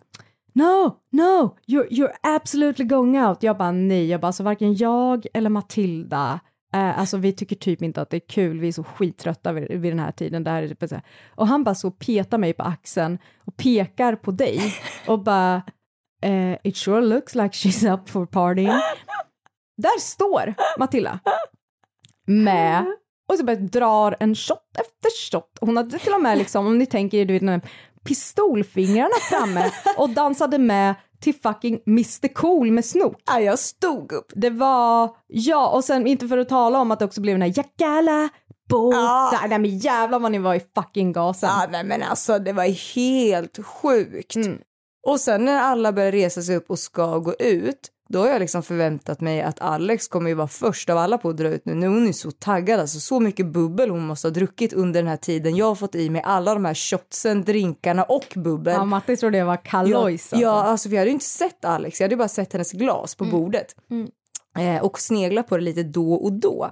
No, 0.54 0.96
no, 1.12 1.56
you're, 1.66 1.88
you're 1.90 2.12
absolutely 2.22 2.84
going 2.84 3.20
out. 3.24 3.42
Jag 3.42 3.56
bara 3.58 3.72
nej, 3.72 4.06
jag 4.06 4.20
bara 4.20 4.26
alltså 4.26 4.42
varken 4.42 4.74
jag 4.74 5.26
eller 5.34 5.50
Matilda 5.50 6.40
Eh, 6.74 6.98
alltså 6.98 7.16
vi 7.16 7.32
tycker 7.32 7.56
typ 7.56 7.82
inte 7.82 8.02
att 8.02 8.10
det 8.10 8.16
är 8.16 8.28
kul, 8.28 8.60
vi 8.60 8.68
är 8.68 8.72
så 8.72 8.84
skittrötta 8.84 9.52
vid, 9.52 9.80
vid 9.80 9.92
den 9.92 9.98
här 9.98 10.12
tiden. 10.12 10.46
Är 10.46 10.76
det 10.80 10.88
så 10.88 10.94
här. 10.94 11.04
Och 11.34 11.46
han 11.46 11.64
bara 11.64 11.74
så 11.74 11.90
petar 11.90 12.38
mig 12.38 12.52
på 12.52 12.62
axeln 12.62 13.18
och 13.44 13.56
pekar 13.56 14.16
på 14.16 14.30
dig 14.30 14.74
och 15.06 15.22
bara 15.22 15.62
eh, 16.22 16.56
It 16.64 16.76
sure 16.76 17.00
looks 17.00 17.34
like 17.34 17.50
she's 17.50 17.94
up 17.94 18.08
for 18.08 18.26
partying. 18.26 18.80
Där 19.76 20.00
står 20.00 20.54
Matilda 20.78 21.20
med 22.26 22.86
och 23.28 23.38
så 23.38 23.44
bara 23.44 23.56
drar 23.56 24.16
en 24.20 24.34
shot 24.34 24.76
efter 24.78 25.30
shot. 25.30 25.58
Hon 25.60 25.76
hade 25.76 25.98
till 25.98 26.12
och 26.12 26.22
med 26.22 26.38
liksom, 26.38 26.66
om 26.66 26.78
ni 26.78 26.86
tänker 26.86 27.18
er, 27.18 27.24
du 27.24 27.38
vet, 27.38 27.64
pistolfingrarna 28.04 29.14
framme 29.30 29.70
och 29.98 30.10
dansade 30.10 30.58
med 30.58 30.94
till 31.20 31.34
fucking 31.34 31.80
Mr 31.86 32.28
Cool 32.28 32.70
med 32.70 32.84
snok. 32.84 33.22
Ja, 33.26 33.40
jag 33.40 33.58
stod 33.58 34.12
upp. 34.12 34.32
Det 34.34 34.50
var, 34.50 35.10
ja, 35.26 35.68
och 35.68 35.84
sen 35.84 36.06
inte 36.06 36.28
för 36.28 36.38
att 36.38 36.48
tala 36.48 36.80
om 36.80 36.90
att 36.90 36.98
det 36.98 37.04
också 37.04 37.20
blev 37.20 37.34
den 37.34 37.42
här 37.42 37.52
Jakala 37.56 38.28
Bo. 38.68 38.92
Ja. 38.92 39.40
Nej 39.48 39.58
men 39.58 39.78
jävlar 39.78 40.18
vad 40.18 40.32
ni 40.32 40.38
var 40.38 40.54
i 40.54 40.62
fucking 40.74 41.12
gasen. 41.12 41.50
Ja, 41.52 41.66
nej, 41.70 41.84
men 41.84 42.02
alltså 42.02 42.38
det 42.38 42.52
var 42.52 42.94
helt 42.94 43.58
sjukt. 43.66 44.36
Mm. 44.36 44.58
Och 45.06 45.20
sen 45.20 45.44
när 45.44 45.60
alla 45.60 45.92
börjar 45.92 46.12
resa 46.12 46.42
sig 46.42 46.56
upp 46.56 46.70
och 46.70 46.78
ska 46.78 47.18
gå 47.18 47.34
ut, 47.34 47.90
då 48.12 48.18
har 48.20 48.28
jag 48.28 48.40
liksom 48.40 48.62
förväntat 48.62 49.20
mig 49.20 49.42
att 49.42 49.60
Alex 49.60 50.08
kommer 50.08 50.28
ju 50.30 50.34
vara 50.34 50.48
först 50.48 50.90
av 50.90 50.98
alla 50.98 51.18
på 51.18 51.28
att 51.28 51.36
dra 51.36 51.48
ut 51.48 51.64
nu. 51.64 51.74
Nu 51.74 51.86
är 51.86 51.90
hon 51.90 52.06
ju 52.06 52.12
så 52.12 52.30
taggad, 52.30 52.80
alltså 52.80 53.00
så 53.00 53.20
mycket 53.20 53.46
bubbel 53.46 53.90
hon 53.90 54.06
måste 54.06 54.28
ha 54.28 54.32
druckit 54.32 54.72
under 54.72 55.00
den 55.02 55.08
här 55.08 55.16
tiden. 55.16 55.56
Jag 55.56 55.66
har 55.66 55.74
fått 55.74 55.94
i 55.94 56.10
mig 56.10 56.22
alla 56.24 56.54
de 56.54 56.64
här 56.64 56.74
shotsen, 56.74 57.44
drinkarna 57.44 58.02
och 58.04 58.26
bubbel. 58.34 58.74
Ja, 58.74 58.84
Matti 58.84 59.16
trodde 59.16 59.38
jag 59.38 59.46
var 59.46 59.52
Ja, 59.54 59.60
Kalois. 59.64 60.30
ja, 60.32 60.62
alltså 60.62 60.88
för 60.88 60.94
jag 60.96 61.00
hade 61.00 61.10
ju 61.10 61.14
inte 61.14 61.24
sett 61.24 61.64
Alex, 61.64 62.00
jag 62.00 62.04
hade 62.04 62.12
ju 62.14 62.18
bara 62.18 62.28
sett 62.28 62.52
hennes 62.52 62.72
glas 62.72 63.14
på 63.14 63.24
bordet. 63.24 63.76
Eh, 64.58 64.82
och 64.84 65.00
sneglat 65.00 65.48
på 65.48 65.56
det 65.56 65.62
lite 65.62 65.82
då 65.82 66.14
och 66.14 66.32
då. 66.32 66.68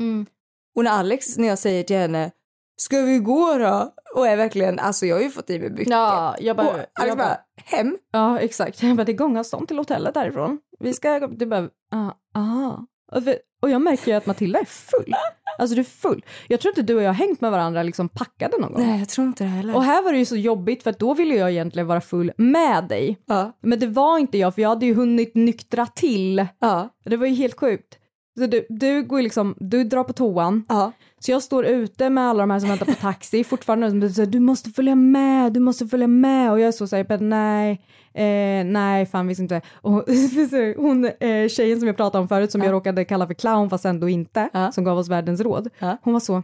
Och 0.77 0.85
när 0.85 0.91
Alex, 0.91 1.37
när 1.39 1.49
jag 1.49 1.59
säger 1.59 1.83
till 1.83 1.97
henne, 1.97 2.31
ska 2.81 3.01
vi 3.01 3.19
gå 3.19 3.59
då? 3.59 3.95
Och 4.15 4.27
är 4.27 4.37
verkligen, 4.37 4.79
alltså 4.79 5.07
jag 5.07 5.17
har 5.17 5.23
ju 5.23 5.31
fått 5.31 5.51
i 5.51 5.59
mig 5.59 5.71
mycket. 5.71 5.89
Ja, 5.89 6.37
jag 6.41 6.57
bara, 6.57 6.69
och 6.69 6.79
jag 6.99 7.17
bara, 7.17 7.17
bara, 7.17 7.39
hem? 7.65 7.99
ja 8.13 8.41
exakt. 8.41 8.83
Jag 8.83 8.97
bara, 8.97 9.05
det 9.05 9.13
är 9.13 9.17
gångavstånd 9.17 9.69
till 9.69 9.79
hotellet 9.79 10.15
därifrån. 10.15 10.59
Vi 10.81 10.95
ska, 10.95 11.19
du 11.27 11.47
bara, 11.47 11.69
ah. 12.35 12.77
Och, 13.13 13.25
för, 13.25 13.39
och 13.63 13.71
jag 13.71 13.81
märker 13.81 14.11
ju 14.11 14.17
att 14.17 14.27
Matilda 14.27 14.59
är 14.59 14.65
full. 14.65 15.15
Alltså 15.59 15.75
du 15.75 15.81
är 15.81 15.85
full. 15.85 16.25
Jag 16.49 16.61
tror 16.61 16.71
inte 16.71 16.83
du 16.83 16.97
och 16.97 17.03
jag 17.03 17.09
har 17.09 17.15
hängt 17.15 17.41
med 17.41 17.51
varandra 17.51 17.83
liksom 17.83 18.09
packade 18.09 18.59
någon 18.59 18.73
gång. 18.73 18.87
Nej, 18.87 18.99
jag 18.99 19.09
tror 19.09 19.27
inte 19.27 19.45
det 19.45 19.51
heller. 19.51 19.77
Och 19.77 19.85
här 19.85 20.03
var 20.03 20.13
det 20.13 20.19
ju 20.19 20.25
så 20.25 20.37
jobbigt 20.37 20.83
för 20.83 20.95
då 20.99 21.15
ville 21.15 21.35
jag 21.35 21.51
egentligen 21.51 21.87
vara 21.87 22.01
full 22.01 22.33
med 22.37 22.89
dig. 22.89 23.19
ja. 23.27 23.53
Men 23.61 23.79
det 23.79 23.87
var 23.87 24.19
inte 24.19 24.39
jag 24.39 24.55
för 24.55 24.63
jag 24.63 24.69
hade 24.69 24.87
ju 24.87 24.95
hunnit 24.95 25.35
nyktra 25.35 25.87
till. 25.87 26.47
Ja. 26.59 26.89
Det 27.05 27.17
var 27.17 27.27
ju 27.27 27.35
helt 27.35 27.61
sjukt. 27.61 27.98
Så 28.39 28.47
du, 28.47 28.67
du 28.69 29.03
går 29.03 29.23
liksom, 29.23 29.55
du 29.61 29.85
drar 29.85 30.05
på 30.05 30.13
toan. 30.13 30.65
Ja. 30.69 30.93
Så 31.19 31.31
jag 31.31 31.43
står 31.43 31.65
ute 31.67 32.11
med 32.11 32.25
alla 32.25 32.43
de 32.43 32.51
här 32.51 32.61
som 32.61 32.69
väntar 32.69 32.87
på 32.87 32.93
taxi 32.95 33.45
fortfarande 33.45 33.91
som 33.91 34.11
säger 34.11 34.31
du 34.31 34.41
måste 34.41 34.71
följa 34.71 34.95
med, 34.95 35.53
du 35.53 35.61
måste 35.61 35.87
följa 35.87 36.07
med 36.07 36.53
och 36.53 36.61
jag 36.61 36.69
är 36.69 36.73
så 36.73 36.87
såhär, 36.87 37.19
nej, 37.19 37.71
eh, 38.15 38.65
nej 38.73 39.07
fan 39.07 39.27
visst 39.27 39.41
inte. 39.41 39.61
Och 39.73 39.93
hon 40.77 41.05
eh, 41.05 41.49
tjejen 41.49 41.79
som 41.79 41.87
jag 41.87 41.97
pratade 41.97 42.23
om 42.23 42.29
förut 42.29 42.53
som 42.53 42.61
Ja. 42.61 42.67
jag 42.67 42.73
råkade 42.73 43.05
kalla 43.05 43.27
för 43.27 43.35
clown 43.35 43.71
fast 43.71 43.85
ändå 43.85 44.09
inte, 44.09 44.49
Ja. 44.53 44.73
som 44.73 44.85
gav 44.85 44.99
oss 44.99 45.09
världens 45.09 45.41
råd. 45.41 45.69
Hon 46.03 46.13
var 46.13 46.21
så, 46.21 46.43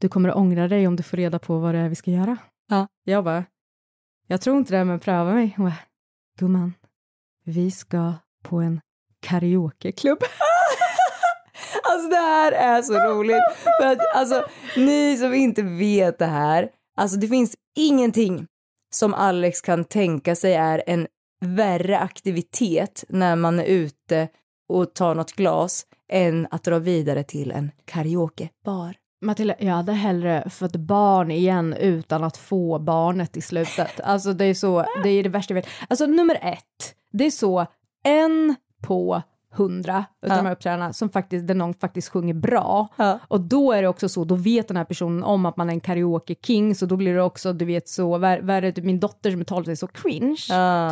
du 0.00 0.08
kommer 0.08 0.28
att 0.28 0.36
ångra 0.36 0.68
dig 0.68 0.86
om 0.86 0.96
du 0.96 1.02
får 1.02 1.16
reda 1.16 1.38
på 1.38 1.58
vad 1.58 1.74
det 1.74 1.80
är 1.80 1.88
vi 1.88 1.94
ska 1.94 2.10
göra. 2.10 2.36
Ja. 2.68 2.86
Jag 3.04 3.24
bara, 3.24 3.44
jag 4.26 4.40
tror 4.40 4.58
inte 4.58 4.76
det 4.78 4.84
men 4.84 5.00
pröva 5.00 5.34
mig. 5.34 5.54
Hon 5.56 5.66
bara, 5.66 5.78
gumman, 6.38 6.74
vi 7.44 7.70
ska 7.70 8.12
på 8.42 8.56
en 8.60 8.80
karaokeklubb. 9.22 10.18
Alltså 11.84 12.08
det 12.08 12.16
här 12.16 12.52
är 12.52 12.82
så 12.82 12.94
roligt. 12.94 13.42
För 13.80 13.86
att, 13.86 13.98
alltså, 14.14 14.44
ni 14.76 15.16
som 15.16 15.34
inte 15.34 15.62
vet 15.62 16.18
det 16.18 16.26
här, 16.26 16.68
alltså 16.96 17.16
det 17.16 17.28
finns 17.28 17.54
ingenting 17.76 18.46
som 18.94 19.14
Alex 19.14 19.60
kan 19.60 19.84
tänka 19.84 20.36
sig 20.36 20.54
är 20.54 20.82
en 20.86 21.06
värre 21.40 21.98
aktivitet 21.98 23.04
när 23.08 23.36
man 23.36 23.58
är 23.58 23.64
ute 23.64 24.28
och 24.68 24.94
tar 24.94 25.14
något 25.14 25.32
glas 25.32 25.86
än 26.08 26.48
att 26.50 26.64
dra 26.64 26.78
vidare 26.78 27.22
till 27.22 27.50
en 27.50 27.70
karaokebar. 27.84 28.96
Matilda, 29.24 29.54
jag 29.58 29.74
hade 29.74 29.92
hellre 29.92 30.50
fått 30.50 30.76
barn 30.76 31.30
igen 31.30 31.72
utan 31.72 32.24
att 32.24 32.36
få 32.36 32.78
barnet 32.78 33.36
i 33.36 33.40
slutet. 33.40 34.00
Alltså 34.00 34.32
det 34.32 34.44
är 34.44 34.54
så, 34.54 34.86
det 35.02 35.08
är 35.08 35.22
det 35.22 35.28
värsta 35.28 35.54
jag 35.54 35.62
vet. 35.62 35.70
Alltså 35.88 36.06
nummer 36.06 36.38
ett, 36.42 36.94
det 37.12 37.26
är 37.26 37.30
så 37.30 37.66
en 38.04 38.54
på 38.82 39.22
hundra 39.54 40.04
utav 40.22 40.36
Ja. 40.36 40.42
de 40.42 40.46
här 40.46 40.54
uppträdena 40.54 40.92
som 40.92 41.08
faktiskt, 41.08 41.46
där 41.46 41.54
någon 41.54 41.74
faktiskt 41.74 42.08
sjunger 42.08 42.34
bra. 42.34 42.88
Ja. 42.96 43.18
Och 43.28 43.40
då 43.40 43.72
är 43.72 43.82
det 43.82 43.88
också 43.88 44.08
så, 44.08 44.24
då 44.24 44.34
vet 44.34 44.68
den 44.68 44.76
här 44.76 44.84
personen 44.84 45.22
om 45.24 45.46
att 45.46 45.56
man 45.56 45.68
är 45.68 45.74
en 45.74 45.80
karaoke-king, 45.80 46.74
så 46.74 46.86
då 46.86 46.96
blir 46.96 47.14
det 47.14 47.22
också, 47.22 47.52
du 47.52 47.64
vet 47.64 47.88
så, 47.88 48.18
vad 48.18 48.50
är 48.50 48.60
det, 48.60 48.72
typ 48.72 48.84
min 48.84 49.00
dotter 49.00 49.30
som 49.30 49.40
är 49.40 49.44
12 49.44 49.68
är 49.68 49.74
så 49.74 49.86
cringe, 49.86 50.36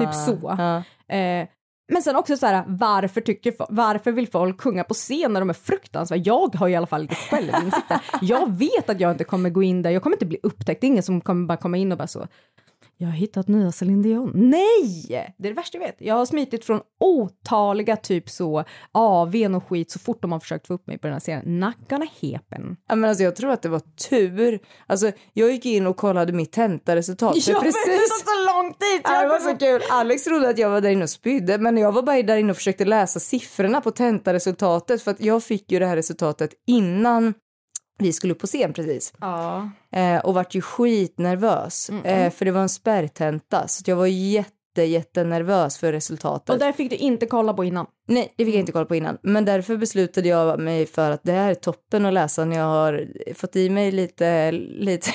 typ 0.01 0.15
så. 0.15 0.55
Ja. 0.59 0.77
Eh, 1.17 1.49
men 1.93 2.03
sen 2.03 2.17
också 2.17 2.37
så 2.37 2.47
här, 2.47 2.65
varför, 2.67 3.21
tycker, 3.21 3.55
varför 3.69 4.13
vill 4.13 4.29
folk 4.29 4.61
sjunga 4.61 4.85
på 4.85 4.95
scen 4.95 5.33
när 5.33 5.41
de 5.41 5.51
är 5.51 5.55
fruktansvärda? 5.55 6.23
Jag 6.27 6.55
har 6.55 6.69
i 6.69 6.77
alla 6.77 6.87
fall 6.87 7.03
lite 7.03 7.15
självinsikt. 7.15 7.87
Jag 8.23 8.53
vet 8.59 8.91
att 8.91 9.01
jag 9.01 9.11
inte 9.11 9.25
kommer 9.25 9.51
gå 9.51 9.63
in 9.63 9.83
där, 9.83 9.91
jag 9.91 10.03
kommer 10.03 10.17
inte 10.17 10.27
bli 10.27 10.39
upptäckt. 10.43 10.81
Det 10.81 10.87
är 10.87 10.89
ingen 10.89 11.03
som 11.03 11.21
kommer 11.21 11.47
bara 11.47 11.57
komma 11.57 11.77
in 11.77 11.93
och 11.93 11.99
bara 11.99 12.07
så, 12.09 12.27
jag 13.01 13.09
har 13.09 13.15
hittat 13.15 13.49
nya 13.49 13.73
Céline 13.73 14.03
Dion. 14.03 14.31
Nej! 14.35 15.07
Det 15.09 15.49
är 15.49 15.51
det 15.51 15.53
värsta 15.53 15.79
jag 15.79 15.87
vet. 15.87 15.97
Jag 15.99 16.15
har 16.15 16.27
smitit 16.27 16.65
från 16.65 16.81
otaliga 17.01 17.97
typ 17.97 18.31
så 18.31 18.65
AWn 18.93 19.55
och 19.55 19.69
skit 19.69 19.91
så 19.91 19.99
fort 19.99 20.23
de 20.23 20.33
har 20.33 20.41
försökt 20.41 20.67
få 20.67 20.75
upp 20.75 20.87
mig 20.87 20.99
på 20.99 21.07
den 21.07 21.13
här 21.13 21.21
scenen. 21.21 21.61
Not 21.61 21.75
gonna 21.89 22.07
happen. 22.23 22.77
Ja, 22.89 22.95
men 22.95 23.11
alltså, 23.11 23.25
jag 23.25 23.37
tror 23.37 23.51
att 23.51 23.63
det 23.63 23.69
var 23.69 23.83
tur. 24.09 24.59
Alltså, 24.87 25.13
jag 25.33 25.51
gick 25.51 25.67
in 25.67 25.87
och 25.87 25.97
kollade 25.97 26.33
mitt 26.33 26.53
tentaresultat. 26.53 27.45
för 27.45 27.61
precis 27.61 28.25
så 28.25 28.55
lång 28.55 28.73
tid! 28.73 29.01
Ja, 29.05 29.23
det 29.23 29.29
var 29.29 29.39
så 29.39 29.57
kul. 29.57 29.83
Alex 29.91 30.25
trodde 30.25 30.49
att 30.49 30.59
jag 30.59 30.71
var 30.71 30.81
där 30.81 30.91
inne 30.91 31.03
och 31.03 31.11
spydde 31.11 31.59
men 31.59 31.77
jag 31.77 31.93
var 31.93 32.03
bara 32.03 32.23
där 32.23 32.37
inne 32.37 32.51
och 32.51 32.57
försökte 32.57 32.85
läsa 32.85 33.21
siffrorna 33.21 33.81
på 33.81 33.91
tentaresultatet 33.91 35.03
för 35.03 35.11
att 35.11 35.21
jag 35.21 35.43
fick 35.43 35.73
ju 35.73 35.79
det 35.79 35.87
här 35.87 35.97
resultatet 35.97 36.51
innan 36.67 37.35
vi 38.01 38.13
skulle 38.13 38.33
upp 38.33 38.39
på 38.39 38.47
scen 38.47 38.73
precis. 38.73 39.13
Ja. 39.21 39.71
Eh, 39.93 40.19
och 40.19 40.35
vart 40.35 40.55
ju 40.55 40.61
skitnervös 40.61 41.91
eh, 42.05 42.31
för 42.31 42.45
det 42.45 42.51
var 42.51 42.61
en 42.63 42.69
spärrtenta 42.69 43.69
så 43.69 43.83
jag 43.87 43.97
var 43.97 44.07
jätte 44.07 44.57
jättenervös 44.75 45.79
för 45.79 45.93
resultatet. 45.93 46.51
Och 46.51 46.59
där 46.59 46.73
fick 46.73 46.91
du 46.91 46.97
inte 46.97 47.27
kolla 47.27 47.55
på 47.55 47.65
innan. 47.65 47.87
Nej, 48.09 48.35
det 48.37 48.45
fick 48.45 48.55
jag 48.55 48.61
inte 48.61 48.73
kolla 48.73 48.85
på 48.85 48.97
innan. 48.97 49.19
Men 49.23 49.45
därför 49.45 49.77
beslutade 49.77 50.29
jag 50.29 50.61
mig 50.61 50.87
för 50.87 51.11
att 51.11 51.21
det 51.23 51.33
här 51.33 51.51
är 51.51 51.55
toppen 51.55 52.07
att 52.07 52.15
läsa 52.15 52.45
när 52.45 52.57
jag 52.57 52.65
har 52.65 53.09
fått 53.35 53.57
i 53.57 53.71
mig 53.71 53.93
lite, 53.93 54.53
lite 54.53 55.11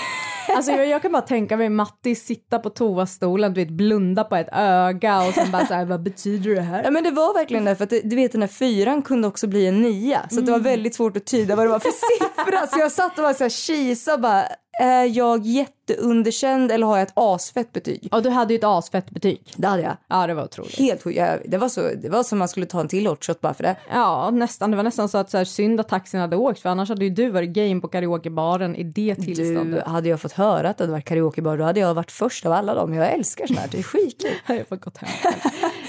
Alltså 0.56 0.72
jag, 0.72 0.88
jag 0.88 1.02
kan 1.02 1.12
bara 1.12 1.22
tänka 1.22 1.58
mig 1.58 1.70
Matti 1.70 2.15
sitta 2.15 2.60
på 2.60 2.70
toastolen, 2.70 3.54
du 3.54 3.62
vet 3.62 3.74
blunda 3.74 4.24
på 4.24 4.36
ett 4.36 4.50
öga 4.52 5.28
och 5.28 5.34
sen 5.34 5.52
bara 5.52 5.65
såhär, 5.65 5.86
vad 5.86 6.04
betyder 6.04 6.56
det 6.56 6.62
här? 6.62 6.84
Ja 6.84 6.91
men 6.91 7.04
det 7.04 7.12
var 7.12 7.34
verkligen 7.34 7.65
det 7.65 7.76
för 7.76 7.84
att 7.84 7.89
du 8.04 8.15
vet 8.15 8.32
den 8.32 8.41
här 8.41 8.48
fyran 8.48 9.02
kunde 9.02 9.28
också 9.28 9.48
bli 9.48 9.68
en 9.68 9.82
nia 9.82 10.22
så 10.30 10.39
att 10.39 10.46
det 10.46 10.52
var 10.52 10.60
väldigt 10.60 10.96
svårt 10.96 11.18
att 11.18 11.26
tyda 11.26 11.56
vad 11.56 11.65
det 11.65 11.70
var 11.70 11.80
för 11.80 11.91
siffra 12.18 12.68
så 12.68 12.80
jag 12.80 12.91
satt 12.91 13.18
och 13.18 13.24
var 13.24 13.34
såhär 13.34 13.50
kisa 13.50 14.18
bara 14.18 14.44
är 14.82 15.06
jag 15.18 15.46
jätteunderkänd 15.46 16.72
eller 16.72 16.88
har 16.88 16.98
jag 16.98 17.08
ett 17.08 17.14
asfett 17.16 17.72
betyg? 17.74 18.10
Och 18.12 18.24
du 18.24 18.30
hade 18.30 18.54
ju 18.54 18.58
ett 18.58 18.64
asfett 18.64 19.10
betyg. 19.10 19.54
Det 19.56 19.68
hade 19.68 19.84
jag. 19.84 19.98
Ja 20.08 20.28
det 20.28 20.34
var 20.34 20.44
otroligt. 20.44 20.76
Helt. 20.80 21.06
Jag- 21.06 21.40
det 21.48 21.58
var 21.58 21.70
så 21.70 21.82
det 22.02 22.10
var 22.10 22.24
som 22.24 22.40
man 22.40 22.48
skulle 22.48 22.66
ta 22.66 22.80
en 22.80 22.88
till 22.88 23.08
hot 23.08 23.42
bara 23.42 23.54
för 23.54 23.64
det. 23.64 23.76
Ja 23.92 24.30
nästan, 24.30 24.72
det 24.72 24.78
var 24.78 24.84
nästan 24.84 25.10
så 25.10 25.18
att 25.18 25.30
så 25.30 25.38
här, 25.38 25.46
synd 25.46 25.80
att 25.80 25.90
taxin 25.90 26.20
hade 26.20 26.36
åkt 26.36 26.60
för 26.60 26.70
annars 26.70 26.90
hade 26.90 27.06
ju 27.06 27.10
du 27.12 27.30
varit 27.30 27.50
game 27.50 27.82
på 27.82 27.88
karaokebaren 27.88 28.76
i 28.76 28.84
det 28.84 29.14
Du, 29.14 29.24
tillståndet. 29.24 29.84
hade 29.88 30.10
jag 30.10 30.22
fått 30.22 30.32
höra 30.32 30.70
att 30.70 30.78
det 30.78 30.84
hade 30.84 30.92
varit 30.92 31.06
karaokebar 31.06 31.58
då 31.58 31.64
hade 31.64 31.80
jag 31.80 31.94
varit 31.94 32.12
först 32.12 32.46
av 32.46 32.52
alla 32.52 32.74
dem. 32.74 32.94
Jag 32.94 33.12
älskar 33.14 33.48
sånt 33.48 33.60
här, 33.60 33.68
det 33.72 33.78
är 33.80 33.84
skitkul. 33.84 34.32
Jag 34.48 34.68
fått 34.68 34.82
gått 34.82 34.98
hem. 34.98 35.10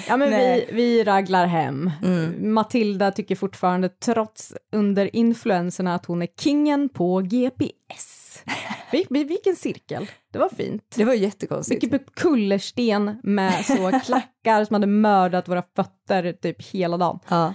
Ja 0.08 0.16
men 0.16 0.30
vi, 0.30 0.36
Nej. 0.36 0.68
vi 0.72 1.04
raglar 1.04 1.46
hem. 1.46 1.90
Matilda 2.40 3.10
tycker 3.10 3.34
fortfarande 3.36 3.88
trots 3.88 4.54
under 4.72 5.16
influenserna 5.16 5.94
att 5.94 6.06
hon 6.06 6.22
är 6.22 6.28
kingen 6.40 6.88
på 6.88 7.20
GPS. 7.20 8.42
Vi- 8.92 9.06
vi- 9.10 9.24
Vilken 9.24 9.56
cirkel, 9.56 10.06
det 10.32 10.38
var 10.38 10.48
fint. 10.48 10.94
Det 10.96 11.04
var 11.04 11.14
jättekonstigt. 11.14 11.82
Vilken 11.82 12.00
kullersten 12.14 13.20
med 13.22 13.64
så 13.66 14.00
klackar 14.04 14.64
som 14.64 14.74
hade 14.74 14.86
mördat 14.86 15.48
våra 15.48 15.62
fötter 15.76 16.32
typ 16.32 16.62
hela 16.62 16.96
dagen. 16.96 17.18
Ja. 17.28 17.54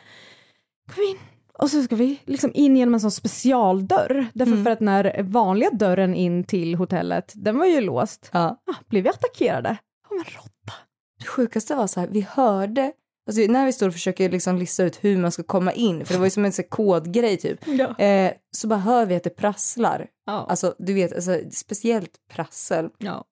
Kom 0.95 1.03
in. 1.03 1.17
Och 1.59 1.69
så 1.69 1.83
ska 1.83 1.95
vi 1.95 2.19
liksom 2.25 2.51
in 2.53 2.77
genom 2.77 2.93
en 2.93 2.99
sån 2.99 3.11
specialdörr. 3.11 4.27
Därför 4.33 4.63
för 4.63 4.71
att 4.71 4.79
när 4.79 5.23
vanliga 5.23 5.69
dörren 5.69 6.15
in 6.15 6.43
till 6.43 6.75
hotellet, 6.75 7.33
den 7.35 7.57
var 7.57 7.65
ju 7.65 7.81
låst. 7.81 8.29
ja. 8.33 8.39
Ah, 8.65 8.75
blev 8.87 9.03
vi 9.03 9.09
attackerade 9.09 9.69
av 10.09 10.17
en 10.17 10.23
råtta. 10.23 10.73
Det 11.19 11.25
sjukaste 11.25 11.75
var 11.75 11.87
så 11.87 11.99
här, 11.99 12.07
vi 12.11 12.21
hörde 12.29 12.91
Alltså, 13.31 13.51
när 13.51 13.65
vi 13.65 13.73
står 13.73 13.87
och 13.87 13.93
försöker 13.93 14.29
liksom 14.29 14.57
lista 14.57 14.83
ut 14.83 15.03
hur 15.03 15.17
man 15.17 15.31
ska 15.31 15.43
komma 15.43 15.73
in, 15.73 16.05
för 16.05 16.13
det 16.13 16.17
var 16.19 16.25
ju 16.25 16.29
som 16.31 16.45
en 16.45 16.53
så 16.53 16.63
kodgrej 16.63 17.37
typ, 17.37 17.59
Ja. 17.67 17.97
eh, 17.99 18.33
så 18.51 18.67
bara 18.67 18.79
hör 18.79 19.05
vi 19.05 19.15
att 19.15 19.23
det 19.23 19.29
prasslar. 19.29 20.07
Ja. 20.25 20.45
Alltså 20.49 20.75
du 20.79 20.93
vet, 20.93 21.13
alltså, 21.13 21.39
speciellt 21.51 22.11
prassel. 22.29 22.89
ja. 22.97 23.25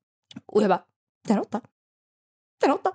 Och 0.46 0.62
jag 0.62 0.70
bara, 0.70 0.84
det 1.28 1.34
är 1.34 1.38
en 1.38 1.40
råtta. 1.40 1.62
Det 2.60 2.66
är 2.66 2.70
en 2.70 2.76
råtta. 2.76 2.94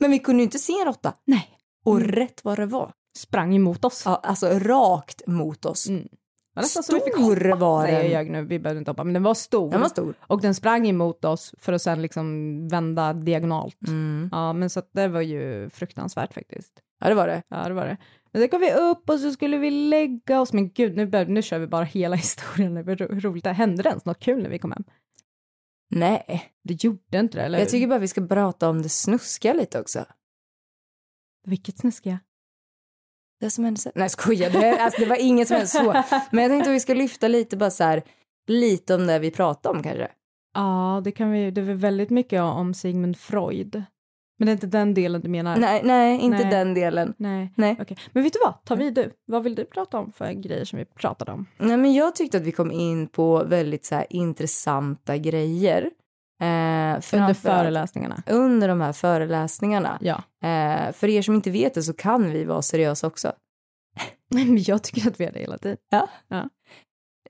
Men 0.00 0.10
vi 0.10 0.18
kunde 0.18 0.40
ju 0.40 0.44
inte 0.44 0.58
se 0.58 0.72
en 0.80 0.84
råtta. 0.86 1.14
Nej. 1.24 1.48
Och 1.84 1.96
Mm. 1.96 2.08
rätt 2.08 2.44
vad 2.44 2.58
det 2.58 2.66
var, 2.66 2.92
Sprang 3.18 3.56
emot 3.56 3.84
oss. 3.84 4.02
ja, 4.04 4.16
alltså 4.16 4.46
rakt 4.58 5.22
mot 5.26 5.64
oss. 5.64 5.88
Mm. 5.88 6.08
Var 6.58 6.62
nästan 6.62 6.82
så 6.82 6.94
vi 6.94 7.00
fick 7.00 7.14
Stor 7.14 7.56
var 7.56 7.82
Nej, 7.82 7.92
jag 7.92 8.02
den. 8.02 8.10
ljög 8.10 8.30
nu, 8.30 8.42
vi 8.44 8.58
behövde 8.58 8.78
inte 8.78 8.90
hoppa, 8.90 9.04
men 9.04 9.14
den 9.14 9.22
var 9.22 9.34
stor. 9.34 9.70
Den 9.70 9.80
var 9.80 9.88
stor. 9.88 10.14
Och 10.20 10.40
den 10.40 10.54
sprang 10.54 10.88
emot 10.88 11.24
oss 11.24 11.54
för 11.58 11.72
att 11.72 11.82
sen 11.82 12.02
liksom 12.02 12.68
vända 12.68 13.12
diagonalt. 13.12 13.76
Mm. 13.86 14.28
Ja, 14.32 14.52
men 14.52 14.70
så 14.70 14.78
att 14.78 14.90
det 14.92 15.08
var 15.08 15.20
ju 15.20 15.70
fruktansvärt 15.70 16.34
faktiskt. 16.34 16.72
Ja 17.00 17.08
det 17.08 17.14
var 17.14 17.26
det. 17.26 17.42
Ja, 17.48 17.68
det 17.68 17.74
var 17.74 17.86
det. 17.86 17.96
Men 18.32 18.42
sen 18.42 18.48
kom 18.48 18.60
vi 18.60 18.72
upp 18.72 19.10
och 19.10 19.20
så 19.20 19.32
skulle 19.32 19.58
vi 19.58 19.70
lägga 19.70 20.40
oss. 20.40 20.52
Men 20.52 20.70
gud, 20.72 20.96
nu, 20.96 21.06
bör, 21.06 21.26
nu 21.26 21.42
kör 21.42 21.58
vi 21.58 21.66
bara 21.66 21.84
hela 21.84 22.16
historien. 22.26 22.74
Det 22.74 22.82
var 22.82 22.96
ro- 22.96 23.20
roligt. 23.20 23.44
Det 23.44 23.52
hände 23.52 23.82
det 23.82 23.88
ens 23.88 24.04
något 24.04 24.20
kul 24.20 24.42
när 24.42 24.50
vi 24.50 24.58
kom 24.58 24.72
hem? 24.72 24.84
Nej, 25.90 26.52
Det 26.64 26.84
gjorde 26.84 27.18
inte 27.18 27.38
det, 27.38 27.42
eller 27.44 27.58
jag 27.58 27.64
hur? 27.64 27.70
tycker 27.70 27.86
bara 27.86 27.98
vi 27.98 28.08
ska 28.08 28.26
prata 28.26 28.68
om 28.68 28.82
det 28.82 28.88
snuskiga 28.88 29.52
lite 29.52 29.80
också. 29.80 30.04
Vilket 31.46 31.78
snuskiga. 31.78 32.18
Det 33.40 33.50
som 33.50 33.64
hände 33.64 33.80
sen. 33.80 33.92
Nej 33.94 34.08
skojar, 34.08 34.50
det, 34.50 34.78
alltså, 34.78 35.00
det 35.00 35.06
var 35.08 35.16
inget 35.16 35.48
som 35.48 35.54
hände 35.54 35.68
så. 35.68 36.02
Men 36.30 36.42
jag 36.42 36.50
tänkte 36.50 36.70
att 36.70 36.76
vi 36.76 36.80
ska 36.80 36.94
lyfta 36.94 37.28
lite 37.28 37.56
bara 37.56 37.70
så 37.70 37.84
här, 37.84 38.02
lite 38.46 38.94
om 38.94 39.06
det 39.06 39.18
vi 39.18 39.30
pratade 39.30 39.76
om 39.76 39.82
kanske. 39.82 40.08
Ja, 40.54 41.00
det 41.04 41.10
kan 41.10 41.30
vi. 41.30 41.50
Det 41.50 41.62
var 41.62 41.74
väldigt 41.74 42.10
mycket 42.10 42.42
om 42.42 42.74
Sigmund 42.74 43.16
Freud. 43.16 43.82
Men 44.38 44.46
det 44.46 44.50
är 44.50 44.54
inte 44.54 44.66
den 44.66 44.94
delen 44.94 45.20
du 45.20 45.28
menar? 45.28 45.56
Nej, 45.56 45.80
nej, 45.84 46.20
inte 46.20 46.38
Nej. 46.38 46.50
den 46.50 46.74
delen. 46.74 47.14
Nej. 47.16 47.52
Nej. 47.56 47.76
Okej. 47.80 47.96
Men 48.12 48.22
vet 48.22 48.32
du 48.32 48.38
vad? 48.44 48.54
Ta 48.64 48.74
vid 48.74 48.94
du. 48.94 49.12
Vad 49.26 49.42
vill 49.42 49.54
du 49.54 49.64
prata 49.64 49.98
om 49.98 50.12
för 50.12 50.32
grejer 50.32 50.64
som 50.64 50.78
vi 50.78 50.84
pratade 50.84 51.32
om? 51.32 51.46
Nej, 51.58 51.76
men 51.76 51.94
jag 51.94 52.14
tyckte 52.14 52.36
att 52.36 52.42
vi 52.42 52.52
kom 52.52 52.72
in 52.72 53.08
på 53.08 53.44
väldigt 53.44 53.84
så 53.84 53.94
här 53.94 54.06
intressanta 54.10 55.16
grejer. 55.16 55.90
Eh, 56.40 56.46
Under 57.20 57.34
föreläsningarna? 57.34 58.22
under 58.26 58.68
de 58.68 58.80
här 58.80 58.92
föreläsningarna. 58.92 59.98
Ja. 60.00 60.16
Eh, 60.48 60.92
för 60.92 61.08
er 61.08 61.22
som 61.22 61.34
inte 61.34 61.50
vet 61.50 61.74
det 61.74 61.82
så 61.82 61.92
kan 61.92 62.30
vi 62.32 62.44
vara 62.44 62.62
seriösa 62.62 63.06
också. 63.06 63.32
Men 64.30 64.62
jag 64.62 64.82
tycker 64.82 65.08
att 65.08 65.20
vi 65.20 65.24
är 65.24 65.32
det 65.32 65.40
hela 65.40 65.58
tiden. 65.58 65.78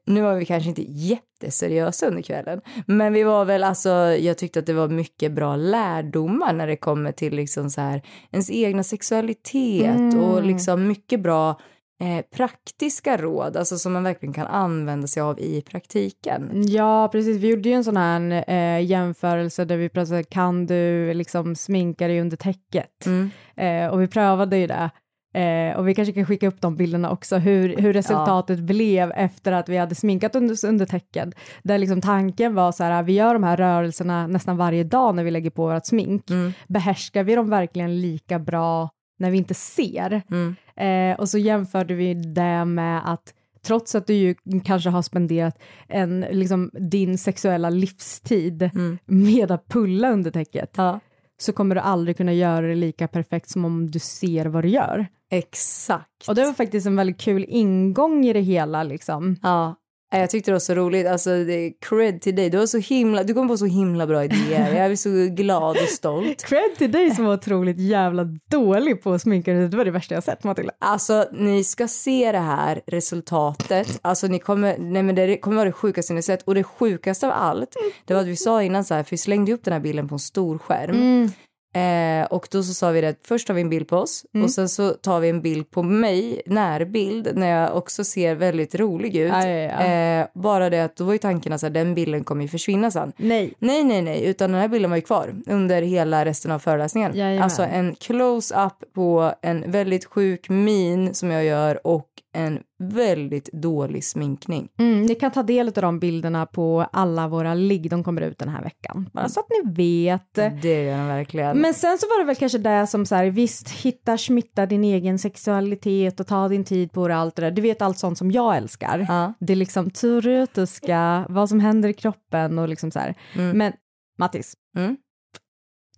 nu 0.07 0.23
var 0.23 0.35
vi 0.35 0.44
kanske 0.44 0.68
inte 0.68 0.83
jätteseriösa 0.88 2.07
under 2.07 2.23
kvällen, 2.23 2.61
men 2.87 3.12
vi 3.12 3.23
var 3.23 3.45
väl 3.45 3.64
alltså, 3.64 3.91
jag 4.20 4.39
tyckte 4.39 4.59
att 4.59 4.66
det 4.66 4.72
var 4.72 4.89
mycket 4.89 5.32
bra 5.32 5.57
lärdomar 5.57 6.53
när 6.53 6.66
det 6.66 6.76
kommer 6.76 7.12
till 7.12 7.35
liksom 7.35 7.70
så 7.70 7.80
här 7.80 8.03
ens 8.30 8.51
egna 8.51 8.82
sexualitet 8.82 9.97
Mm. 9.97 10.18
och 10.20 10.43
liksom 10.43 10.87
mycket 10.89 11.20
bra 11.20 11.61
eh, 12.01 12.24
praktiska 12.36 13.16
råd, 13.16 13.57
alltså 13.57 13.78
som 13.78 13.92
man 13.92 14.05
verkligen 14.05 14.32
kan 14.32 14.46
använda 14.46 15.07
sig 15.07 15.22
av 15.22 15.40
i 15.40 15.62
praktiken. 15.62 16.51
Ja, 16.66 17.09
precis. 17.12 17.36
Vi 17.36 17.49
gjorde 17.49 17.68
ju 17.68 17.74
en 17.74 17.84
sån 17.84 17.96
här 17.96 18.44
eh, 18.49 18.84
jämförelse 18.84 19.64
där 19.64 19.76
vi 19.76 19.88
pratade, 19.88 20.22
kan 20.22 20.66
du 20.66 21.14
liksom 21.14 21.57
sminka 21.57 22.09
dig 22.09 22.20
under 22.20 22.36
täcket? 22.36 23.07
Mm. 23.07 23.30
Eh, 23.57 23.92
och 23.92 24.03
vi 24.03 24.09
prövade 24.09 24.59
ju 24.59 24.66
det. 24.66 24.90
Eh, 25.34 25.76
och 25.76 25.88
vi 25.88 25.94
kanske 25.94 26.12
kan 26.12 26.26
skicka 26.26 26.49
upp 26.49 26.61
de 26.61 26.76
bilderna 26.76 27.11
också, 27.11 27.36
hur, 27.36 27.76
hur 27.76 27.92
resultatet 27.92 28.59
blev 28.59 29.12
efter 29.12 29.53
att 29.53 29.68
vi 29.68 29.76
hade 29.76 29.94
sminkat 29.94 30.36
under, 30.36 30.66
under 30.66 30.86
täcket. 30.86 31.28
Där 31.62 31.78
liksom 31.78 32.01
tanken 32.01 32.55
var 32.55 32.72
så 32.72 32.84
här, 32.84 33.03
vi 33.03 33.12
gör 33.12 33.34
de 33.34 33.42
här 33.42 33.57
rörelserna 33.57 34.26
nästan 34.26 34.57
varje 34.57 34.84
dag 34.84 35.14
när 35.14 35.24
vi 35.24 35.30
lägger 35.30 35.51
på 35.51 35.66
vårt 35.66 35.86
smink. 35.86 36.30
Mm. 36.30 36.53
Behärskar 36.68 37.24
vi 37.24 37.34
dem 37.34 37.51
verkligen 37.51 38.01
lika 38.01 38.38
bra 38.38 38.90
när 39.19 39.31
vi 39.31 39.39
inte 39.39 39.55
ser? 39.55 40.23
Mm. 40.31 40.57
Eh, 40.77 41.21
och 41.21 41.29
så 41.29 41.39
jämförde 41.39 41.95
vi 41.95 42.14
det 42.14 42.64
med 42.64 43.12
att 43.12 43.35
trots 43.66 43.95
att 43.95 44.07
du 44.07 44.14
ju 44.14 44.35
kanske 44.64 44.91
har 44.91 45.03
spenderat 45.03 45.59
en, 45.89 46.21
liksom, 46.21 46.71
din 46.75 47.19
sexuella 47.19 47.71
livstid 47.71 48.62
Mm. 48.75 48.99
med 49.07 49.51
att 49.51 49.69
pulla 49.69 50.11
under 50.12 50.31
täcket 50.31 50.71
Ja. 50.77 51.01
så 51.39 51.53
kommer 51.53 51.75
du 51.75 51.81
aldrig 51.81 52.16
kunna 52.16 52.33
göra 52.33 52.66
det 52.66 52.75
lika 52.75 53.09
perfekt 53.09 53.51
som 53.51 53.64
om 53.64 53.91
du 53.91 53.99
ser 53.99 54.47
vad 54.47 54.64
du 54.64 54.69
gör. 54.69 55.07
Exakt. 55.31 56.29
Och 56.29 56.35
det 56.35 56.45
var 56.45 56.53
faktiskt 56.53 56.87
en 56.87 56.97
väldigt 56.97 57.21
kul 57.21 57.45
ingång 57.49 58.25
i 58.27 58.33
det 58.33 58.41
hela 58.41 58.83
liksom. 58.83 59.37
Ja, 59.43 59.75
jag 60.11 60.30
tyckte 60.30 60.50
det 60.50 60.54
var 60.54 60.61
så 60.61 60.74
roligt. 60.74 61.06
Alltså, 61.06 61.30
det 61.30 61.52
är 61.52 61.72
cred 61.80 62.20
till 62.20 62.36
dig. 62.36 62.50
Du, 62.50 62.59
var 62.59 62.66
så 62.66 62.78
himla, 62.78 63.24
du 63.24 63.34
kom 63.34 63.48
på 63.48 63.56
så 63.56 63.66
himla 63.66 64.06
bra 64.06 64.24
idéer. 64.24 64.74
Jag 64.74 64.86
är 64.86 64.96
så 64.96 65.34
glad 65.34 65.76
och 65.76 65.88
stolt. 65.88 66.44
Cred 66.48 66.76
till 66.78 66.92
dig 66.92 67.14
som 67.14 67.24
var 67.24 67.34
otroligt 67.34 67.78
jävla 67.78 68.24
dålig 68.50 69.02
på 69.02 69.12
att 69.12 69.22
sminka 69.22 69.52
dig. 69.52 69.68
Det 69.68 69.76
var 69.76 69.84
det 69.84 69.90
värsta 69.90 70.14
jag 70.14 70.24
sett 70.24 70.44
Matilda. 70.44 70.72
Alltså, 70.78 71.24
ni 71.32 71.64
ska 71.64 71.88
se 71.88 72.32
det 72.32 72.38
här 72.38 72.80
resultatet. 72.86 73.98
Alltså, 74.02 74.26
ni 74.26 74.38
kommer, 74.38 74.78
nej, 74.78 75.02
men 75.02 75.14
det 75.14 75.36
kommer 75.36 75.56
vara 75.56 75.66
det 75.66 75.72
sjukaste 75.72 76.12
ni 76.12 76.22
sett. 76.22 76.42
Och 76.42 76.54
det 76.54 76.64
sjukaste 76.64 77.26
av 77.26 77.32
allt, 77.32 77.76
det 78.04 78.14
var 78.14 78.20
att 78.20 78.26
vi 78.26 78.36
sa 78.36 78.62
innan 78.62 78.84
så 78.84 78.94
här, 78.94 79.02
för 79.02 79.11
vi 79.11 79.18
slängde 79.18 79.52
upp 79.52 79.64
den 79.64 79.72
här 79.72 79.80
bilden 79.80 80.09
på 80.09 80.14
en 80.14 80.18
stor 80.18 80.59
skärm. 80.59 80.96
Mm. 80.96 81.30
Eh, 81.73 82.27
och 82.31 82.49
då 82.51 82.62
så 82.62 82.75
sa 82.75 82.91
vi 82.91 83.01
det, 83.01 83.09
att 83.09 83.19
först 83.25 83.47
tar 83.47 83.55
vi 83.55 83.61
en 83.61 83.71
bild 83.71 83.89
på 83.89 83.97
oss 83.97 84.25
Mm. 84.35 84.45
och 84.45 84.51
sen 84.51 84.69
så 84.69 84.91
tar 84.91 85.21
vi 85.21 85.29
en 85.29 85.43
bild 85.43 85.71
på 85.71 85.83
mig, 85.83 86.43
närbild, 86.47 87.31
när 87.35 87.49
jag 87.61 87.77
också 87.77 88.05
ser 88.05 88.35
väldigt 88.35 88.75
rolig 88.75 89.16
ut. 89.16 89.33
Ja, 89.33 89.49
ja, 89.49 89.83
ja. 89.83 90.21
Eh, 90.21 90.27
bara 90.35 90.71
det 90.71 90.85
att 90.85 90.97
då 90.97 91.05
var 91.05 91.12
ju 91.12 91.19
tanken 91.19 91.53
att 91.53 91.61
den 91.75 91.95
bilden 91.95 92.25
kommer 92.25 92.43
ju 92.43 92.49
försvinna 92.49 92.91
sen. 92.91 93.12
Nej. 93.16 93.55
Nej, 93.59 93.85
nej, 93.85 94.03
nej, 94.03 94.25
utan 94.25 94.53
den 94.53 94.61
här 94.61 94.69
bilden 94.69 94.91
var 94.91 94.97
ju 94.97 95.03
kvar 95.03 95.35
under 95.47 95.83
hela 95.83 96.25
resten 96.25 96.51
av 96.51 96.59
föreläsningen. 96.59 97.12
Jajamän. 97.16 97.43
Alltså 97.43 97.62
en 97.62 97.95
close-up 97.95 98.95
på 98.95 99.33
en 99.43 99.71
väldigt 99.71 100.05
sjuk 100.05 100.49
min 100.49 101.14
som 101.14 101.31
jag 101.31 101.45
gör 101.45 101.87
och 101.87 102.07
en 102.35 102.61
väldigt 102.79 103.53
dålig 103.53 104.05
sminkning. 104.05 104.68
Mm, 104.79 105.03
ni 105.07 105.14
kan 105.14 105.31
ta 105.31 105.43
del 105.43 105.68
av 105.68 105.72
de 105.74 105.99
bilderna 105.99 106.47
på 106.47 106.87
alla 106.93 107.29
våra 107.29 107.55
ligg, 107.55 107.91
de 107.91 108.05
kommer 108.05 108.20
ut 108.22 108.39
den 108.39 108.49
här 108.49 108.62
veckan. 108.62 109.11
Bara 109.12 109.29
så 109.29 109.41
att 109.41 109.47
ni 109.51 109.72
vet. 109.74 110.35
Det 110.35 110.83
gör 110.85 110.97
den 110.97 111.07
verkligen. 111.07 111.59
Men 111.59 111.74
sen 111.74 111.99
så 111.99 112.07
var 112.07 112.18
det 112.20 112.24
väl 112.26 112.37
kanske 112.37 112.59
det 112.59 112.87
som 112.87 113.07
så 113.07 113.14
här, 113.14 113.26
visst, 113.26 113.70
hitta, 113.70 114.18
smitta 114.18 114.66
din 114.66 114.85
egen 114.85 115.18
sexualitet 115.18 116.20
och 116.20 116.26
ta 116.26 116.49
din 116.49 116.64
tid 116.64 116.93
på 116.93 117.09
det 117.09 117.14
och 117.14 117.20
allt 117.20 117.37
det 117.37 117.43
där. 117.43 117.51
Du 117.51 117.62
vet 117.62 117.83
allt 117.83 117.99
sånt 117.99 118.18
som 118.18 118.31
jag 118.31 118.57
älskar. 118.57 119.07
Ja. 119.09 119.33
Det 119.41 119.53
är 119.53 119.57
liksom 119.57 119.91
teoretiska, 119.91 121.26
vad 121.29 121.49
som 121.49 121.61
händer 121.61 121.89
i 121.89 121.95
kroppen 121.95 122.59
och 122.59 122.68
liksom 122.68 122.91
så 122.91 122.99
här. 122.99 123.14
Mm. 123.35 123.59
Men 123.59 123.72
Mattis, 124.18 124.55
Mm. 124.76 124.97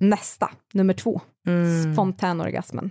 nästa, 0.00 0.50
nummer 0.74 0.94
två, 0.94 1.20
Mm. 1.46 1.94
fontänorgasmen. 1.94 2.90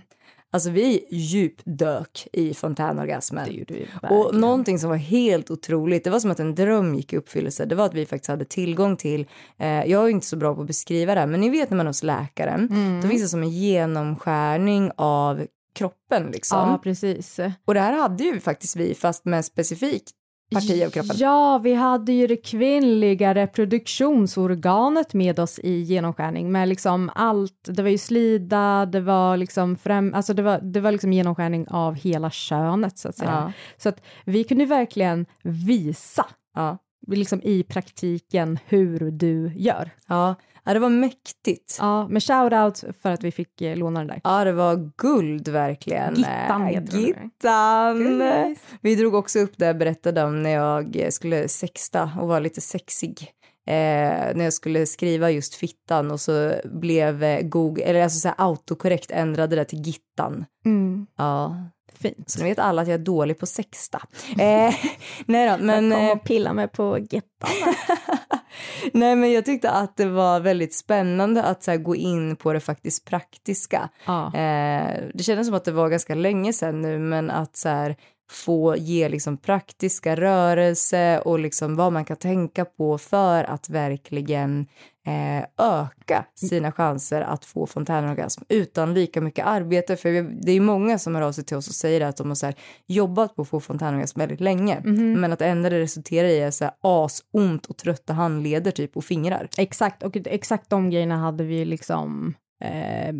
Alltså 0.52 0.70
vi 0.70 1.04
djupdök 1.10 2.28
i 2.32 2.54
fontänorgasmen. 2.54 3.44
Det 3.48 3.54
gjorde 3.54 3.74
vi 3.74 3.86
Och 4.10 4.34
någonting 4.34 4.78
som 4.78 4.90
var 4.90 4.96
helt 4.96 5.50
otroligt, 5.50 6.04
det 6.04 6.10
var 6.10 6.20
som 6.20 6.30
att 6.30 6.40
en 6.40 6.54
dröm 6.54 6.94
gick 6.94 7.12
i 7.12 7.16
uppfyllelse, 7.16 7.64
det 7.64 7.74
var 7.74 7.84
att 7.86 7.94
vi 7.94 8.06
faktiskt 8.06 8.28
hade 8.28 8.44
tillgång 8.44 8.96
till, 8.96 9.26
eh, 9.58 9.68
jag 9.84 10.04
är 10.04 10.08
inte 10.08 10.26
så 10.26 10.36
bra 10.36 10.54
på 10.54 10.60
att 10.60 10.66
beskriva 10.66 11.14
det 11.14 11.20
här, 11.20 11.26
men 11.26 11.40
ni 11.40 11.50
vet 11.50 11.70
när 11.70 11.76
man 11.76 11.86
är 11.86 11.90
hos 11.90 12.02
läkaren, 12.02 12.68
Mm. 12.70 13.00
då 13.02 13.08
finns 13.08 13.22
det 13.22 13.28
som 13.28 13.42
en 13.42 13.50
genomskärning 13.50 14.90
av 14.96 15.46
kroppen 15.74 16.30
liksom. 16.32 16.58
Ja, 16.58 16.80
precis. 16.82 17.40
Och 17.64 17.74
det 17.74 17.80
här 17.80 17.92
hade 17.92 18.24
ju 18.24 18.40
faktiskt 18.40 18.76
vi, 18.76 18.94
fast 18.94 19.24
med 19.24 19.44
specifikt 19.44 20.10
parti 20.50 20.82
av 20.86 20.90
kroppen. 20.90 21.16
Ja, 21.18 21.58
vi 21.58 21.74
hade 21.74 22.12
ju 22.12 22.26
det 22.26 22.36
kvinnliga 22.36 23.34
reproduktionsorganet 23.34 25.14
med 25.14 25.38
oss 25.40 25.58
i 25.58 25.80
genomskärning 25.80 26.52
med 26.52 26.68
liksom 26.68 27.10
allt. 27.14 27.68
Det 27.68 27.82
var 27.82 27.90
ju 27.90 27.98
slida, 27.98 28.86
det 28.86 29.00
var 29.00 29.36
liksom 29.36 29.76
främ, 29.76 30.14
alltså 30.14 30.34
det 30.34 30.42
var, 30.42 30.60
det 30.60 30.80
var 30.80 30.92
liksom 30.92 31.12
genomskärning 31.12 31.66
av 31.70 31.94
hela 31.94 32.30
könet 32.30 32.98
så 32.98 33.08
att 33.08 33.16
säga. 33.16 33.30
Ja. 33.30 33.52
Så 33.76 33.88
att 33.88 34.02
vi 34.24 34.44
kunde 34.44 34.64
verkligen 34.66 35.26
visa 35.42 36.26
Ja. 36.54 36.78
liksom 37.06 37.42
i 37.42 37.62
praktiken 37.62 38.58
hur 38.66 39.10
du 39.10 39.52
gör. 39.56 39.90
Ja. 40.06 40.34
Ja, 40.64 40.74
det 40.74 40.80
var 40.80 40.88
mäktigt. 40.88 41.76
Ja, 41.78 42.08
men 42.08 42.20
shout 42.20 42.52
out 42.52 42.84
för 43.02 43.10
att 43.10 43.24
vi 43.24 43.32
fick 43.32 43.60
eh, 43.60 43.76
låna 43.76 44.00
den 44.00 44.06
där. 44.06 44.20
Ja, 44.24 44.44
det 44.44 44.52
var 44.52 44.90
guld 44.96 45.48
verkligen. 45.48 46.14
Gittan 46.14 46.66
heter 46.66 46.92
det. 46.92 46.98
Gittan. 46.98 48.56
Vi 48.80 48.94
drog 48.96 49.14
också 49.14 49.38
upp 49.38 49.52
det 49.56 49.66
jag 49.66 49.78
berättade 49.78 50.24
om 50.24 50.42
när 50.42 50.50
jag 50.50 51.12
skulle 51.12 51.48
sexta 51.48 52.10
och 52.20 52.28
var 52.28 52.40
lite 52.40 52.60
sexig. 52.60 53.32
Eh, 53.66 54.34
när 54.36 54.44
jag 54.44 54.52
skulle 54.52 54.86
skriva 54.86 55.30
just 55.30 55.54
fittan 55.54 56.10
och 56.10 56.20
så 56.20 56.52
blev 56.64 57.22
eh, 57.22 57.40
Google, 57.42 57.84
eller 57.84 58.02
alltså 58.02 58.18
så 58.18 58.28
här 58.28 58.34
autokorrekt 58.38 59.10
ändrade 59.10 59.56
det 59.56 59.64
till 59.64 59.86
gittan. 59.86 60.44
Mm, 60.64 61.06
Ja, 61.16 61.56
fint. 61.92 62.30
så 62.30 62.38
nu 62.42 62.44
vet 62.48 62.58
alla 62.58 62.82
att 62.82 62.88
jag 62.88 62.94
är 63.00 63.04
dålig 63.04 63.38
på 63.38 63.46
sexta. 63.46 64.02
Eh, 64.38 64.74
nej 65.26 65.48
då, 65.58 65.64
men... 65.64 65.90
Kom 65.90 66.00
eh, 66.00 66.10
och 66.10 66.24
pilla 66.24 66.52
mig 66.52 66.68
på 66.68 66.98
gettan. 66.98 67.50
Nej 68.92 69.16
men 69.16 69.32
jag 69.32 69.44
tyckte 69.44 69.70
att 69.70 69.96
det 69.96 70.06
var 70.06 70.40
väldigt 70.40 70.74
spännande 70.74 71.42
att 71.42 71.62
så 71.62 71.70
här, 71.70 71.78
gå 71.78 71.96
in 71.96 72.36
på 72.36 72.52
det 72.52 72.60
faktiskt 72.60 73.04
praktiska. 73.04 73.88
Ja. 74.06 74.26
Eh, 74.26 75.02
det 75.14 75.22
kändes 75.22 75.46
som 75.46 75.56
att 75.56 75.64
det 75.64 75.72
var 75.72 75.88
ganska 75.88 76.14
länge 76.14 76.52
sedan 76.52 76.80
nu 76.80 76.98
men 76.98 77.30
att 77.30 77.56
så 77.56 77.68
här, 77.68 77.96
få 78.30 78.76
ge 78.76 79.08
liksom 79.08 79.36
praktiska 79.36 80.16
rörelse 80.16 81.20
och 81.20 81.38
liksom 81.38 81.76
vad 81.76 81.92
man 81.92 82.04
kan 82.04 82.16
tänka 82.16 82.64
på 82.64 82.98
för 82.98 83.44
att 83.44 83.70
verkligen 83.70 84.66
eh, 85.06 85.44
öka 85.58 86.24
sina 86.34 86.72
chanser 86.72 87.20
att 87.20 87.44
få 87.44 87.66
fontänorgasm 87.66 88.42
utan 88.48 88.94
lika 88.94 89.20
mycket 89.20 89.46
arbete. 89.46 89.96
För 89.96 90.42
det 90.44 90.52
är 90.52 90.60
många 90.60 90.98
som 90.98 91.14
hör 91.14 91.22
av 91.22 91.32
sig 91.32 91.44
till 91.44 91.56
oss 91.56 91.68
och 91.68 91.74
säger 91.74 92.00
att 92.00 92.16
de 92.16 92.28
har 92.28 92.34
så 92.34 92.52
jobbat 92.86 93.36
på 93.36 93.42
att 93.42 93.48
få 93.48 93.60
fontänorgasm 93.60 94.18
väldigt 94.18 94.40
länge 94.40 94.80
men 95.16 95.32
att 95.32 95.38
det 95.38 95.46
enda 95.46 95.70
det 95.70 95.80
resulterar 95.80 96.28
i 96.28 96.40
är 96.40 96.50
så 96.50 96.64
här, 96.64 96.74
asont 96.80 97.66
och 97.66 97.76
trötta 97.76 98.12
handleder 98.12 98.70
typ 98.70 98.96
och 98.96 99.04
fingrar. 99.04 99.48
Exakt, 99.58 100.02
och 100.02 100.16
exakt 100.16 100.70
de 100.70 100.90
grejerna 100.90 101.16
hade 101.16 101.44
vi 101.44 101.64
liksom 101.64 102.34
eh, 102.60 103.12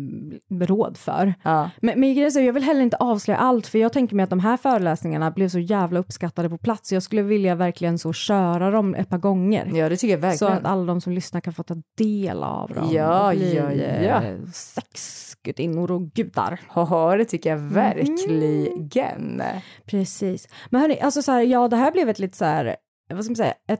råd 0.65 0.97
för. 0.97 1.33
Ja. 1.43 1.69
Men, 1.81 1.99
men 1.99 2.31
så, 2.31 2.39
jag 2.39 2.53
vill 2.53 2.63
heller 2.63 2.81
inte 2.81 2.97
avslöja 2.97 3.37
allt, 3.37 3.67
för 3.67 3.79
jag 3.79 3.93
tänker 3.93 4.15
mig 4.15 4.23
att 4.23 4.29
de 4.29 4.39
här 4.39 4.57
föreläsningarna 4.57 5.31
blev 5.31 5.47
så 5.49 5.59
jävla 5.59 5.99
uppskattade 5.99 6.49
på 6.49 6.57
plats. 6.57 6.93
Jag 6.93 7.03
skulle 7.03 7.21
vilja 7.21 7.55
verkligen 7.55 7.99
så 7.99 8.13
köra 8.13 8.71
dem 8.71 8.95
ett 8.95 9.09
par 9.09 9.17
gånger. 9.17 9.71
ja, 9.73 9.89
det 9.89 9.97
tycker 9.97 10.17
jag 10.17 10.37
Så 10.37 10.45
verkligen. 10.45 10.65
att 10.65 10.71
alla 10.71 10.85
de 10.85 11.01
som 11.01 11.13
lyssnar 11.13 11.41
kan 11.41 11.53
få 11.53 11.63
ta 11.63 11.75
del 11.97 12.43
av 12.43 12.69
dem. 12.69 12.89
Ja, 12.91 13.31
bli, 13.35 13.55
ja, 13.55 13.71
ja. 13.73 14.23
eh, 14.23 14.37
sexgudinnor 14.53 15.91
och 15.91 16.01
gudar. 16.13 16.59
Ja, 16.75 17.15
det 17.17 17.25
tycker 17.25 17.49
jag 17.49 17.59
Mhm. 17.59 17.73
verkligen. 17.73 19.41
Precis. 19.85 20.47
Men 20.69 20.81
hörni, 20.81 20.99
alltså 21.01 21.21
så 21.21 21.31
här, 21.31 21.41
ja 21.41 21.67
det 21.67 21.75
här 21.77 21.91
blev 21.91 22.09
ett 22.09 22.19
lite 22.19 22.37
så 22.37 22.45
här, 22.45 22.75
vad 23.13 23.23
ska 23.23 23.31
man 23.31 23.35
säga, 23.35 23.53
ett 23.67 23.79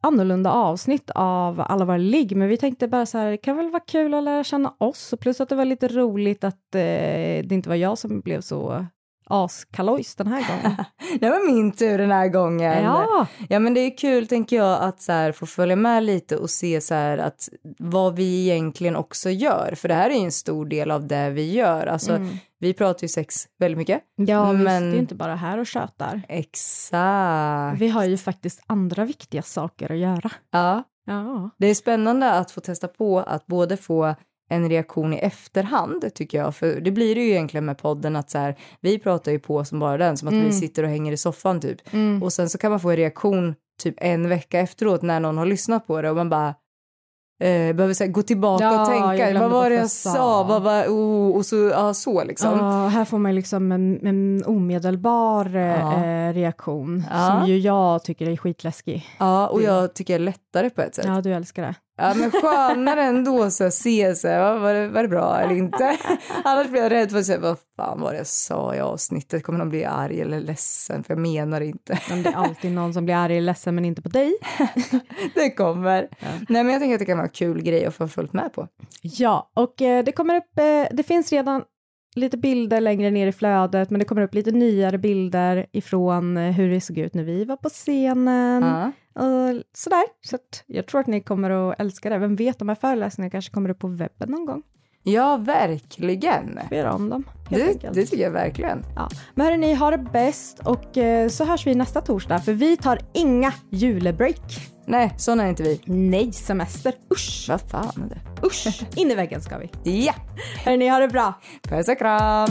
annorlunda 0.00 0.52
avsnitt 0.52 1.10
av 1.14 1.60
alla 1.60 1.84
våra 1.84 1.96
ligg, 1.96 2.36
men 2.36 2.48
vi 2.48 2.56
tänkte 2.56 2.88
bara 2.88 3.06
så 3.06 3.18
här, 3.18 3.30
det 3.30 3.36
kan 3.36 3.56
väl 3.56 3.70
vara 3.70 3.82
kul 3.82 4.14
att 4.14 4.24
lära 4.24 4.44
känna 4.44 4.74
oss, 4.78 5.12
och 5.12 5.20
plus 5.20 5.40
att 5.40 5.48
det 5.48 5.54
var 5.54 5.64
lite 5.64 5.88
roligt 5.88 6.44
att 6.44 6.74
eh, 6.74 6.80
det 7.44 7.50
inte 7.50 7.68
var 7.68 7.76
jag 7.76 7.98
som 7.98 8.20
blev 8.20 8.40
så 8.40 8.86
askalojs 9.30 10.14
den 10.14 10.26
här 10.26 10.46
gången. 10.48 10.76
Det 11.20 11.30
var 11.30 11.52
min 11.54 11.72
tur 11.72 11.98
den 11.98 12.10
här 12.10 12.28
gången. 12.28 12.84
ja, 12.84 13.26
Ja 13.48 13.58
men 13.58 13.74
det 13.74 13.80
är 13.80 13.98
kul 13.98 14.26
tänker 14.26 14.56
jag 14.56 14.82
att 14.82 15.02
så 15.02 15.12
här, 15.12 15.32
få 15.32 15.46
följa 15.46 15.76
med 15.76 16.02
lite 16.04 16.36
och 16.36 16.50
se 16.50 16.80
så 16.80 16.94
här 16.94 17.18
att 17.18 17.48
vad 17.78 18.16
vi 18.16 18.42
egentligen 18.50 18.96
också 18.96 19.30
gör. 19.30 19.74
För 19.76 19.88
det 19.88 19.94
här 19.94 20.10
är 20.10 20.14
ju 20.14 20.24
en 20.24 20.32
stor 20.32 20.66
del 20.66 20.90
av 20.90 21.06
det 21.06 21.30
vi 21.30 21.52
gör. 21.52 21.86
Alltså 21.86 22.12
Mm. 22.12 22.28
vi 22.60 22.74
pratar 22.74 23.02
ju 23.04 23.08
sex 23.08 23.34
väldigt 23.58 23.78
mycket. 23.78 24.00
ja 24.16 24.50
visst, 24.52 24.64
Men- 24.64 24.90
det 24.90 24.96
är 24.96 25.00
inte 25.00 25.14
bara 25.14 25.34
här 25.34 25.58
och 25.58 25.66
tjötar. 25.66 26.22
Exakt. 26.28 27.80
Vi 27.80 27.88
har 27.88 28.04
ju 28.04 28.16
faktiskt 28.18 28.62
andra 28.66 29.04
viktiga 29.04 29.42
saker 29.42 29.92
att 29.92 29.98
göra. 29.98 30.30
Ja. 30.50 30.82
Ja. 31.06 31.50
Det 31.58 31.66
är 31.66 31.74
spännande 31.74 32.30
att 32.32 32.50
få 32.50 32.60
testa 32.60 32.88
på 32.88 33.18
att 33.20 33.46
både 33.46 33.76
få 33.76 34.14
en 34.48 34.68
reaktion 34.68 35.14
i 35.14 35.16
efterhand 35.18 36.04
tycker 36.14 36.38
jag. 36.38 36.54
För 36.56 36.80
det 36.80 36.90
blir 36.90 37.14
det 37.14 37.20
ju 37.20 37.30
egentligen 37.30 37.64
med 37.64 37.78
podden 37.78 38.16
att 38.16 38.30
så 38.30 38.38
här, 38.38 38.56
vi 38.80 38.98
pratar 38.98 39.32
ju 39.32 39.38
på 39.38 39.64
som 39.64 39.78
bara 39.78 39.96
den, 39.98 40.16
som 40.16 40.28
att 40.28 40.34
vi 40.34 40.38
Mm. 40.40 40.52
sitter 40.52 40.82
och 40.82 40.88
hänger 40.88 41.12
i 41.12 41.16
soffan 41.16 41.60
typ. 41.60 41.92
Mm. 41.94 42.22
Och 42.22 42.32
sen 42.32 42.48
så 42.48 42.58
kan 42.58 42.70
man 42.70 42.80
få 42.80 42.90
en 42.90 42.96
reaktion 42.96 43.54
typ 43.82 43.94
en 43.98 44.28
vecka 44.28 44.60
efteråt 44.60 45.02
när 45.02 45.20
någon 45.20 45.38
har 45.38 45.46
lyssnat 45.46 45.86
på 45.86 46.02
det 46.02 46.10
och 46.10 46.16
man 46.16 46.30
bara 46.30 46.48
eh, 47.40 47.72
behöver 47.74 47.94
så 47.94 48.04
här, 48.04 48.10
gå 48.10 48.22
tillbaka 48.22 48.64
Ja, 48.64 48.80
och 48.82 48.88
tänka, 49.16 49.40
vad 49.40 49.50
var 49.50 49.70
det 49.70 49.76
jag 49.76 49.90
sa, 49.90 50.42
vad 50.42 50.62
var, 50.62 50.84
oh, 50.86 51.36
och 51.36 51.46
så, 51.46 51.56
ja 51.56 51.94
så 51.94 52.24
liksom. 52.24 52.58
Ja, 52.58 52.86
här 52.88 53.04
får 53.04 53.18
man 53.18 53.34
liksom 53.34 53.72
en, 53.72 54.06
en 54.06 54.42
omedelbar 54.46 55.56
eh, 55.56 55.62
Ja. 55.62 56.04
eh, 56.04 56.32
reaktion 56.32 57.04
som 57.10 57.46
ju 57.48 57.58
jag 57.58 58.04
tycker 58.04 58.30
är 58.30 58.36
skitläskig. 58.36 59.06
Ja, 59.18 59.48
och 59.48 59.62
jag 59.62 59.94
tycker 59.94 60.14
är 60.14 60.18
lättare 60.18 60.70
på 60.70 60.80
ett 60.82 60.94
sätt. 60.94 61.04
Ja, 61.06 61.20
du 61.20 61.32
älskar 61.34 61.62
det. 61.62 61.74
Ja, 62.00 62.14
men 62.14 62.30
skönare 62.30 63.02
ändå 63.02 63.50
så 63.50 63.64
att 63.64 63.74
se 63.74 64.14
så 64.14 64.28
här, 64.28 64.58
var, 64.58 64.74
det, 64.74 64.88
var 64.88 65.02
det 65.02 65.08
bra 65.08 65.40
eller 65.40 65.54
inte. 65.54 65.98
Annars 66.44 66.68
blir 66.68 66.82
jag 66.82 66.92
rädd 66.92 67.10
för 67.10 67.18
att 67.18 67.26
säga, 67.26 67.38
vad 67.38 67.56
fan 67.76 68.00
var 68.00 68.12
det 68.12 68.18
jag 68.18 68.26
sa 68.26 68.74
i 68.74 68.80
avsnittet? 68.80 69.42
Kommer 69.42 69.58
någon 69.58 69.68
bli 69.68 69.84
arg 69.84 70.20
eller 70.20 70.40
ledsen? 70.40 71.04
För 71.04 71.14
jag 71.14 71.20
menar 71.20 71.60
inte. 71.60 71.98
Men 72.08 72.22
det 72.22 72.28
är 72.28 72.34
alltid 72.34 72.72
någon 72.72 72.94
som 72.94 73.04
blir 73.04 73.14
arg 73.14 73.32
eller 73.32 73.46
ledsen 73.46 73.74
men 73.74 73.84
inte 73.84 74.02
på 74.02 74.08
dig. 74.08 74.36
det 75.34 75.50
kommer. 75.50 76.08
Nej, 76.48 76.64
men 76.64 76.68
jag 76.72 76.80
tänker 76.80 76.94
att 76.94 76.98
det 76.98 77.04
kan 77.04 77.18
vara 77.18 77.26
en 77.26 77.32
kul 77.32 77.62
grej 77.62 77.86
att 77.86 77.94
få 77.94 78.08
fullt 78.08 78.32
med 78.32 78.52
på. 78.52 78.68
Ja, 79.02 79.50
och 79.54 79.82
eh, 79.82 80.04
det 80.04 80.12
kommer 80.12 80.36
upp, 80.36 80.58
eh, 80.58 80.96
det 80.96 81.02
finns 81.02 81.32
redan 81.32 81.62
lite 82.16 82.36
bilder 82.36 82.80
längre 82.80 83.10
ner 83.10 83.26
i 83.26 83.32
flödet, 83.32 83.90
men 83.90 83.98
det 83.98 84.04
kommer 84.04 84.22
upp 84.22 84.34
lite 84.34 84.50
nyare 84.50 84.98
bilder 84.98 85.66
ifrån 85.72 86.36
eh, 86.36 86.52
hur 86.52 86.70
det 86.70 86.80
såg 86.80 86.98
ut 86.98 87.14
när 87.14 87.24
vi 87.24 87.44
var 87.44 87.56
på 87.56 87.68
scenen 87.68 88.62
Ja. 88.62 88.92
och 89.22 89.62
sådär. 89.72 90.04
Så 90.20 90.38
jag 90.66 90.86
tror 90.86 91.00
att 91.00 91.06
ni 91.06 91.20
kommer 91.20 91.50
att 91.50 91.80
älska 91.80 92.10
det. 92.10 92.18
Vem 92.18 92.36
vet, 92.36 92.58
de 92.58 92.68
här 92.68 92.76
föreläsningarna 92.76 93.30
kanske 93.30 93.50
kommer 93.52 93.70
upp 93.70 93.78
på 93.78 93.88
webben 93.88 94.30
någon 94.30 94.46
gång. 94.46 94.62
Ja, 95.08 95.36
verkligen. 95.36 96.58
Vi 96.70 96.76
gör 96.76 96.86
om 96.86 97.10
dem, 97.10 97.24
Det, 97.50 97.92
det 97.92 98.06
tycker 98.06 98.22
jag 98.22 98.30
verkligen. 98.30 98.84
Ja. 98.96 99.08
Men 99.34 99.46
hörni, 99.46 99.74
ha 99.74 99.90
det 99.90 99.98
bäst 99.98 100.58
och 100.64 100.98
eh, 100.98 101.28
så 101.28 101.44
hörs 101.44 101.66
vi 101.66 101.74
nästa 101.74 102.00
torsdag, 102.00 102.38
för 102.38 102.52
vi 102.52 102.76
tar 102.76 102.98
inga 103.14 103.52
julebreak. 103.70 104.70
Nej, 104.86 105.14
sån 105.18 105.40
är 105.40 105.48
inte 105.48 105.62
vi. 105.62 105.80
Nej, 105.84 106.32
semester. 106.32 106.92
Usch! 107.14 107.46
Vad 107.48 107.60
fan 107.60 108.02
är 108.10 108.14
det? 108.14 108.46
Usch! 108.46 108.82
In 108.96 109.10
i 109.10 109.14
väggen 109.14 109.40
ska 109.42 109.58
vi. 109.58 109.70
Ja, 110.06 110.14
Hörni, 110.64 110.88
ha 110.88 110.98
det 110.98 111.08
bra. 111.08 111.34
puss 111.62 111.88
och 111.88 111.98
kram. 111.98 112.48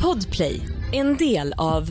Podplay, 0.00 0.60
en 0.92 1.16
del 1.16 1.54
av 1.58 1.90